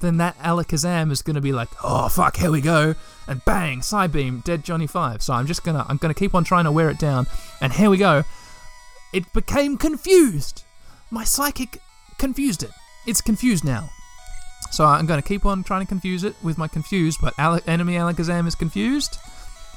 then 0.00 0.16
that 0.18 0.38
Alakazam 0.38 1.10
is 1.10 1.22
going 1.22 1.34
to 1.34 1.40
be 1.40 1.52
like, 1.52 1.68
oh 1.82 2.08
fuck, 2.08 2.36
here 2.36 2.50
we 2.50 2.60
go, 2.60 2.94
and 3.26 3.44
bang, 3.44 3.82
side 3.82 4.12
Psybeam, 4.12 4.44
dead 4.44 4.64
Johnny 4.64 4.86
5. 4.86 5.22
So 5.22 5.34
I'm 5.34 5.46
just 5.46 5.64
gonna, 5.64 5.84
I'm 5.88 5.96
gonna 5.96 6.14
keep 6.14 6.34
on 6.34 6.44
trying 6.44 6.64
to 6.64 6.72
wear 6.72 6.88
it 6.88 6.98
down, 6.98 7.26
and 7.60 7.72
here 7.72 7.90
we 7.90 7.98
go. 7.98 8.24
It 9.12 9.32
became 9.32 9.76
confused. 9.76 10.64
My 11.10 11.24
psychic 11.24 11.80
confused 12.18 12.62
it. 12.62 12.70
It's 13.06 13.20
confused 13.20 13.64
now. 13.64 13.90
So 14.70 14.84
I'm 14.84 15.06
going 15.06 15.20
to 15.20 15.26
keep 15.26 15.46
on 15.46 15.64
trying 15.64 15.80
to 15.80 15.88
confuse 15.88 16.24
it 16.24 16.34
with 16.42 16.58
my 16.58 16.68
confused, 16.68 17.20
but 17.22 17.34
Ale- 17.38 17.60
enemy 17.66 17.94
Alakazam 17.94 18.46
is 18.46 18.54
confused, 18.54 19.18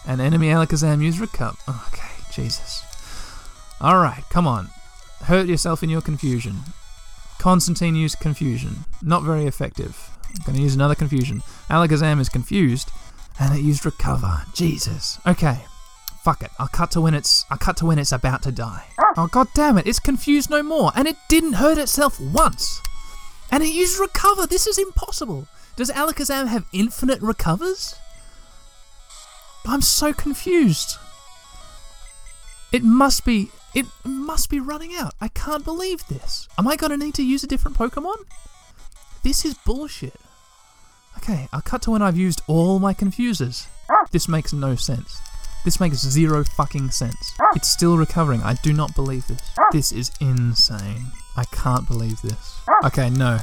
and 0.05 0.19
enemy 0.19 0.47
Alakazam 0.47 1.01
used 1.01 1.19
recover. 1.19 1.55
Oh, 1.67 1.89
okay, 1.93 2.09
Jesus. 2.33 2.83
Alright, 3.79 4.23
come 4.29 4.47
on. 4.47 4.69
Hurt 5.23 5.47
yourself 5.47 5.81
in 5.81 5.89
your 5.89 6.01
confusion. 6.01 6.57
Constantine 7.39 7.95
used 7.95 8.19
confusion. 8.19 8.85
Not 9.01 9.23
very 9.23 9.45
effective. 9.45 10.09
I'm 10.27 10.45
going 10.45 10.57
to 10.57 10.63
use 10.63 10.75
another 10.75 10.95
confusion. 10.95 11.41
Alakazam 11.69 12.19
is 12.19 12.29
confused, 12.29 12.91
and 13.39 13.57
it 13.57 13.61
used 13.61 13.85
recover. 13.85 14.43
Jesus. 14.53 15.19
Okay. 15.25 15.61
Fuck 16.23 16.43
it. 16.43 16.51
I'll 16.59 16.67
cut 16.67 16.91
to 16.91 17.01
when 17.01 17.15
it's 17.15 17.45
I'll 17.49 17.57
cut 17.57 17.77
to 17.77 17.85
when 17.85 17.97
it's 17.97 18.11
about 18.11 18.43
to 18.43 18.51
die. 18.51 18.85
Oh 19.17 19.27
god 19.27 19.47
damn 19.55 19.77
it, 19.77 19.87
it's 19.87 19.99
confused 19.99 20.49
no 20.49 20.61
more, 20.61 20.91
and 20.95 21.07
it 21.07 21.17
didn't 21.29 21.53
hurt 21.53 21.77
itself 21.79 22.19
once. 22.19 22.79
And 23.51 23.63
it 23.63 23.73
used 23.73 23.99
recover. 23.99 24.45
This 24.45 24.67
is 24.67 24.77
impossible. 24.77 25.47
Does 25.75 25.89
Alakazam 25.89 26.47
have 26.47 26.65
infinite 26.71 27.21
recovers? 27.21 27.95
I'm 29.65 29.81
so 29.81 30.13
confused. 30.13 30.97
It 32.71 32.83
must 32.83 33.25
be 33.25 33.49
it 33.73 33.87
must 34.03 34.49
be 34.49 34.59
running 34.59 34.95
out. 34.95 35.15
I 35.19 35.27
can't 35.29 35.65
believe 35.65 36.07
this. 36.07 36.47
Am 36.57 36.67
I 36.67 36.75
gonna 36.75 36.97
need 36.97 37.15
to 37.15 37.23
use 37.23 37.43
a 37.43 37.47
different 37.47 37.77
Pokemon? 37.77 38.25
This 39.23 39.43
is 39.43 39.55
bullshit. 39.55 40.19
Okay, 41.17 41.47
I'll 41.51 41.61
cut 41.61 41.81
to 41.83 41.91
when 41.91 42.01
I've 42.01 42.17
used 42.17 42.41
all 42.47 42.79
my 42.79 42.93
confusers. 42.93 43.67
This 44.11 44.27
makes 44.27 44.53
no 44.53 44.75
sense. 44.75 45.19
This 45.63 45.79
makes 45.79 45.97
zero 45.97 46.43
fucking 46.43 46.89
sense. 46.91 47.33
Ah. 47.39 47.51
It's 47.55 47.67
still 47.67 47.97
recovering. 47.97 48.41
I 48.41 48.55
do 48.63 48.73
not 48.73 48.95
believe 48.95 49.27
this. 49.27 49.41
Ah. 49.59 49.67
This 49.71 49.91
is 49.91 50.11
insane. 50.19 51.07
I 51.37 51.45
can't 51.51 51.87
believe 51.87 52.21
this. 52.21 52.59
Ah. 52.67 52.87
Okay, 52.87 53.09
no. 53.09 53.39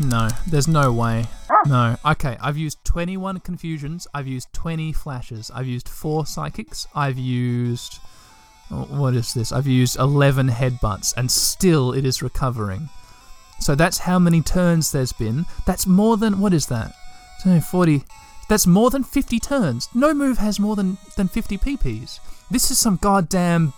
No, 0.00 0.28
there's 0.46 0.68
no 0.68 0.92
way. 0.92 1.26
No. 1.66 1.96
Okay, 2.04 2.36
I've 2.40 2.56
used 2.56 2.82
21 2.84 3.40
confusions. 3.40 4.06
I've 4.14 4.26
used 4.26 4.52
20 4.52 4.92
flashes. 4.92 5.50
I've 5.54 5.66
used 5.66 5.88
4 5.88 6.26
psychics. 6.26 6.86
I've 6.94 7.18
used. 7.18 7.98
What 8.70 9.14
is 9.14 9.34
this? 9.34 9.52
I've 9.52 9.66
used 9.66 9.98
11 9.98 10.48
headbutts, 10.48 11.12
and 11.14 11.30
still 11.30 11.92
it 11.92 12.06
is 12.06 12.22
recovering. 12.22 12.88
So 13.60 13.74
that's 13.74 13.98
how 13.98 14.18
many 14.18 14.40
turns 14.40 14.90
there's 14.92 15.12
been. 15.12 15.44
That's 15.66 15.86
more 15.86 16.16
than. 16.16 16.40
What 16.40 16.54
is 16.54 16.66
that? 16.66 16.94
So 17.40 17.60
40. 17.60 18.02
That's 18.52 18.66
more 18.66 18.90
than 18.90 19.02
50 19.02 19.40
turns. 19.40 19.88
No 19.94 20.12
move 20.12 20.36
has 20.36 20.60
more 20.60 20.76
than, 20.76 20.98
than 21.16 21.26
50 21.26 21.56
PPs. 21.56 22.20
This 22.50 22.70
is 22.70 22.78
some 22.78 22.96
goddamn 22.96 23.72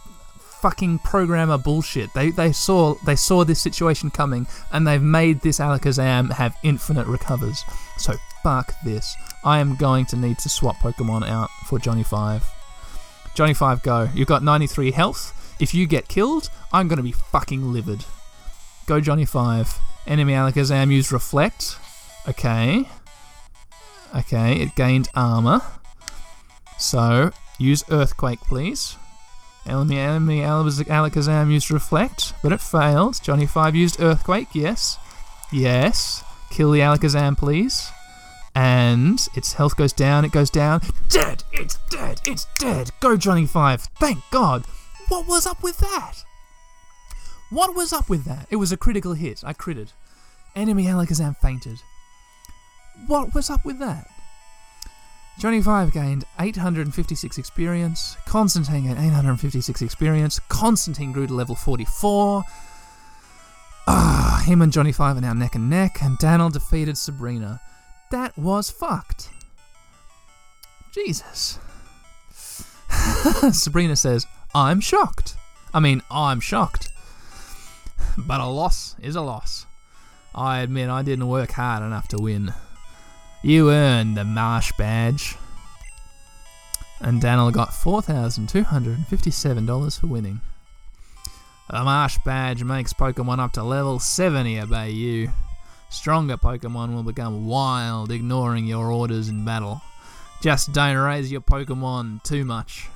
fucking 0.62 0.99
programmer 0.99 1.57
bullshit. 1.57 2.12
They 2.12 2.33
they 2.33 2.51
saw 2.51 2.97
they 3.07 3.14
saw 3.14 3.45
this 3.45 3.62
situation 3.62 4.11
coming 4.11 4.49
and 4.72 4.85
they've 4.85 5.01
made 5.01 5.43
this 5.43 5.61
Alakazam 5.61 6.33
have 6.33 6.57
infinite 6.64 7.07
recovers. 7.07 7.62
So 7.99 8.14
fuck 8.43 8.75
this. 8.85 9.14
I 9.45 9.61
am 9.61 9.77
going 9.77 10.07
to 10.07 10.16
need 10.16 10.39
to 10.39 10.49
swap 10.49 10.75
Pokemon 10.79 11.29
out 11.29 11.51
for 11.68 11.79
Johnny 11.79 12.03
5. 12.03 12.45
Johnny 13.37 13.55
5 13.55 13.81
go. 13.85 14.09
You've 14.12 14.27
got 14.27 14.43
93 14.43 14.91
health. 14.91 15.57
If 15.61 15.72
you 15.72 15.87
get 15.87 16.09
killed, 16.09 16.51
I'm 16.72 16.89
going 16.89 16.97
to 16.97 17.05
be 17.05 17.12
fucking 17.12 17.72
livid. 17.72 18.05
Go 18.87 19.01
Johnny 19.01 19.25
5. 19.25 19.79
Enemy 20.09 20.33
Alakazam 20.33 20.91
use 20.91 21.12
Reflect. 21.12 21.79
Okay. 22.29 22.89
Okay, 24.15 24.61
it 24.61 24.75
gained 24.75 25.09
armor. 25.15 25.61
So, 26.79 27.33
use 27.59 27.83
Earthquake, 27.91 28.41
please. 28.41 28.97
Enemy, 29.67 29.99
enemy 29.99 30.41
Alakazam 30.41 31.51
used 31.51 31.71
Reflect, 31.71 32.35
but 32.43 32.53
it 32.53 32.61
failed. 32.61 33.21
Johnny 33.23 33.47
5 33.47 33.75
used 33.75 34.01
Earthquake, 34.01 34.49
yes. 34.53 34.99
Yes. 35.51 36.23
Kill 36.51 36.71
the 36.71 36.81
Alakazam, 36.81 37.37
please. 37.37 37.91
And 38.55 39.19
its 39.35 39.55
health 39.55 39.77
goes 39.77 39.93
down, 39.93 40.25
it 40.25 40.33
goes 40.33 40.51
down. 40.51 40.83
Dead! 41.09 41.43
It's 41.53 41.79
dead! 41.91 42.21
It's 42.25 42.47
dead! 42.59 42.91
Go, 43.01 43.17
Johnny 43.17 43.47
5! 43.47 43.83
Thank 43.99 44.19
God! 44.31 44.65
What 45.09 45.27
was 45.27 45.47
up 45.47 45.62
with 45.62 45.79
that? 45.79 46.23
What 47.51 47.75
was 47.75 47.93
up 47.93 48.09
with 48.09 48.25
that? 48.27 48.47
It 48.51 48.57
was 48.57 48.71
a 48.71 48.77
critical 48.77 49.15
hit. 49.15 49.43
I 49.45 49.55
critted. 49.55 49.93
Enemy 50.55 50.85
Alakazam 50.85 51.37
fainted. 51.39 51.79
What 53.07 53.34
was 53.34 53.51
up 53.51 53.64
with 53.64 53.78
that? 53.80 54.09
Johnny 55.38 55.61
5 55.61 55.92
gained 55.92 56.24
856 56.38 57.38
experience. 57.38 58.16
Constantine 58.24 58.84
gained 58.84 58.99
856 58.99 59.82
experience. 59.82 60.40
Constantine 60.49 61.12
grew 61.12 61.26
to 61.26 61.34
level 61.34 61.55
44. 61.55 62.45
Ah, 63.86 64.42
him 64.47 64.62
and 64.62 64.72
Johnny 64.72 64.92
Five 64.92 65.16
are 65.18 65.20
now 65.20 65.34
neck 65.34 65.55
and 65.55 65.68
neck, 65.68 66.03
and 66.03 66.16
Daniel 66.18 66.49
defeated 66.49 66.97
Sabrina. 66.97 67.61
That 68.11 68.36
was 68.38 68.70
fucked. 68.70 69.28
Jesus. 70.92 71.59
Sabrina 73.53 73.97
says, 73.97 74.26
I'm 74.55 74.80
shocked. 74.80 75.34
I 75.74 75.80
mean, 75.80 76.03
I'm 76.11 76.40
shocked. 76.40 76.88
But 78.16 78.40
a 78.40 78.47
loss 78.47 78.95
is 79.03 79.16
a 79.16 79.20
loss. 79.20 79.66
I 80.34 80.61
admit 80.61 80.88
I 80.88 81.03
didn't 81.03 81.28
work 81.28 81.53
hard 81.53 81.82
enough 81.82 82.09
to 82.09 82.18
win. 82.18 82.55
You 83.45 83.70
earned 83.70 84.16
the 84.16 84.24
Marsh 84.24 84.72
badge. 84.78 85.36
And 87.01 87.20
Daniel 87.20 87.51
got 87.51 87.72
$4,257 87.72 90.01
for 90.01 90.07
winning. 90.07 90.40
The 91.68 91.84
Marsh 91.84 92.16
badge 92.24 92.64
makes 92.64 92.95
Pokemon 92.95 93.40
up 93.40 93.53
to 93.53 93.62
level 93.62 93.99
70 93.99 94.61
obey 94.61 94.92
you. 94.92 95.30
Stronger 95.90 96.38
Pokemon 96.38 96.95
will 96.95 97.03
become 97.03 97.47
wild, 97.47 98.11
ignoring 98.11 98.64
your 98.64 98.90
orders 98.90 99.28
in 99.28 99.45
battle. 99.45 99.82
Just 100.40 100.72
don't 100.72 100.97
raise 100.97 101.30
your 101.30 101.42
Pokemon 101.42 102.22
too 102.22 102.47
much. 102.47 102.88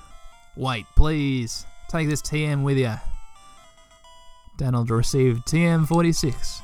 Wait, 0.56 0.86
please. 0.96 1.66
Take 1.90 2.08
this 2.08 2.22
TM 2.22 2.62
with 2.62 2.78
you. 2.78 2.94
Donald 4.56 4.88
received 4.88 5.46
TM46. 5.46 6.62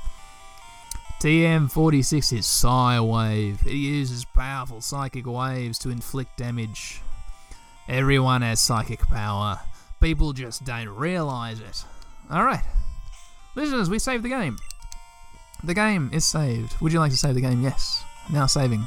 TM46 1.25 2.35
is 2.35 2.45
Psywave. 2.45 3.67
It 3.67 3.73
uses 3.73 4.27
powerful 4.27 4.83
psychic 4.83 5.25
waves 5.25 5.79
to 5.79 5.89
inflict 5.89 6.37
damage. 6.37 7.01
Everyone 7.89 8.43
has 8.43 8.61
psychic 8.61 9.01
power. 9.01 9.59
People 10.03 10.35
just 10.35 10.67
don't 10.67 10.91
realize 10.91 11.61
it. 11.61 11.83
Alright. 12.31 12.61
Listeners, 13.55 13.89
we 13.89 13.99
saved 13.99 14.23
the 14.23 14.29
game. 14.29 14.59
The 15.63 15.73
game 15.73 16.11
is 16.13 16.27
saved. 16.27 16.79
Would 16.83 16.93
you 16.93 16.99
like 16.99 17.13
to 17.13 17.17
save 17.17 17.37
the 17.37 17.41
game? 17.41 17.63
Yes. 17.63 18.05
Now 18.31 18.45
saving. 18.45 18.87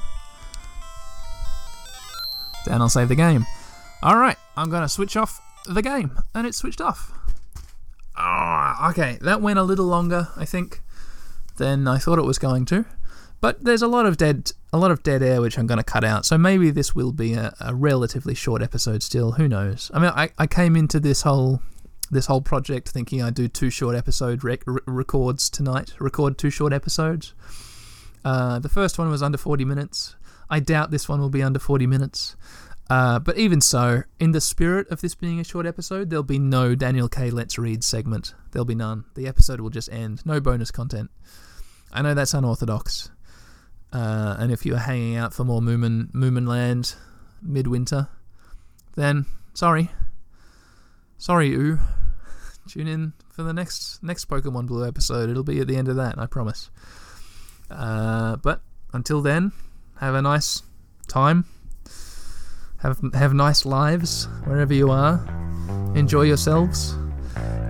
Then 2.68 2.84
I'll 2.84 2.90
save 2.90 3.10
the 3.10 3.16
game. 3.16 3.48
Alright, 4.04 4.38
I'm 4.56 4.70
going 4.70 4.84
to 4.84 4.90
switch 4.90 5.18
off 5.18 5.42
the 5.66 5.82
game. 5.82 6.20
And 6.36 6.46
it's 6.46 6.60
switched 6.60 6.82
off. 6.82 7.12
Ah, 8.16 8.92
okay, 8.92 9.18
that 9.22 9.42
went 9.42 9.58
a 9.58 9.64
little 9.64 9.88
longer, 9.88 10.28
I 10.38 10.46
think, 10.46 10.82
than 11.58 11.88
I 11.88 11.98
thought 11.98 12.20
it 12.20 12.26
was 12.26 12.40
going 12.40 12.66
to. 12.66 12.86
But 13.40 13.64
there's 13.64 13.84
a 13.84 13.88
lot 13.88 14.06
of 14.06 14.18
dead, 14.18 14.52
a 14.74 14.78
lot 14.78 14.90
of 14.90 15.04
dead 15.04 15.22
air 15.22 15.42
which 15.42 15.60
I'm 15.60 15.68
going 15.68 15.78
to 15.78 15.84
cut 15.84 16.04
out. 16.04 16.26
So 16.26 16.38
maybe 16.38 16.72
this 16.72 16.96
will 16.96 17.12
be 17.12 17.34
a, 17.34 17.54
a 17.60 17.76
relatively 17.76 18.34
short 18.34 18.64
episode. 18.64 19.04
Still, 19.04 19.34
who 19.34 19.48
knows? 19.48 19.92
I 19.94 20.00
mean, 20.00 20.12
I, 20.16 20.32
I 20.38 20.48
came 20.48 20.76
into 20.76 21.00
this 21.00 21.22
whole 21.22 21.62
this 22.10 22.28
whole 22.28 22.42
project 22.42 22.90
thinking 22.90 23.22
I'd 23.22 23.34
do 23.34 23.48
two 23.48 23.70
short 23.70 23.96
episode 23.96 24.44
rec- 24.44 24.64
records 24.86 25.50
tonight. 25.50 25.94
Record 26.00 26.38
two 26.38 26.50
short 26.50 26.72
episodes. 26.72 27.34
Uh, 28.24 28.60
the 28.60 28.70
first 28.70 28.98
one 28.98 29.10
was 29.10 29.22
under 29.22 29.38
40 29.38 29.66
minutes. 29.66 30.16
I 30.50 30.60
doubt 30.60 30.92
this 30.92 31.10
one 31.10 31.20
will 31.20 31.30
be 31.30 31.44
under 31.44 31.60
40 31.60 31.86
minutes. 31.86 32.36
Uh, 32.90 33.20
but 33.20 33.38
even 33.38 33.60
so, 33.60 34.04
in 34.20 34.32
the 34.32 34.40
spirit 34.40 34.90
of 34.90 35.02
this 35.02 35.14
being 35.14 35.40
a 35.40 35.44
short 35.44 35.66
episode, 35.66 36.10
there'll 36.10 36.24
be 36.24 36.40
no 36.40 36.74
Daniel 36.74 37.10
K. 37.10 37.30
Let's 37.30 37.58
Read 37.58 37.84
segment. 37.84 38.34
There'll 38.52 38.66
be 38.66 38.76
none. 38.76 39.04
The 39.16 39.28
episode 39.28 39.60
will 39.60 39.70
just 39.70 39.92
end. 39.92 40.26
No 40.26 40.40
bonus 40.40 40.72
content. 40.72 41.12
I 41.92 42.02
know 42.02 42.14
that's 42.14 42.34
unorthodox. 42.34 43.10
Uh, 43.92 44.36
and 44.40 44.52
if 44.52 44.66
you're 44.66 44.78
hanging 44.78 45.16
out 45.16 45.34
for 45.34 45.44
more 45.44 45.62
Moomin, 45.62 46.12
Moominland 46.12 46.96
midwinter, 47.42 48.08
then 48.96 49.26
sorry. 49.54 49.92
Sorry, 51.18 51.54
Ooh. 51.54 51.80
Tune 52.68 52.88
in 52.88 53.14
for 53.30 53.44
the 53.44 53.54
next 53.54 54.02
next 54.04 54.30
Pokemon 54.30 54.68
Blue 54.68 54.88
episode. 54.88 55.30
It'll 55.30 55.44
be 55.44 55.60
at 55.60 55.68
the 55.68 55.76
end 55.76 55.88
of 55.88 55.96
that, 55.98 56.18
I 56.18 56.26
promise. 56.26 56.70
Uh, 57.70 58.38
but 58.38 58.62
until 58.94 59.22
then, 59.22 59.52
have 60.00 60.16
a 60.16 60.22
nice 60.22 60.64
time 61.08 61.46
have 62.80 63.00
have 63.14 63.34
nice 63.34 63.66
lives 63.66 64.28
wherever 64.46 64.74
you 64.74 64.92
are. 64.92 65.20
Enjoy 65.96 66.24
yourselves. 66.24 66.96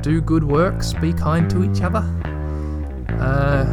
Do 0.01 0.21
good 0.21 0.43
works. 0.43 0.93
Be 0.93 1.13
kind 1.13 1.49
to 1.49 1.63
each 1.63 1.81
other. 1.81 2.03
Uh, 3.19 3.65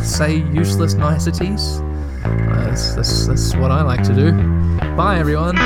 say 0.02 0.36
useless 0.52 0.94
niceties. 0.94 1.80
Uh, 2.24 2.66
that's, 2.66 2.94
that's, 2.94 3.26
that's 3.26 3.56
what 3.56 3.70
I 3.70 3.82
like 3.82 4.02
to 4.04 4.14
do. 4.14 4.32
Bye, 4.96 5.18
everyone. 5.18 5.56